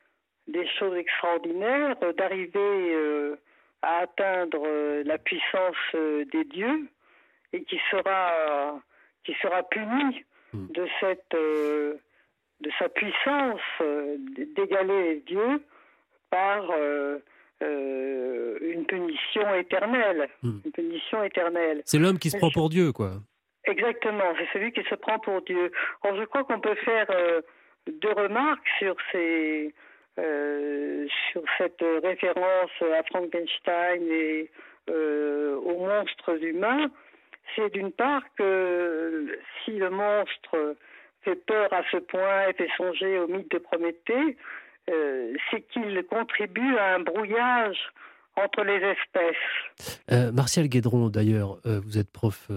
des 0.48 0.68
choses 0.80 0.96
extraordinaires, 0.98 1.96
d'arriver 2.18 2.94
euh, 2.94 3.36
à 3.82 4.00
atteindre 4.00 4.64
euh, 4.66 5.04
la 5.06 5.18
puissance 5.18 5.76
euh, 5.96 6.26
des 6.32 6.44
dieux 6.46 6.88
et 7.54 7.64
qui 7.64 7.80
sera, 7.92 8.80
qui 9.24 9.34
sera 9.42 9.64
puni 9.64 10.24
hmm. 10.54 10.68
de, 10.72 10.88
cette, 11.00 11.32
de 11.32 12.72
sa 12.78 12.90
puissance 12.90 13.62
d'égaler 14.56 15.14
les 15.14 15.20
dieux 15.22 15.64
par 16.30 16.70
une 17.62 18.86
punition 18.86 19.56
éternelle. 19.56 20.30
Hmm. 20.44 20.60
Une 20.66 20.72
punition 20.72 21.24
éternelle. 21.24 21.82
C'est 21.86 22.00
l'homme 22.00 22.20
qui 22.20 22.30
se 22.30 22.38
prend 22.38 22.52
pour 22.52 22.70
Dieu, 22.70 22.92
quoi. 22.92 23.14
Exactement, 23.64 24.34
c'est 24.38 24.48
celui 24.52 24.74
qui 24.74 24.84
se 24.84 24.96
prend 24.96 25.20
pour 25.20 25.42
Dieu. 25.42 25.72
Or, 26.04 26.16
je 26.18 26.24
crois 26.26 26.44
qu'on 26.44 26.60
peut 26.60 26.76
faire 26.76 27.08
deux 27.88 28.12
remarques 28.12 28.68
sur 28.80 28.96
ces 29.12 29.68
euh, 29.68 29.72
sur 30.18 31.44
cette 31.58 31.84
référence 32.04 32.72
à 32.82 33.04
Frankenstein 33.04 34.02
et 34.10 34.50
euh, 34.90 35.58
aux 35.58 35.86
monstres 35.86 36.42
humains, 36.44 36.90
c'est 37.56 37.72
d'une 37.74 37.92
part 37.92 38.24
que 38.38 39.38
si 39.64 39.72
le 39.72 39.90
monstre 39.90 40.76
fait 41.22 41.36
peur 41.36 41.72
à 41.74 41.82
ce 41.92 41.98
point 41.98 42.48
et 42.48 42.54
fait 42.54 42.70
songer 42.78 43.20
au 43.20 43.28
mythe 43.28 43.52
de 43.52 43.58
Prométhée, 43.58 44.38
euh, 44.90 45.34
c'est 45.52 45.62
qu'il 45.68 46.02
contribue 46.10 46.78
à 46.78 46.96
un 46.96 47.00
brouillage 47.00 47.78
entre 48.36 48.64
les 48.64 48.76
espèces. 48.76 50.32
Martial 50.34 50.68
Guédron, 50.68 51.10
d'ailleurs, 51.10 51.58
vous 51.66 51.98
êtes 51.98 52.12
prof 52.12 52.52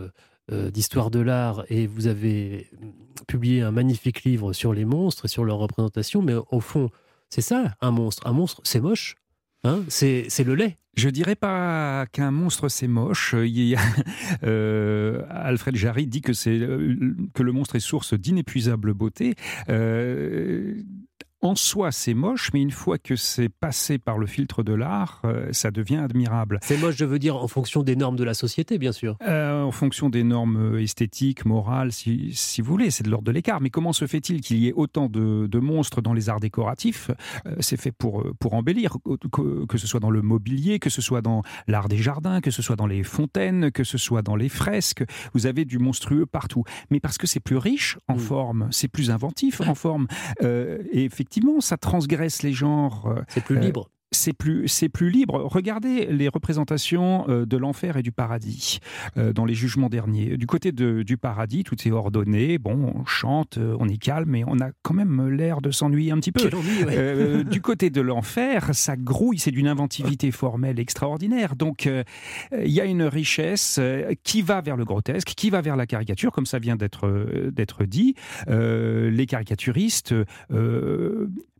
d'histoire 0.50 1.10
de 1.10 1.20
l'art 1.20 1.64
et 1.70 1.86
vous 1.86 2.06
avez 2.06 2.66
publié 3.26 3.62
un 3.62 3.70
magnifique 3.70 4.24
livre 4.24 4.52
sur 4.52 4.74
les 4.74 4.84
monstres 4.84 5.24
et 5.24 5.28
sur 5.28 5.44
leur 5.44 5.56
représentation, 5.56 6.20
mais 6.20 6.34
au 6.50 6.60
fond, 6.60 6.90
c'est 7.30 7.40
ça, 7.40 7.74
un 7.80 7.90
monstre. 7.90 8.26
Un 8.26 8.32
monstre, 8.32 8.60
c'est 8.64 8.80
moche. 8.80 9.16
Hein 9.64 9.82
c'est 9.88 10.44
le 10.44 10.54
lait. 10.54 10.78
Je 10.96 11.08
dirais 11.08 11.36
pas 11.36 12.06
qu'un 12.12 12.30
monstre 12.30 12.68
c'est 12.68 12.88
moche. 12.88 13.34
Euh, 14.42 15.22
Alfred 15.28 15.76
Jarry 15.76 16.06
dit 16.06 16.22
que 16.22 16.32
c'est 16.32 16.58
euh, 16.58 17.14
que 17.34 17.42
le 17.42 17.52
monstre 17.52 17.76
est 17.76 17.80
source 17.80 18.14
d'inépuisable 18.14 18.94
beauté. 18.94 19.34
Euh, 19.68 20.82
en 21.42 21.54
soi, 21.54 21.90
c'est 21.90 22.12
moche, 22.12 22.50
mais 22.52 22.60
une 22.60 22.70
fois 22.70 22.98
que 22.98 23.16
c'est 23.16 23.48
passé 23.48 23.98
par 23.98 24.18
le 24.18 24.26
filtre 24.26 24.62
de 24.62 24.74
l'art, 24.74 25.22
euh, 25.24 25.48
ça 25.52 25.70
devient 25.70 25.96
admirable. 25.96 26.58
C'est 26.62 26.76
moche, 26.76 26.96
je 26.98 27.06
veux 27.06 27.18
dire, 27.18 27.36
en 27.36 27.48
fonction 27.48 27.82
des 27.82 27.96
normes 27.96 28.16
de 28.16 28.24
la 28.24 28.34
société, 28.34 28.76
bien 28.76 28.92
sûr. 28.92 29.16
Euh, 29.26 29.62
en 29.62 29.70
fonction 29.70 30.10
des 30.10 30.22
normes 30.22 30.78
esthétiques, 30.78 31.46
morales, 31.46 31.92
si, 31.92 32.32
si 32.34 32.60
vous 32.60 32.70
voulez, 32.70 32.90
c'est 32.90 33.04
de 33.04 33.10
l'ordre 33.10 33.24
de 33.24 33.32
l'écart. 33.32 33.62
Mais 33.62 33.70
comment 33.70 33.94
se 33.94 34.06
fait-il 34.06 34.42
qu'il 34.42 34.58
y 34.58 34.68
ait 34.68 34.74
autant 34.74 35.08
de, 35.08 35.58
monstres 35.60 36.02
dans 36.02 36.12
les 36.12 36.28
arts 36.28 36.40
décoratifs 36.40 37.10
euh, 37.46 37.54
C'est 37.60 37.78
fait 37.78 37.92
pour, 37.92 38.22
pour 38.38 38.52
embellir, 38.52 38.96
que, 39.32 39.64
que, 39.64 39.78
ce 39.78 39.86
soit 39.86 40.00
dans 40.00 40.10
le 40.10 40.20
mobilier, 40.20 40.78
que 40.78 40.90
ce 40.90 41.00
soit 41.00 41.22
dans 41.22 41.42
l'art 41.66 41.88
des 41.88 41.96
jardins, 41.96 42.42
que 42.42 42.50
ce 42.50 42.60
soit 42.60 42.76
dans 42.76 42.86
les 42.86 43.02
fontaines, 43.02 43.70
que 43.70 43.84
ce 43.84 43.96
soit 43.96 44.20
dans 44.20 44.36
les 44.36 44.50
fresques. 44.50 45.04
Vous 45.32 45.46
avez 45.46 45.64
du 45.64 45.78
monstrueux 45.78 46.26
partout. 46.26 46.64
Mais 46.90 47.00
parce 47.00 47.16
que 47.16 47.26
c'est 47.26 47.40
plus 47.40 47.56
riche 47.56 47.98
en 48.08 48.16
mm. 48.16 48.18
forme, 48.18 48.68
c'est 48.70 48.88
plus 48.88 49.10
inventif 49.10 49.62
en 49.62 49.74
forme. 49.74 50.06
et 50.42 51.04
effectivement, 51.04 51.29
effectivement, 51.30 51.60
ça 51.60 51.76
transgresse 51.76 52.42
les 52.42 52.52
genres. 52.52 53.06
Euh, 53.06 53.22
c'est 53.28 53.42
plus 53.44 53.58
libre 53.58 53.88
c'est 54.12 54.32
plus, 54.32 54.66
c'est 54.66 54.88
plus 54.88 55.10
libre. 55.10 55.44
Regardez 55.44 56.06
les 56.06 56.28
représentations 56.28 57.26
euh, 57.28 57.46
de 57.46 57.56
l'enfer 57.56 57.96
et 57.96 58.02
du 58.02 58.12
paradis 58.12 58.80
euh, 59.16 59.32
dans 59.32 59.44
les 59.44 59.54
jugements 59.54 59.88
derniers. 59.88 60.36
Du 60.36 60.46
côté 60.46 60.72
de, 60.72 61.02
du 61.02 61.16
paradis, 61.16 61.62
tout 61.62 61.76
est 61.86 61.90
ordonné. 61.90 62.58
Bon, 62.58 62.92
on 62.94 63.04
chante, 63.04 63.58
euh, 63.58 63.76
on 63.78 63.88
est 63.88 63.98
calme, 63.98 64.30
mais 64.30 64.42
on 64.46 64.58
a 64.60 64.70
quand 64.82 64.94
même 64.94 65.28
l'air 65.28 65.60
de 65.60 65.70
s'ennuyer 65.70 66.10
un 66.10 66.18
petit 66.18 66.32
peu. 66.32 66.50
du 67.44 67.60
côté 67.62 67.90
de 67.90 68.00
l'enfer, 68.00 68.70
ça 68.74 68.96
grouille, 68.96 69.38
c'est 69.38 69.52
d'une 69.52 69.68
inventivité 69.68 70.32
formelle 70.32 70.80
extraordinaire. 70.80 71.54
Donc, 71.54 71.88
il 71.88 72.70
y 72.70 72.80
a 72.80 72.84
une 72.84 73.02
richesse 73.02 73.80
qui 74.24 74.42
va 74.42 74.60
vers 74.60 74.76
le 74.76 74.84
grotesque, 74.84 75.28
qui 75.36 75.50
va 75.50 75.60
vers 75.60 75.76
la 75.76 75.86
caricature, 75.86 76.32
comme 76.32 76.46
ça 76.46 76.58
vient 76.58 76.76
d'être 76.76 77.50
d'être 77.50 77.84
dit. 77.84 78.14
les 78.48 79.26
caricaturistes 79.26 80.14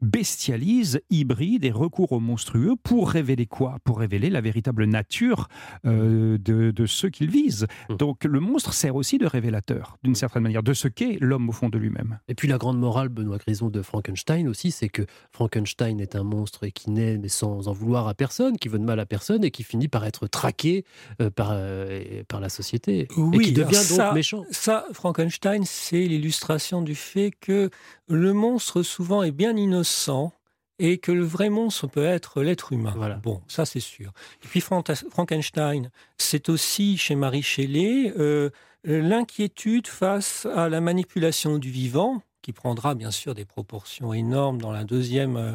bestialisent, 0.02 1.00
hybrident 1.10 1.64
et 1.64 1.70
recourent 1.70 2.12
au 2.12 2.20
monstrueux 2.40 2.74
pour 2.82 3.10
révéler 3.10 3.44
quoi? 3.44 3.76
Pour 3.84 3.98
révéler 3.98 4.30
la 4.30 4.40
véritable 4.40 4.84
nature 4.84 5.48
euh, 5.84 6.38
de, 6.38 6.70
de, 6.70 6.86
ceux 6.86 7.10
qu'ils 7.10 7.30
visent. 7.30 7.66
Mmh. 7.90 7.96
Donc 7.96 8.24
le 8.24 8.40
monstre 8.40 8.72
sert 8.72 8.96
aussi 8.96 9.18
de 9.18 9.26
révélateur, 9.26 9.98
d'une 10.02 10.14
certaine 10.14 10.42
manière, 10.42 10.62
de 10.62 10.72
ce 10.72 10.88
qu'est 10.88 11.18
l'homme 11.20 11.50
au 11.50 11.52
fond 11.52 11.68
de 11.68 11.76
lui-même. 11.76 12.18
Et 12.28 12.34
puis 12.34 12.48
la 12.48 12.56
grande 12.56 12.78
morale, 12.78 13.10
Benoît 13.10 13.36
Grison, 13.36 13.68
de 13.68 13.82
Frankenstein 13.82 14.48
aussi, 14.48 14.70
c'est 14.70 14.88
que 14.88 15.02
Frankenstein 15.32 16.00
est 16.00 16.16
un 16.16 16.22
monstre 16.22 16.64
et 16.64 16.72
qui 16.72 16.90
naît 16.90 17.18
mais 17.18 17.28
sans 17.28 17.68
en 17.68 17.72
vouloir 17.72 18.08
à 18.08 18.14
personne, 18.14 18.56
qui 18.56 18.68
veut 18.68 18.78
de 18.78 18.84
mal 18.84 18.98
à 19.00 19.06
personne 19.06 19.44
et 19.44 19.50
qui 19.50 19.62
finit 19.62 19.88
par 19.88 20.06
être 20.06 20.26
traqué 20.26 20.86
euh, 21.20 21.28
par, 21.28 21.50
euh, 21.52 22.22
par 22.26 22.40
la 22.40 22.48
société. 22.48 23.06
Oui, 23.18 23.36
et 23.36 23.44
qui 23.48 23.52
devient 23.52 23.74
ça, 23.74 24.06
donc 24.06 24.14
méchant. 24.14 24.44
Ça, 24.50 24.86
Frankenstein, 24.94 25.64
c'est 25.66 26.06
l'illustration 26.06 26.80
du 26.80 26.94
fait 26.94 27.32
que 27.38 27.68
le 28.08 28.32
monstre 28.32 28.82
souvent 28.82 29.22
est 29.22 29.30
bien 29.30 29.54
innocent 29.56 30.32
et 30.80 30.98
que 30.98 31.12
le 31.12 31.22
vrai 31.22 31.50
monstre 31.50 31.86
peut 31.86 32.04
être 32.04 32.42
l'être 32.42 32.72
humain. 32.72 32.94
Voilà. 32.96 33.16
Bon, 33.16 33.42
ça 33.46 33.64
c'est 33.64 33.80
sûr. 33.80 34.12
Et 34.44 34.48
puis 34.48 34.60
Frankenstein, 34.60 35.90
c'est 36.18 36.48
aussi 36.48 36.96
chez 36.96 37.14
Marie 37.14 37.42
Shelley 37.42 38.12
euh, 38.18 38.50
l'inquiétude 38.84 39.86
face 39.86 40.46
à 40.46 40.68
la 40.68 40.80
manipulation 40.80 41.58
du 41.58 41.70
vivant, 41.70 42.22
qui 42.42 42.52
prendra 42.52 42.94
bien 42.94 43.10
sûr 43.10 43.34
des 43.34 43.44
proportions 43.44 44.14
énormes 44.14 44.60
dans 44.60 44.72
la 44.72 44.84
deuxième, 44.84 45.36
euh, 45.36 45.52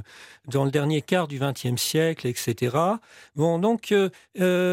dans 0.47 0.63
le 0.63 0.71
dernier 0.71 1.01
quart 1.01 1.28
du 1.28 1.39
XXe 1.39 1.82
siècle, 1.82 2.28
etc. 2.28 2.78
Bon, 3.36 3.59
donc 3.59 3.91
euh, 3.91 4.09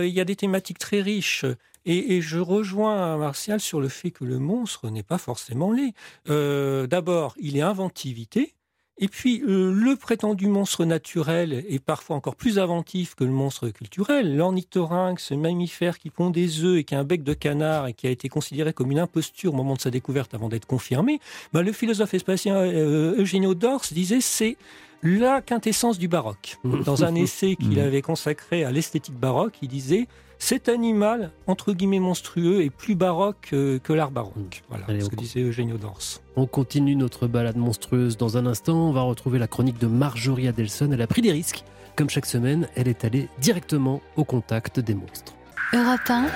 il 0.05 0.12
y 0.12 0.20
a 0.20 0.24
des 0.24 0.36
thématiques 0.36 0.78
très 0.78 1.00
riches. 1.00 1.46
Et, 1.84 2.20
je 2.20 2.38
rejoins 2.38 3.16
Martial 3.16 3.59
sur 3.59 3.80
le 3.80 3.88
fait 3.88 4.12
que 4.12 4.24
le 4.24 4.38
monstre 4.38 4.88
n'est 4.88 5.03
pas 5.03 5.18
forcément 5.18 5.72
laid. 5.72 5.94
Euh, 6.28 6.86
d'abord, 6.86 7.34
il 7.40 7.57
est 7.57 7.62
inventivité. 7.62 8.55
Et 9.03 9.09
puis, 9.09 9.42
euh, 9.42 9.74
le 9.74 9.96
prétendu 9.96 10.46
monstre 10.46 10.84
naturel 10.84 11.64
est 11.68 11.80
parfois 11.80 12.14
encore 12.14 12.36
plus 12.36 12.61
inventif 12.61 13.16
que 13.16 13.24
le 13.24 13.32
monstre 13.32 13.68
culturel. 13.70 14.36
L'ornithorynque, 14.36 15.18
ce 15.18 15.34
mammifère 15.34 15.98
qui 15.98 16.09
pond 16.09 16.30
des 16.30 16.62
œufs 16.62 16.78
et 16.78 16.84
qui 16.84 16.94
a 16.94 17.00
un 17.00 17.05
bec 17.05 17.24
de 17.24 17.34
canard 17.34 17.88
et 17.88 17.94
qui 17.94 18.07
a 18.07 18.11
été 18.11 18.28
considéré 18.28 18.72
comme 18.72 18.92
une 18.92 19.00
imposture 19.00 19.55
au 19.55 19.57
moment 19.57 19.74
de 19.74 19.80
sa 19.80 19.90
découverte 19.90 20.34
avant 20.34 20.48
d'être 20.48 20.66
confirmé, 20.66 21.18
bah, 21.53 21.62
le 21.62 21.72
philosophe 21.72 22.14
espacien 22.14 22.55
euh, 22.55 23.18
Eugenio 23.18 23.55
Dors 23.55 23.82
disait 23.90 24.20
c'est 24.20 24.57
la 25.03 25.40
quintessence 25.40 25.98
du 25.98 26.07
baroque. 26.07 26.59
Dans 26.84 27.03
un 27.03 27.16
essai 27.16 27.57
qu'il 27.57 27.80
avait 27.80 28.03
consacré 28.03 28.62
à 28.62 28.70
l'esthétique 28.70 29.18
baroque, 29.18 29.55
il 29.62 29.68
disait 29.68 30.07
cet 30.43 30.68
animal, 30.68 31.30
entre 31.47 31.72
guillemets 31.72 32.01
monstrueux, 32.01 32.62
est 32.62 32.70
plus 32.70 32.97
baroque 32.97 33.51
que 33.51 33.93
l'art 33.93 34.11
baroque. 34.11 34.64
Voilà 34.68 35.01
ce 35.01 35.09
que 35.09 35.14
disait 35.14 35.40
Eugenio 35.40 35.78
Dors. 35.78 36.20
On 36.34 36.47
continue 36.47 36.97
notre 36.97 37.28
balade 37.28 37.57
monstrueuse 37.57 38.16
dans 38.16 38.36
un 38.36 38.47
instant. 38.47 38.88
On 38.88 38.93
va 38.93 39.03
retrouver 39.03 39.38
la 39.38 39.47
chronique 39.47 39.78
de 39.78 39.86
Marjorie 39.86 40.49
Adelson. 40.49 40.90
Elle 40.90 41.01
a 41.01 41.07
pris 41.07 41.22
des 41.22 41.30
risques. 41.30 41.62
Comme 41.95 42.11
chaque 42.11 42.26
semaine, 42.26 42.66
elle 42.74 42.88
est 42.88 43.05
allée 43.05 43.28
directement 43.38 44.01
au 44.16 44.24
contact 44.24 44.80
des 44.80 44.95
monstres. 44.95 45.32
Europe 45.74 46.01
1, 46.09 46.26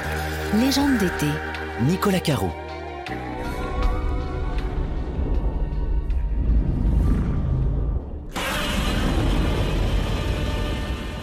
légende 0.61 0.99
d'été. 0.99 1.27
Nicolas 1.89 2.21
Caro. 2.21 2.51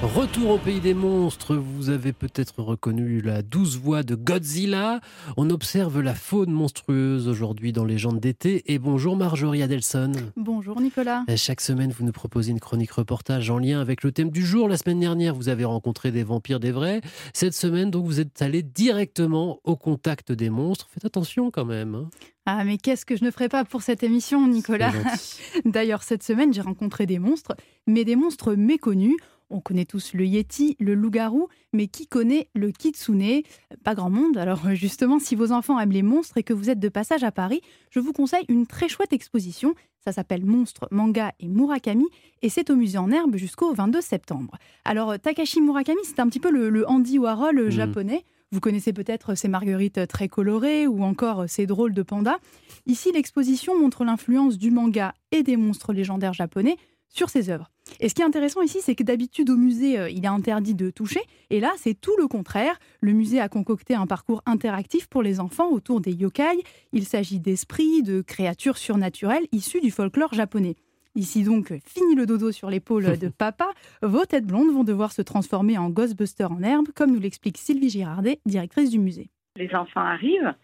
Retour 0.04 0.49
au 0.49 0.58
pays 0.58 0.82
des 0.82 0.93
monstres, 0.93 1.56
vous 1.56 1.89
avez 1.89 2.12
peut-être 2.12 2.62
reconnu 2.62 3.22
la 3.22 3.41
douce 3.41 3.78
voix 3.78 4.04
de 4.04 4.16
Godzilla. 4.16 4.99
On 5.38 5.49
observe 5.49 6.01
la 6.01 6.14
faune 6.14 6.51
monstrueuse 6.51 7.30
aujourd'hui 7.30 7.72
dans 7.72 7.86
les 7.86 7.93
Légendes 7.93 8.20
d'été. 8.20 8.64
Et 8.66 8.80
bonjour 8.80 9.16
Marjorie 9.16 9.64
Adelson. 9.64 10.12
Bonjour 10.36 10.82
Nicolas. 10.82 11.24
Chaque 11.38 11.62
semaine, 11.62 11.93
vous 11.97 12.04
nous 12.04 12.12
proposez 12.12 12.51
une 12.51 12.60
chronique 12.60 12.91
reportage 12.91 13.49
en 13.49 13.60
lien 13.60 13.80
avec 13.80 14.04
le 14.04 14.12
thème 14.12 14.30
du 14.30 14.45
jour. 14.45 14.68
La 14.68 14.76
semaine 14.76 14.99
dernière, 14.99 15.36
vous 15.36 15.47
avez 15.47 15.64
rencontré 15.64 16.12
des 16.12 16.24
vampires 16.24 16.60
des 16.60 16.72
vrais. 16.72 16.99
Cette 17.34 17.54
semaine, 17.54 17.89
donc, 17.89 18.06
vous 18.06 18.20
êtes 18.20 18.41
allé 18.41 18.62
directement 18.62 19.62
au 19.64 19.78
contact 19.78 20.34
des 20.34 20.49
monstres. 20.49 20.89
Faites 20.93 21.06
attention 21.06 21.49
quand 21.49 21.66
même. 21.66 21.95
Hein. 21.95 22.10
Ah, 22.45 22.66
mais 22.66 22.78
qu'est-ce 22.78 23.06
que 23.06 23.16
je 23.16 23.24
ne 23.24 23.32
ferais 23.32 23.47
pas 23.47 23.64
pour 23.64 23.84
cette 23.84 24.04
émission, 24.04 24.45
Nicolas? 24.49 24.91
D'ailleurs, 25.66 26.04
cette 26.04 26.24
semaine, 26.24 26.54
j'ai 26.54 26.60
rencontré 26.60 27.06
des 27.06 27.20
monstres, 27.20 27.56
mais 27.88 28.04
des 28.04 28.18
monstres 28.18 28.56
méconnus 28.56 29.16
On 29.54 29.60
connaît 29.60 29.86
tous 29.86 30.16
le 30.16 30.26
Yeti, 30.26 30.76
le 30.80 30.95
loup-garou, 30.95 31.47
mais 31.74 31.86
qui 31.86 32.08
connaît 32.08 32.49
le 32.56 32.72
Kitsune? 32.72 33.43
Pas 33.84 33.93
grand 33.93 34.10
monde. 34.10 34.36
Alors 34.36 34.74
justement, 34.74 35.20
si 35.20 35.36
vos 35.36 35.51
enfants 35.51 35.80
aiment 35.80 35.91
les 35.91 36.01
monstres 36.01 36.39
et 36.39 36.43
que 36.43 36.54
vous 36.54 36.72
êtes 36.72 36.80
de 36.80 36.89
passage 36.89 37.24
à 37.24 37.32
Paris, 37.32 37.62
je 37.91 37.99
vous 37.99 38.14
conseille 38.14 38.45
une 38.49 38.66
très 38.66 38.89
chouette 38.89 39.14
exposition. 39.14 39.76
Ça 40.04 40.12
s'appelle 40.12 40.43
Monstres, 40.43 40.88
Manga 40.89 41.34
et 41.39 41.47
Murakami 41.47 42.08
et 42.41 42.49
c'est 42.49 42.72
au 42.72 42.76
musée 42.76 42.97
en 42.97 43.12
herbe 43.12 43.36
jusqu'au 43.36 43.74
22 43.76 44.01
septembre. 44.01 44.58
Alors 44.86 45.20
Takashi 45.20 45.62
Murakami, 45.62 46.01
c'est 46.04 46.20
un 46.20 46.28
petit 46.28 46.39
peu 46.39 46.49
le, 46.49 46.89
Andy 46.89 47.20
Warhol 47.20 47.70
japonais. 47.70 48.26
Vous 48.51 48.60
connaissez 48.60 48.91
peut-être 48.91 49.36
ces 49.36 49.47
marguerites 49.47 50.08
très 50.08 50.28
colorées 50.28 50.88
ou 50.88 51.04
encore 51.04 51.45
ces 51.47 51.68
drôles 51.68 51.93
de 51.93 52.01
pandas. 52.04 52.38
Ici, 52.86 53.12
l'exposition 53.12 53.80
montre 53.80 54.04
l'influence 54.04 54.58
du 54.58 54.72
manga 54.72 55.14
et 55.32 55.41
des 55.41 55.58
monstres 55.58 55.93
légendaires 55.93 56.34
japonais 56.34 56.78
sur 57.14 57.30
ses 57.30 57.49
œuvres. 57.49 57.70
Et 57.99 58.09
ce 58.09 58.16
qui 58.16 58.22
est 58.22 58.26
intéressant 58.26 58.61
ici, 58.61 58.80
c'est 58.82 58.95
que 58.95 59.03
d'habitude 59.03 59.49
au 59.49 59.55
musée, 59.55 59.97
euh, 59.97 60.09
il 60.09 60.26
est 60.26 60.28
interdit 60.28 60.74
de 60.74 60.89
toucher, 60.89 61.22
et 61.49 61.59
là, 61.59 61.72
c'est 61.78 61.93
tout 61.93 62.16
le 62.18 62.28
contraire. 62.28 62.80
Le 63.01 63.14
musée 63.14 63.39
a 63.39 63.47
concocté 63.47 63.93
un 63.93 64.07
parcours 64.07 64.41
interactif 64.45 65.07
pour 65.07 65.22
les 65.22 65.39
enfants 65.39 65.70
autour 65.70 66.01
des 66.01 66.11
yokai. 66.11 66.64
Il 66.91 67.05
s'agit 67.05 67.39
d'esprits, 67.39 68.03
de 68.03 68.22
créatures 68.22 68.78
surnaturelles 68.78 69.45
issues 69.51 69.80
du 69.80 69.91
folklore 69.91 70.34
japonais. 70.34 70.76
Ici 71.16 71.43
donc, 71.43 71.72
fini 71.86 72.16
le 72.16 72.26
dodo 72.26 72.51
sur 72.51 72.72
l'épaule 72.72 73.20
de 73.20 73.28
papa. 73.38 73.70
Vos 74.01 74.26
têtes 74.26 74.47
blondes 74.47 74.74
vont 74.74 74.84
devoir 74.84 75.11
se 75.11 75.22
transformer 75.22 75.78
en 75.78 75.91
Ghostbusters 75.91 76.51
en 76.51 76.64
herbe, 76.64 76.88
comme 76.95 77.11
nous 77.11 77.20
l'explique 77.20 77.59
Sylvie 77.59 77.89
Girardet, 77.89 78.39
directrice 78.47 78.89
du 78.89 78.97
musée. 78.97 79.30
Les 79.56 79.76
enfants 79.76 80.01
arrivent, 80.01 80.56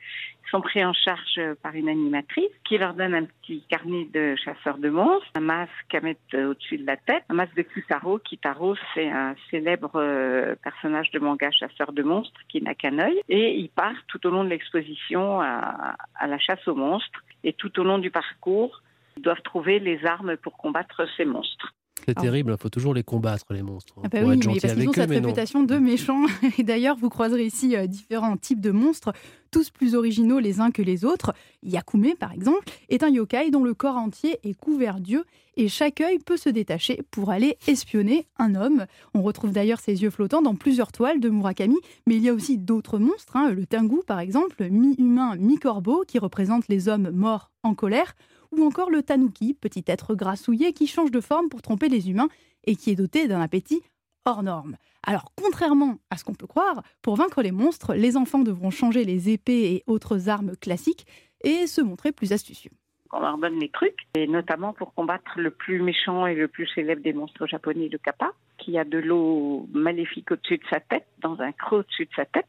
sont 0.49 0.61
pris 0.61 0.83
en 0.83 0.93
charge 0.93 1.39
par 1.61 1.75
une 1.75 1.89
animatrice 1.89 2.49
qui 2.63 2.79
leur 2.79 2.95
donne 2.95 3.13
un 3.13 3.25
petit 3.25 3.61
carnet 3.69 4.05
de 4.05 4.35
chasseurs 4.35 4.79
de 4.79 4.89
monstres, 4.89 5.29
un 5.35 5.41
masque 5.41 5.93
à 5.93 6.01
mettre 6.01 6.19
au-dessus 6.33 6.79
de 6.79 6.87
la 6.87 6.97
tête, 6.97 7.23
un 7.29 7.35
masque 7.35 7.55
de 7.55 7.61
Kutaro. 7.61 8.17
Kitaro, 8.17 8.75
c'est 8.95 9.07
un 9.07 9.35
célèbre 9.51 9.91
euh, 9.93 10.55
personnage 10.63 11.11
de 11.11 11.19
manga 11.19 11.51
chasseur 11.51 11.91
de 11.93 12.01
monstres 12.01 12.41
qui 12.47 12.63
n'a 12.63 12.73
qu'un 12.73 12.97
œil. 12.97 13.21
Et 13.29 13.59
ils 13.59 13.69
partent 13.69 14.07
tout 14.07 14.25
au 14.25 14.31
long 14.31 14.43
de 14.43 14.49
l'exposition 14.49 15.39
à, 15.39 15.95
à 16.15 16.25
la 16.25 16.39
chasse 16.39 16.67
aux 16.67 16.75
monstres. 16.75 17.23
Et 17.43 17.53
tout 17.53 17.79
au 17.79 17.83
long 17.83 17.99
du 17.99 18.09
parcours, 18.09 18.81
doivent 19.19 19.41
trouver 19.43 19.79
les 19.79 20.03
armes 20.05 20.37
pour 20.37 20.57
combattre 20.57 21.07
ces 21.15 21.25
monstres. 21.25 21.73
C'est 22.07 22.15
terrible, 22.15 22.55
il 22.57 22.61
faut 22.61 22.69
toujours 22.69 22.93
les 22.93 23.03
combattre, 23.03 23.45
les 23.51 23.61
monstres. 23.61 23.93
Hein, 23.97 24.01
ah 24.05 24.09
bah 24.09 24.19
oui, 24.23 24.37
mais 24.37 24.59
parce 24.59 24.73
qu'ils 24.73 24.89
ont 24.89 24.93
cette 24.93 25.09
réputation 25.09 25.63
de 25.63 25.75
méchants. 25.77 26.25
Et 26.57 26.63
d'ailleurs, 26.63 26.97
vous 26.97 27.09
croiserez 27.09 27.45
ici 27.45 27.75
euh, 27.75 27.87
différents 27.87 28.37
types 28.37 28.61
de 28.61 28.71
monstres, 28.71 29.13
tous 29.51 29.69
plus 29.69 29.95
originaux 29.95 30.39
les 30.39 30.59
uns 30.59 30.71
que 30.71 30.81
les 30.81 31.05
autres. 31.05 31.33
Yakume, 31.63 32.15
par 32.19 32.31
exemple, 32.31 32.63
est 32.89 33.03
un 33.03 33.09
yokai 33.09 33.51
dont 33.51 33.63
le 33.63 33.73
corps 33.73 33.97
entier 33.97 34.39
est 34.43 34.53
couvert 34.53 34.99
d'yeux 34.99 35.25
et 35.59 35.67
chaque 35.67 35.99
œil 35.99 36.19
peut 36.19 36.37
se 36.37 36.49
détacher 36.49 37.01
pour 37.11 37.31
aller 37.31 37.57
espionner 37.67 38.25
un 38.37 38.55
homme. 38.55 38.85
On 39.13 39.21
retrouve 39.21 39.51
d'ailleurs 39.51 39.81
ses 39.81 40.01
yeux 40.01 40.09
flottants 40.09 40.41
dans 40.41 40.55
plusieurs 40.55 40.93
toiles 40.93 41.19
de 41.19 41.27
Murakami, 41.27 41.75
mais 42.07 42.15
il 42.15 42.23
y 42.23 42.29
a 42.29 42.33
aussi 42.33 42.57
d'autres 42.57 42.97
monstres, 42.97 43.35
hein, 43.35 43.51
le 43.51 43.65
Tengu 43.65 43.99
par 44.07 44.21
exemple, 44.21 44.69
mi-humain, 44.69 45.35
mi-corbeau, 45.35 46.05
qui 46.07 46.17
représente 46.17 46.69
les 46.69 46.87
hommes 46.87 47.09
morts 47.11 47.51
en 47.63 47.73
colère, 47.73 48.15
ou 48.51 48.63
encore 48.63 48.89
le 48.89 49.03
tanuki, 49.03 49.53
petit 49.53 49.83
être 49.87 50.15
grassouillet 50.15 50.73
qui 50.73 50.87
change 50.87 51.11
de 51.11 51.21
forme 51.21 51.49
pour 51.49 51.61
tromper 51.61 51.89
les 51.89 52.09
humains 52.09 52.29
et 52.65 52.75
qui 52.75 52.91
est 52.91 52.95
doté 52.95 53.27
d'un 53.27 53.41
appétit 53.41 53.81
hors 54.25 54.43
norme. 54.43 54.77
Alors, 55.03 55.31
contrairement 55.35 55.97
à 56.09 56.17
ce 56.17 56.23
qu'on 56.23 56.33
peut 56.33 56.47
croire, 56.47 56.83
pour 57.01 57.15
vaincre 57.15 57.41
les 57.41 57.51
monstres, 57.51 57.93
les 57.95 58.17
enfants 58.17 58.39
devront 58.39 58.69
changer 58.69 59.05
les 59.05 59.29
épées 59.29 59.73
et 59.73 59.83
autres 59.87 60.29
armes 60.29 60.55
classiques 60.57 61.05
et 61.43 61.67
se 61.67 61.81
montrer 61.81 62.11
plus 62.11 62.33
astucieux. 62.33 62.71
On 63.11 63.21
leur 63.21 63.37
donne 63.39 63.59
les 63.59 63.69
trucs, 63.69 64.07
et 64.13 64.27
notamment 64.27 64.73
pour 64.73 64.93
combattre 64.93 65.39
le 65.39 65.49
plus 65.49 65.81
méchant 65.81 66.27
et 66.27 66.35
le 66.35 66.47
plus 66.47 66.67
célèbre 66.67 67.01
des 67.01 67.13
monstres 67.13 67.47
japonais, 67.47 67.89
le 67.89 67.97
kappa, 67.97 68.33
qui 68.59 68.77
a 68.77 68.83
de 68.83 68.99
l'eau 68.99 69.67
maléfique 69.73 70.31
au-dessus 70.31 70.57
de 70.57 70.63
sa 70.69 70.79
tête, 70.79 71.07
dans 71.19 71.39
un 71.39 71.51
creux 71.51 71.79
au-dessus 71.79 72.05
de 72.05 72.13
sa 72.15 72.25
tête. 72.25 72.45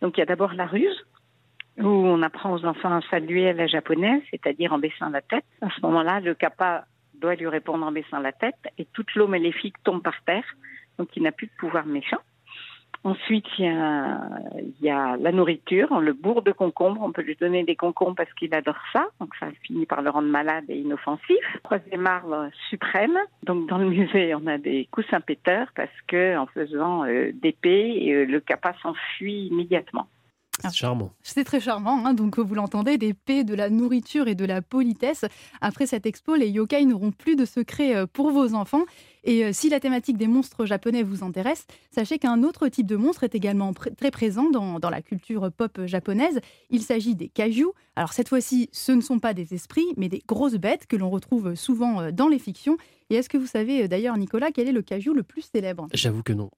Donc 0.00 0.16
il 0.16 0.20
y 0.20 0.22
a 0.22 0.26
d'abord 0.26 0.54
la 0.54 0.66
ruse, 0.66 1.06
où 1.78 1.86
on 1.86 2.22
apprend 2.22 2.52
aux 2.52 2.64
enfants 2.64 2.96
à 2.96 3.00
saluer 3.10 3.48
à 3.48 3.52
la 3.52 3.66
japonaise, 3.66 4.22
c'est-à-dire 4.30 4.72
en 4.72 4.78
baissant 4.78 5.08
la 5.08 5.22
tête. 5.22 5.44
À 5.60 5.68
ce 5.70 5.80
moment-là, 5.82 6.20
le 6.20 6.34
kappa 6.34 6.84
doit 7.14 7.34
lui 7.34 7.46
répondre 7.46 7.86
en 7.86 7.92
baissant 7.92 8.18
la 8.18 8.32
tête 8.32 8.56
et 8.78 8.86
toute 8.92 9.14
l'eau 9.14 9.28
maléfique 9.28 9.76
tombe 9.84 10.02
par 10.02 10.22
terre, 10.24 10.44
donc 10.98 11.08
il 11.16 11.22
n'a 11.22 11.32
plus 11.32 11.46
de 11.46 11.52
pouvoir 11.58 11.86
méchant. 11.86 12.20
Ensuite, 13.04 13.46
il 13.58 13.64
y, 14.80 14.90
a, 14.90 15.16
la 15.16 15.32
nourriture, 15.32 15.98
le 15.98 16.12
bourre 16.12 16.42
de 16.42 16.52
concombres, 16.52 17.02
on 17.02 17.10
peut 17.10 17.22
lui 17.22 17.34
donner 17.34 17.64
des 17.64 17.74
concombres 17.74 18.14
parce 18.14 18.32
qu'il 18.34 18.54
adore 18.54 18.78
ça, 18.92 19.06
donc 19.18 19.34
ça 19.40 19.48
finit 19.62 19.86
par 19.86 20.02
le 20.02 20.10
rendre 20.10 20.28
malade 20.28 20.64
et 20.68 20.78
inoffensif. 20.78 21.44
Troisième 21.64 22.06
arbre 22.06 22.48
suprême, 22.70 23.18
donc 23.42 23.68
dans 23.68 23.78
le 23.78 23.88
musée, 23.88 24.36
on 24.36 24.46
a 24.46 24.56
des 24.56 24.86
coussins 24.92 25.20
péteurs 25.20 25.66
parce 25.74 25.90
que 26.06 26.36
en 26.36 26.46
faisant 26.46 27.04
euh, 27.04 27.32
d'épée, 27.32 28.12
euh, 28.14 28.24
le 28.24 28.38
kappa 28.38 28.72
s'enfuit 28.82 29.48
immédiatement. 29.48 30.06
C'est 30.62 30.74
charmant. 30.74 31.12
C'est 31.22 31.44
très 31.44 31.60
charmant. 31.60 32.04
Hein. 32.06 32.14
donc, 32.14 32.38
vous 32.38 32.54
l'entendez, 32.54 32.98
des 32.98 33.14
paix, 33.14 33.44
de 33.44 33.54
la 33.54 33.70
nourriture 33.70 34.28
et 34.28 34.34
de 34.34 34.44
la 34.44 34.62
politesse. 34.62 35.24
Après 35.60 35.86
cette 35.86 36.06
expo, 36.06 36.34
les 36.34 36.48
yokai 36.48 36.84
n'auront 36.84 37.12
plus 37.12 37.36
de 37.36 37.44
secrets 37.44 37.96
euh, 37.96 38.06
pour 38.06 38.30
vos 38.30 38.54
enfants. 38.54 38.84
Et 39.24 39.44
euh, 39.44 39.50
si 39.52 39.68
la 39.68 39.80
thématique 39.80 40.16
des 40.16 40.26
monstres 40.26 40.66
japonais 40.66 41.02
vous 41.02 41.22
intéresse, 41.22 41.66
sachez 41.90 42.18
qu'un 42.18 42.42
autre 42.42 42.68
type 42.68 42.86
de 42.86 42.96
monstre 42.96 43.24
est 43.24 43.34
également 43.34 43.72
très 43.72 44.10
présent 44.10 44.50
dans, 44.50 44.80
dans, 44.80 44.90
la 44.90 45.02
culture 45.02 45.50
pop 45.52 45.80
japonaise. 45.86 46.40
Il 46.70 46.82
s'agit 46.82 47.14
des 47.14 47.28
kaiju. 47.28 47.66
Alors 47.94 48.12
cette 48.12 48.28
fois-ci, 48.28 48.68
ce 48.72 48.92
ne 48.92 49.00
sont 49.00 49.18
pas 49.18 49.34
des 49.34 49.54
esprits, 49.54 49.86
mais 49.96 50.08
des 50.08 50.22
grosses 50.26 50.54
bêtes 50.54 50.86
que 50.86 50.96
l'on 50.96 51.10
retrouve 51.10 51.54
souvent 51.54 52.00
euh, 52.00 52.10
dans 52.10 52.28
les 52.28 52.38
fictions. 52.38 52.76
Et 53.10 53.16
est-ce 53.16 53.28
que 53.28 53.36
vous 53.36 53.46
savez 53.46 53.86
d'ailleurs, 53.88 54.16
Nicolas, 54.16 54.50
quel 54.52 54.68
est 54.68 54.72
le 54.72 54.82
kaiju 54.82 55.12
le 55.14 55.22
plus 55.22 55.42
célèbre? 55.42 55.86
J'avoue 55.92 56.22
que 56.22 56.32
non. 56.32 56.50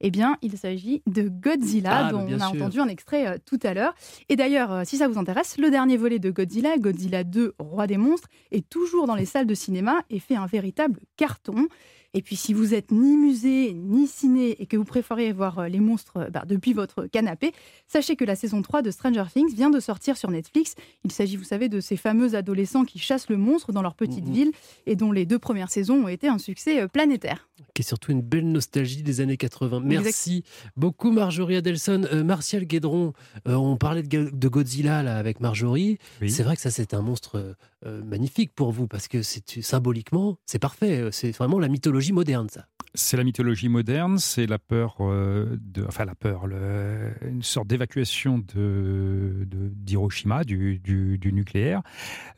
Eh 0.00 0.10
bien, 0.10 0.36
il 0.42 0.58
s'agit 0.58 1.02
de 1.06 1.28
Godzilla, 1.28 2.06
ah, 2.06 2.12
dont 2.12 2.26
on 2.28 2.40
a 2.40 2.48
entendu 2.48 2.80
un 2.80 2.88
extrait 2.88 3.26
euh, 3.26 3.38
tout 3.44 3.60
à 3.62 3.74
l'heure. 3.74 3.94
Et 4.28 4.36
d'ailleurs, 4.36 4.72
euh, 4.72 4.82
si 4.84 4.96
ça 4.96 5.08
vous 5.08 5.18
intéresse, 5.18 5.56
le 5.58 5.70
dernier 5.70 5.96
volet 5.96 6.18
de 6.18 6.30
Godzilla, 6.30 6.76
Godzilla 6.78 7.24
2, 7.24 7.54
Roi 7.58 7.86
des 7.86 7.96
monstres, 7.96 8.28
est 8.50 8.68
toujours 8.68 9.06
dans 9.06 9.14
les 9.14 9.26
salles 9.26 9.46
de 9.46 9.54
cinéma 9.54 10.02
et 10.10 10.18
fait 10.18 10.36
un 10.36 10.46
véritable 10.46 11.00
carton. 11.16 11.68
Et 12.14 12.22
puis 12.22 12.36
si 12.36 12.54
vous 12.54 12.74
êtes 12.74 12.92
ni 12.92 13.16
musée 13.16 13.74
ni 13.74 14.06
ciné 14.06 14.62
et 14.62 14.66
que 14.66 14.76
vous 14.76 14.84
préférez 14.84 15.32
voir 15.32 15.58
euh, 15.58 15.68
les 15.68 15.80
monstres 15.80 16.30
bah, 16.30 16.44
depuis 16.46 16.72
votre 16.72 17.06
canapé, 17.06 17.52
sachez 17.88 18.14
que 18.14 18.24
la 18.24 18.36
saison 18.36 18.62
3 18.62 18.82
de 18.82 18.92
Stranger 18.92 19.24
Things 19.32 19.52
vient 19.52 19.70
de 19.70 19.80
sortir 19.80 20.16
sur 20.16 20.30
Netflix. 20.30 20.76
Il 21.04 21.10
s'agit, 21.10 21.36
vous 21.36 21.44
savez, 21.44 21.68
de 21.68 21.80
ces 21.80 21.96
fameux 21.96 22.36
adolescents 22.36 22.84
qui 22.84 23.00
chassent 23.00 23.28
le 23.28 23.36
monstre 23.36 23.72
dans 23.72 23.82
leur 23.82 23.96
petite 23.96 24.26
mhm. 24.26 24.32
ville 24.32 24.52
et 24.86 24.94
dont 24.94 25.10
les 25.10 25.26
deux 25.26 25.40
premières 25.40 25.70
saisons 25.70 26.04
ont 26.04 26.08
été 26.08 26.28
un 26.28 26.38
succès 26.38 26.86
planétaire. 26.86 27.48
Qui 27.74 27.82
est 27.82 27.84
surtout 27.84 28.12
une 28.12 28.22
belle 28.22 28.50
nostalgie 28.50 29.02
des 29.02 29.20
années 29.20 29.36
80. 29.36 29.80
Merci 29.84 30.44
beaucoup 30.76 31.10
Marjorie 31.10 31.56
Adelson. 31.56 32.02
Martial 32.24 32.64
Guédron, 32.64 33.12
on 33.46 33.76
parlait 33.76 34.02
de, 34.02 34.48
Godzilla 34.48 35.02
là, 35.02 35.16
avec 35.16 35.40
Marjorie. 35.40 35.98
C'est 36.26 36.42
vrai 36.42 36.56
que 36.56 36.62
ça 36.62 36.70
c'est 36.70 36.94
un 36.94 37.02
monstre 37.02 37.56
magnifique 37.84 38.52
pour 38.54 38.72
vous 38.72 38.86
parce 38.86 39.08
que 39.08 39.22
c'est 39.22 39.62
symboliquement 39.62 40.38
c'est 40.46 40.58
parfait. 40.58 41.08
C'est 41.12 41.32
vraiment 41.32 41.58
la 41.58 41.68
mythologie 41.68 42.12
moderne, 42.12 42.48
ça. 42.48 42.66
C'est 42.94 43.16
la 43.16 43.24
mythologie 43.24 43.68
moderne, 43.68 44.18
c'est 44.18 44.46
la 44.46 44.58
peur, 44.58 44.98
euh, 45.00 45.56
de, 45.60 45.84
enfin 45.84 46.04
la 46.04 46.14
peur, 46.14 46.46
une 46.46 47.42
sorte 47.42 47.66
d'évacuation 47.66 48.38
de 48.38 49.48
d'Hiroshima, 49.50 50.44
du, 50.44 50.78
du, 50.78 51.32
nucléaire. 51.32 51.82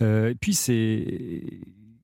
Euh, 0.02 0.30
et 0.30 0.34
puis 0.34 0.54
c'est 0.54 1.44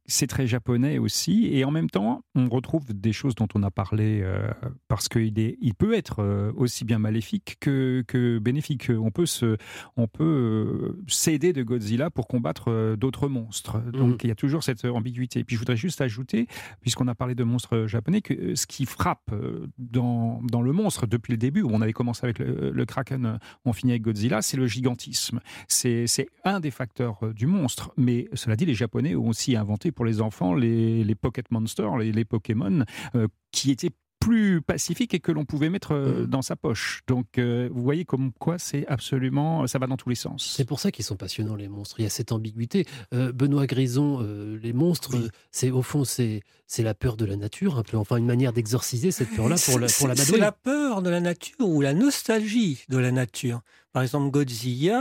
c'est 0.06 0.26
très 0.26 0.46
japonais 0.46 0.98
aussi. 0.98 1.48
Et 1.52 1.64
en 1.64 1.70
même 1.70 1.88
temps, 1.88 2.24
on 2.34 2.48
retrouve 2.48 2.92
des 2.92 3.12
choses 3.12 3.34
dont 3.34 3.48
on 3.54 3.62
a 3.62 3.70
parlé 3.70 4.20
euh, 4.22 4.50
parce 4.88 5.08
qu'il 5.08 5.32
il 5.36 5.74
peut 5.74 5.94
être 5.94 6.20
euh, 6.20 6.52
aussi 6.56 6.84
bien 6.84 6.98
maléfique 6.98 7.56
que, 7.60 8.04
que 8.06 8.38
bénéfique. 8.38 8.90
On 8.90 9.10
peut, 9.10 9.26
se, 9.26 9.56
on 9.96 10.08
peut 10.08 10.24
euh, 10.24 11.04
s'aider 11.06 11.52
de 11.52 11.62
Godzilla 11.62 12.10
pour 12.10 12.26
combattre 12.26 12.96
d'autres 12.96 13.28
monstres. 13.28 13.80
Donc 13.92 14.10
mhm. 14.10 14.18
il 14.24 14.28
y 14.28 14.32
a 14.32 14.34
toujours 14.34 14.64
cette 14.64 14.84
ambiguïté. 14.84 15.40
Et 15.40 15.44
puis 15.44 15.54
je 15.54 15.60
voudrais 15.60 15.76
juste 15.76 16.00
ajouter, 16.00 16.48
puisqu'on 16.80 17.08
a 17.08 17.14
parlé 17.14 17.34
de 17.34 17.44
monstres 17.44 17.86
japonais, 17.86 18.22
que 18.22 18.54
ce 18.54 18.66
qui 18.66 18.86
frappe 18.86 19.30
dans, 19.78 20.40
dans 20.42 20.62
le 20.62 20.72
monstre 20.72 21.06
depuis 21.06 21.32
le 21.32 21.38
début, 21.38 21.62
où 21.62 21.70
on 21.72 21.80
avait 21.80 21.92
commencé 21.92 22.24
avec 22.24 22.40
le, 22.40 22.70
le 22.70 22.84
Kraken, 22.84 23.38
on 23.64 23.72
finit 23.72 23.92
avec 23.92 24.02
Godzilla, 24.02 24.42
c'est 24.42 24.56
le 24.56 24.66
gigantisme. 24.66 25.40
C'est 25.68 26.06
un 26.44 26.60
des 26.60 26.70
facteurs 26.70 27.20
du 27.34 27.46
monstre. 27.46 27.92
Mais 27.96 28.28
cela 28.34 28.56
dit, 28.56 28.64
les 28.64 28.74
Japonais 28.74 29.14
ont 29.14 29.28
aussi 29.28 29.56
inventé 29.56 29.91
pour 29.92 30.04
les 30.04 30.20
enfants 30.20 30.54
les, 30.54 31.14
Pocket 31.14 31.50
Monsters, 31.50 31.96
les, 31.98 32.12
les 32.12 32.24
Pokémon, 32.24 32.84
euh, 33.14 33.28
qui 33.52 33.70
étaient 33.70 33.90
plus 34.22 34.62
pacifiques 34.62 35.14
et 35.14 35.20
que 35.20 35.32
l'on 35.32 35.44
pouvait 35.44 35.68
mettre 35.68 35.92
euh, 35.92 36.22
mm. 36.22 36.26
dans 36.26 36.42
sa 36.42 36.56
poche. 36.56 37.02
Donc, 37.06 37.38
euh, 37.38 37.68
vous 37.72 37.82
voyez 37.82 38.04
comme 38.04 38.32
quoi 38.32 38.58
c'est 38.58 38.86
absolument, 38.86 39.66
ça 39.66 39.78
va 39.78 39.86
dans 39.86 39.96
tous 39.96 40.08
les 40.08 40.14
sens. 40.14 40.52
C'est 40.56 40.64
pour 40.64 40.80
ça 40.80 40.90
qu'ils 40.90 41.04
sont 41.04 41.16
passionnants 41.16 41.56
les 41.56 41.68
monstres. 41.68 41.98
Il 41.98 42.04
y 42.04 42.06
a 42.06 42.10
cette 42.10 42.32
ambiguïté. 42.32 42.86
Benoît 43.12 43.66
Grison, 43.66 44.20
les 44.62 44.72
monstres, 44.72 45.16
c'est 45.50 45.70
au 45.70 45.82
fond 45.82 46.04
c'est 46.04 46.42
c'est 46.66 46.82
la 46.82 46.94
peur 46.94 47.16
de 47.16 47.26
la 47.26 47.36
nature, 47.36 47.78
un 47.78 47.82
peu, 47.82 47.98
enfin 47.98 48.16
une 48.16 48.24
manière 48.24 48.52
d'exorciser 48.52 49.10
cette 49.10 49.28
peur-là 49.28 49.56
pour 49.62 49.78
la 49.78 49.88
pour 49.88 50.08
la 50.08 50.16
C'est 50.16 50.38
la 50.38 50.52
peur 50.52 51.02
de 51.02 51.10
la 51.10 51.20
nature 51.20 51.60
ou 51.60 51.80
la 51.80 51.92
nostalgie 51.92 52.84
de 52.88 52.98
la 52.98 53.12
nature. 53.12 53.60
Par 53.92 54.02
exemple, 54.02 54.30
Godzilla, 54.30 55.00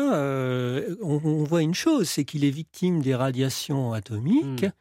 on, 1.01 1.43
voit 1.43 1.61
une 1.61 1.76
chose, 1.76 2.09
c'est 2.09 2.26
qu'il 2.26 2.43
est 2.43 2.49
victime 2.49 3.01
des 3.01 3.15
radiations 3.15 3.93
atomiques. 3.93 4.63
Mm. 4.63 4.72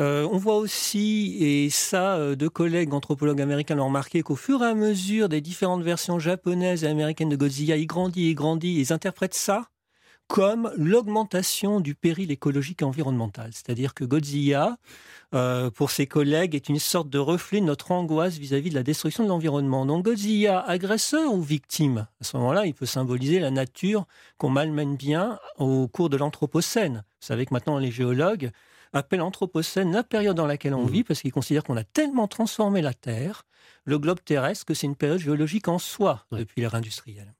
Euh, 0.00 0.28
on 0.30 0.36
voit 0.36 0.56
aussi, 0.56 1.36
et 1.40 1.70
ça, 1.70 2.16
euh, 2.16 2.36
deux 2.36 2.50
collègues 2.50 2.94
anthropologues 2.94 3.40
américains 3.40 3.74
l'ont 3.74 3.86
remarqué, 3.86 4.22
qu'au 4.22 4.36
fur 4.36 4.62
et 4.62 4.66
à 4.66 4.74
mesure 4.74 5.28
des 5.28 5.40
différentes 5.40 5.82
versions 5.82 6.20
japonaises 6.20 6.84
et 6.84 6.86
américaines 6.86 7.28
de 7.28 7.36
Godzilla, 7.36 7.76
il 7.76 7.86
grandit 7.86 8.28
et 8.28 8.34
grandit, 8.34 8.78
ils 8.78 8.92
interprètent 8.92 9.34
ça 9.34 9.68
comme 10.28 10.70
l'augmentation 10.76 11.80
du 11.80 11.94
péril 11.94 12.30
écologique 12.30 12.82
et 12.82 12.84
environnemental. 12.84 13.50
C'est-à-dire 13.52 13.94
que 13.94 14.04
Godzilla, 14.04 14.76
euh, 15.34 15.70
pour 15.70 15.90
ses 15.90 16.06
collègues, 16.06 16.54
est 16.54 16.68
une 16.68 16.78
sorte 16.78 17.08
de 17.08 17.18
reflet 17.18 17.60
de 17.60 17.64
notre 17.64 17.92
angoisse 17.92 18.36
vis-à-vis 18.36 18.68
de 18.68 18.74
la 18.74 18.82
destruction 18.82 19.24
de 19.24 19.28
l'environnement. 19.30 19.86
Donc 19.86 20.04
Godzilla, 20.04 20.60
agresseur 20.60 21.32
ou 21.32 21.40
victime 21.40 22.06
À 22.20 22.24
ce 22.24 22.36
moment-là, 22.36 22.66
il 22.66 22.74
peut 22.74 22.86
symboliser 22.86 23.40
la 23.40 23.50
nature 23.50 24.06
qu'on 24.36 24.50
malmène 24.50 24.96
bien 24.96 25.38
au 25.56 25.88
cours 25.88 26.10
de 26.10 26.18
l'Anthropocène. 26.18 27.04
Vous 27.20 27.26
savez 27.26 27.46
que 27.46 27.54
maintenant 27.54 27.78
les 27.78 27.90
géologues 27.90 28.52
appellent 28.92 29.22
Anthropocène 29.22 29.92
la 29.92 30.02
période 30.02 30.36
dans 30.36 30.46
laquelle 30.46 30.74
on 30.74 30.84
mmh. 30.86 30.90
vit 30.90 31.04
parce 31.04 31.20
qu'ils 31.20 31.32
considèrent 31.32 31.64
qu'on 31.64 31.76
a 31.76 31.84
tellement 31.84 32.28
transformé 32.28 32.82
la 32.82 32.94
Terre, 32.94 33.44
le 33.84 33.98
globe 33.98 34.20
terrestre, 34.24 34.64
que 34.64 34.74
c'est 34.74 34.86
une 34.86 34.96
période 34.96 35.18
géologique 35.18 35.68
en 35.68 35.78
soi 35.78 36.26
depuis 36.32 36.60
l'ère 36.60 36.74
industrielle. 36.74 37.34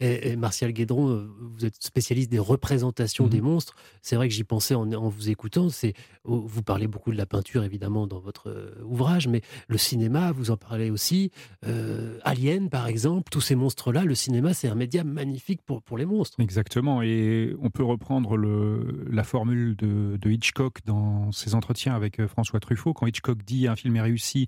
Et, 0.00 0.36
Martial 0.36 0.72
Guédron, 0.72 1.10
euh, 1.10 1.30
vous 1.40 1.64
êtes 1.64 1.82
spécialiste 1.82 2.30
des 2.30 2.38
représentations 2.38 3.26
des 3.26 3.40
mmh 3.40 3.44
monstres. 3.44 3.74
C'est 4.02 4.16
vrai 4.16 4.28
que 4.28 4.34
j'y 4.34 4.44
pensais 4.44 4.74
en, 4.74 4.86
vous 5.08 5.30
écoutant. 5.30 5.68
C'est 5.68 5.94
oh, 6.24 6.44
vous 6.46 6.62
parlez 6.62 6.86
beaucoup 6.86 7.12
de 7.12 7.16
la 7.16 7.26
peinture 7.26 7.64
évidemment 7.64 8.06
dans 8.06 8.20
votre 8.20 8.48
euh, 8.48 8.74
ouvrage, 8.84 9.28
mais 9.28 9.42
le 9.68 9.78
cinéma, 9.78 10.32
vous 10.32 10.50
en 10.50 10.56
parlez 10.56 10.90
aussi. 10.90 11.30
Euh, 11.66 12.18
Alien, 12.24 12.68
par 12.68 12.86
exemple, 12.86 13.30
tous 13.30 13.40
ces 13.40 13.54
monstres-là, 13.54 14.04
le 14.04 14.14
cinéma, 14.14 14.54
c'est 14.54 14.68
un 14.68 14.74
média 14.74 15.04
magnifique 15.04 15.62
pour, 15.62 15.82
pour 15.82 15.98
les 15.98 16.06
monstres. 16.06 16.40
Exactement. 16.40 17.02
Et 17.02 17.54
on 17.60 17.70
peut 17.70 17.84
reprendre 17.84 18.36
le, 18.36 19.04
la 19.10 19.24
formule 19.24 19.76
de, 19.76 20.16
de, 20.16 20.30
Hitchcock 20.30 20.78
dans 20.86 21.30
ses 21.32 21.54
entretiens 21.54 21.94
avec 21.94 22.24
François 22.26 22.60
Truffaut. 22.60 22.94
Quand 22.94 23.06
Hitchcock 23.06 23.42
dit 23.44 23.68
un 23.68 23.76
film 23.76 23.96
est 23.96 24.00
réussi, 24.00 24.46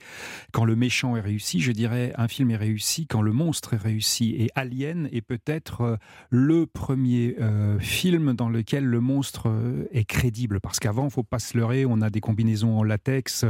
quand 0.53 0.65
le 0.65 0.77
méchant 0.77 1.17
est 1.17 1.21
réussi, 1.21 1.61
je 1.61 1.73
dirais 1.73 2.13
un 2.17 2.29
film 2.29 2.51
est 2.51 2.57
réussi 2.57 3.07
quand 3.07 3.23
le 3.23 3.33
monstre 3.33 3.75
est 3.75 3.83
réussi. 3.83 4.35
Et 4.39 4.51
Alien 4.55 5.04
est 5.13 5.23
peut-être 5.23 5.81
euh, 5.83 5.97
le 6.31 6.67
premier 6.67 7.37
euh, 7.41 7.79
film 7.79 8.35
dans 8.35 8.49
lequel 8.49 8.85
le 8.85 9.01
monstre 9.01 9.49
euh, 9.49 9.87
est 9.93 10.05
crédible. 10.05 10.61
Parce 10.61 10.79
qu'avant, 10.79 11.05
il 11.05 11.11
faut 11.11 11.23
pas 11.23 11.39
se 11.39 11.57
leurrer, 11.57 11.87
on 11.87 12.01
a 12.01 12.11
des 12.11 12.21
combinaisons 12.21 12.79
en 12.79 12.83
latex 12.83 13.45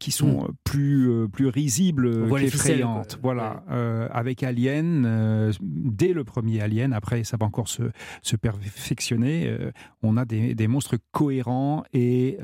qui 0.00 0.10
sont 0.10 0.44
mm. 0.44 0.48
plus, 0.64 1.28
plus 1.28 1.48
risibles 1.48 2.28
qu'effrayantes. 2.28 3.18
Voilà. 3.22 3.62
avec 4.10 4.42
Alien, 4.42 5.52
dès 5.60 6.12
le 6.12 6.24
premier 6.24 6.60
Alien, 6.60 6.92
après 6.92 7.24
ça 7.24 7.36
va 7.38 7.46
encore 7.46 7.68
se, 7.68 7.82
se 8.22 8.36
perfectionner, 8.36 9.56
on 10.02 10.16
a 10.16 10.24
des, 10.24 10.54
des, 10.54 10.68
monstres 10.68 10.96
cohérents 11.12 11.84
et 11.92 12.38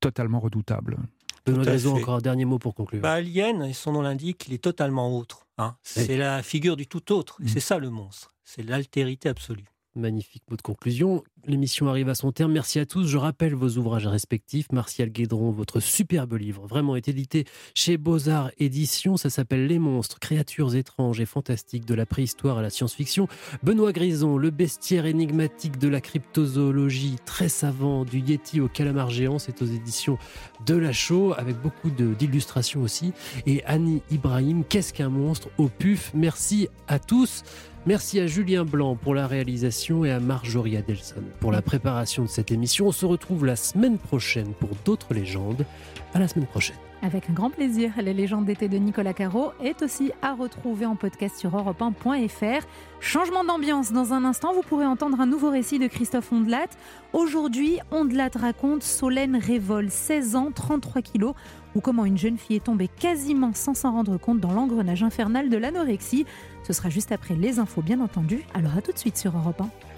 totalement 0.00 0.40
redoutables. 0.40 0.98
Benoît 1.46 1.64
Grézo, 1.64 1.94
encore 1.94 2.16
un 2.16 2.20
dernier 2.20 2.44
mot 2.44 2.58
pour 2.58 2.74
conclure. 2.74 3.00
Bah, 3.00 3.12
Alien, 3.12 3.72
son 3.72 3.92
nom 3.92 4.02
l'indique, 4.02 4.46
il 4.48 4.54
est 4.54 4.62
totalement 4.62 5.16
autre. 5.16 5.46
Hein. 5.58 5.76
C'est 5.82 6.16
la 6.16 6.42
figure 6.42 6.76
du 6.76 6.86
tout 6.86 7.12
autre. 7.12 7.36
Mm. 7.40 7.48
C'est 7.48 7.60
ça 7.60 7.78
le 7.78 7.90
monstre. 7.90 8.34
C'est 8.44 8.62
l'altérité 8.62 9.28
absolue. 9.28 9.64
Magnifique 9.96 10.42
mot 10.50 10.56
de 10.56 10.62
conclusion. 10.62 11.24
L'émission 11.46 11.88
arrive 11.88 12.08
à 12.08 12.14
son 12.14 12.32
terme. 12.32 12.52
Merci 12.52 12.78
à 12.78 12.86
tous. 12.86 13.06
Je 13.06 13.16
rappelle 13.16 13.54
vos 13.54 13.78
ouvrages 13.78 14.06
respectifs. 14.06 14.70
Martial 14.72 15.10
Guédron, 15.10 15.52
votre 15.52 15.80
superbe 15.80 16.34
livre, 16.34 16.66
vraiment 16.66 16.96
est 16.96 17.08
édité 17.08 17.44
chez 17.74 17.96
Beaux-Arts 17.96 18.50
Éditions. 18.58 19.16
Ça 19.16 19.30
s'appelle 19.30 19.66
Les 19.66 19.78
monstres, 19.78 20.18
créatures 20.18 20.74
étranges 20.74 21.20
et 21.20 21.26
fantastiques 21.26 21.86
de 21.86 21.94
la 21.94 22.04
préhistoire 22.04 22.58
à 22.58 22.62
la 22.62 22.70
science-fiction. 22.70 23.28
Benoît 23.62 23.92
Grison, 23.92 24.36
le 24.36 24.50
bestiaire 24.50 25.06
énigmatique 25.06 25.78
de 25.78 25.88
la 25.88 26.00
cryptozoologie, 26.00 27.16
très 27.24 27.48
savant, 27.48 28.04
du 28.04 28.18
Yeti 28.18 28.60
au 28.60 28.68
calamar 28.68 29.10
géant. 29.10 29.38
C'est 29.38 29.62
aux 29.62 29.66
éditions 29.66 30.18
de 30.66 30.74
La 30.74 30.92
Chaux, 30.92 31.32
avec 31.38 31.56
beaucoup 31.62 31.90
d'illustrations 31.90 32.82
aussi. 32.82 33.12
Et 33.46 33.64
Annie 33.64 34.02
Ibrahim, 34.10 34.64
Qu'est-ce 34.68 34.92
qu'un 34.92 35.08
monstre 35.08 35.48
au 35.58 35.68
PUF? 35.68 36.10
Merci 36.14 36.68
à 36.88 36.98
tous. 36.98 37.42
Merci 37.86 38.18
à 38.18 38.26
Julien 38.26 38.64
Blanc 38.64 38.96
pour 38.96 39.14
la 39.14 39.28
réalisation 39.28 40.04
et 40.04 40.10
à 40.10 40.18
Marjorie 40.18 40.76
Adelson 40.76 41.22
pour 41.38 41.52
la 41.52 41.62
préparation 41.62 42.24
de 42.24 42.28
cette 42.28 42.50
émission. 42.50 42.88
On 42.88 42.92
se 42.92 43.06
retrouve 43.06 43.46
la 43.46 43.54
semaine 43.54 43.96
prochaine 43.96 44.54
pour 44.58 44.70
d'autres 44.84 45.14
légendes. 45.14 45.64
À 46.12 46.18
la 46.18 46.26
semaine 46.26 46.48
prochaine. 46.48 46.74
Avec 47.02 47.30
un 47.30 47.34
grand 47.34 47.50
plaisir, 47.50 47.92
les 48.02 48.14
légendes 48.14 48.46
d'été 48.46 48.68
de 48.68 48.78
Nicolas 48.78 49.12
Caro 49.12 49.52
est 49.62 49.82
aussi 49.82 50.10
à 50.22 50.34
retrouver 50.34 50.86
en 50.86 50.96
podcast 50.96 51.38
sur 51.38 51.54
europe1.fr. 51.56 52.66
Changement 52.98 53.44
d'ambiance 53.44 53.92
dans 53.92 54.12
un 54.12 54.24
instant, 54.24 54.52
vous 54.52 54.62
pourrez 54.62 54.86
entendre 54.86 55.20
un 55.20 55.26
nouveau 55.26 55.50
récit 55.50 55.78
de 55.78 55.86
Christophe 55.86 56.32
Ondelat. 56.32 56.66
Aujourd'hui, 57.12 57.78
Ondelat 57.92 58.30
raconte 58.34 58.82
Solène 58.82 59.36
Révol, 59.36 59.90
16 59.90 60.34
ans, 60.34 60.50
33 60.52 61.02
kilos, 61.02 61.34
ou 61.76 61.80
comment 61.80 62.06
une 62.06 62.16
jeune 62.16 62.38
fille 62.38 62.56
est 62.56 62.64
tombée 62.64 62.88
quasiment 62.88 63.52
sans 63.52 63.74
s'en 63.74 63.92
rendre 63.92 64.16
compte 64.16 64.40
dans 64.40 64.52
l'engrenage 64.52 65.02
infernal 65.02 65.50
de 65.50 65.58
l'anorexie. 65.58 66.24
Ce 66.66 66.72
sera 66.72 66.90
juste 66.90 67.12
après 67.12 67.36
les 67.36 67.60
infos, 67.60 67.80
bien 67.80 68.00
entendu. 68.00 68.42
Alors 68.52 68.76
à 68.76 68.82
tout 68.82 68.90
de 68.90 68.98
suite 68.98 69.16
sur 69.16 69.36
Europe 69.38 69.60
1. 69.60 69.86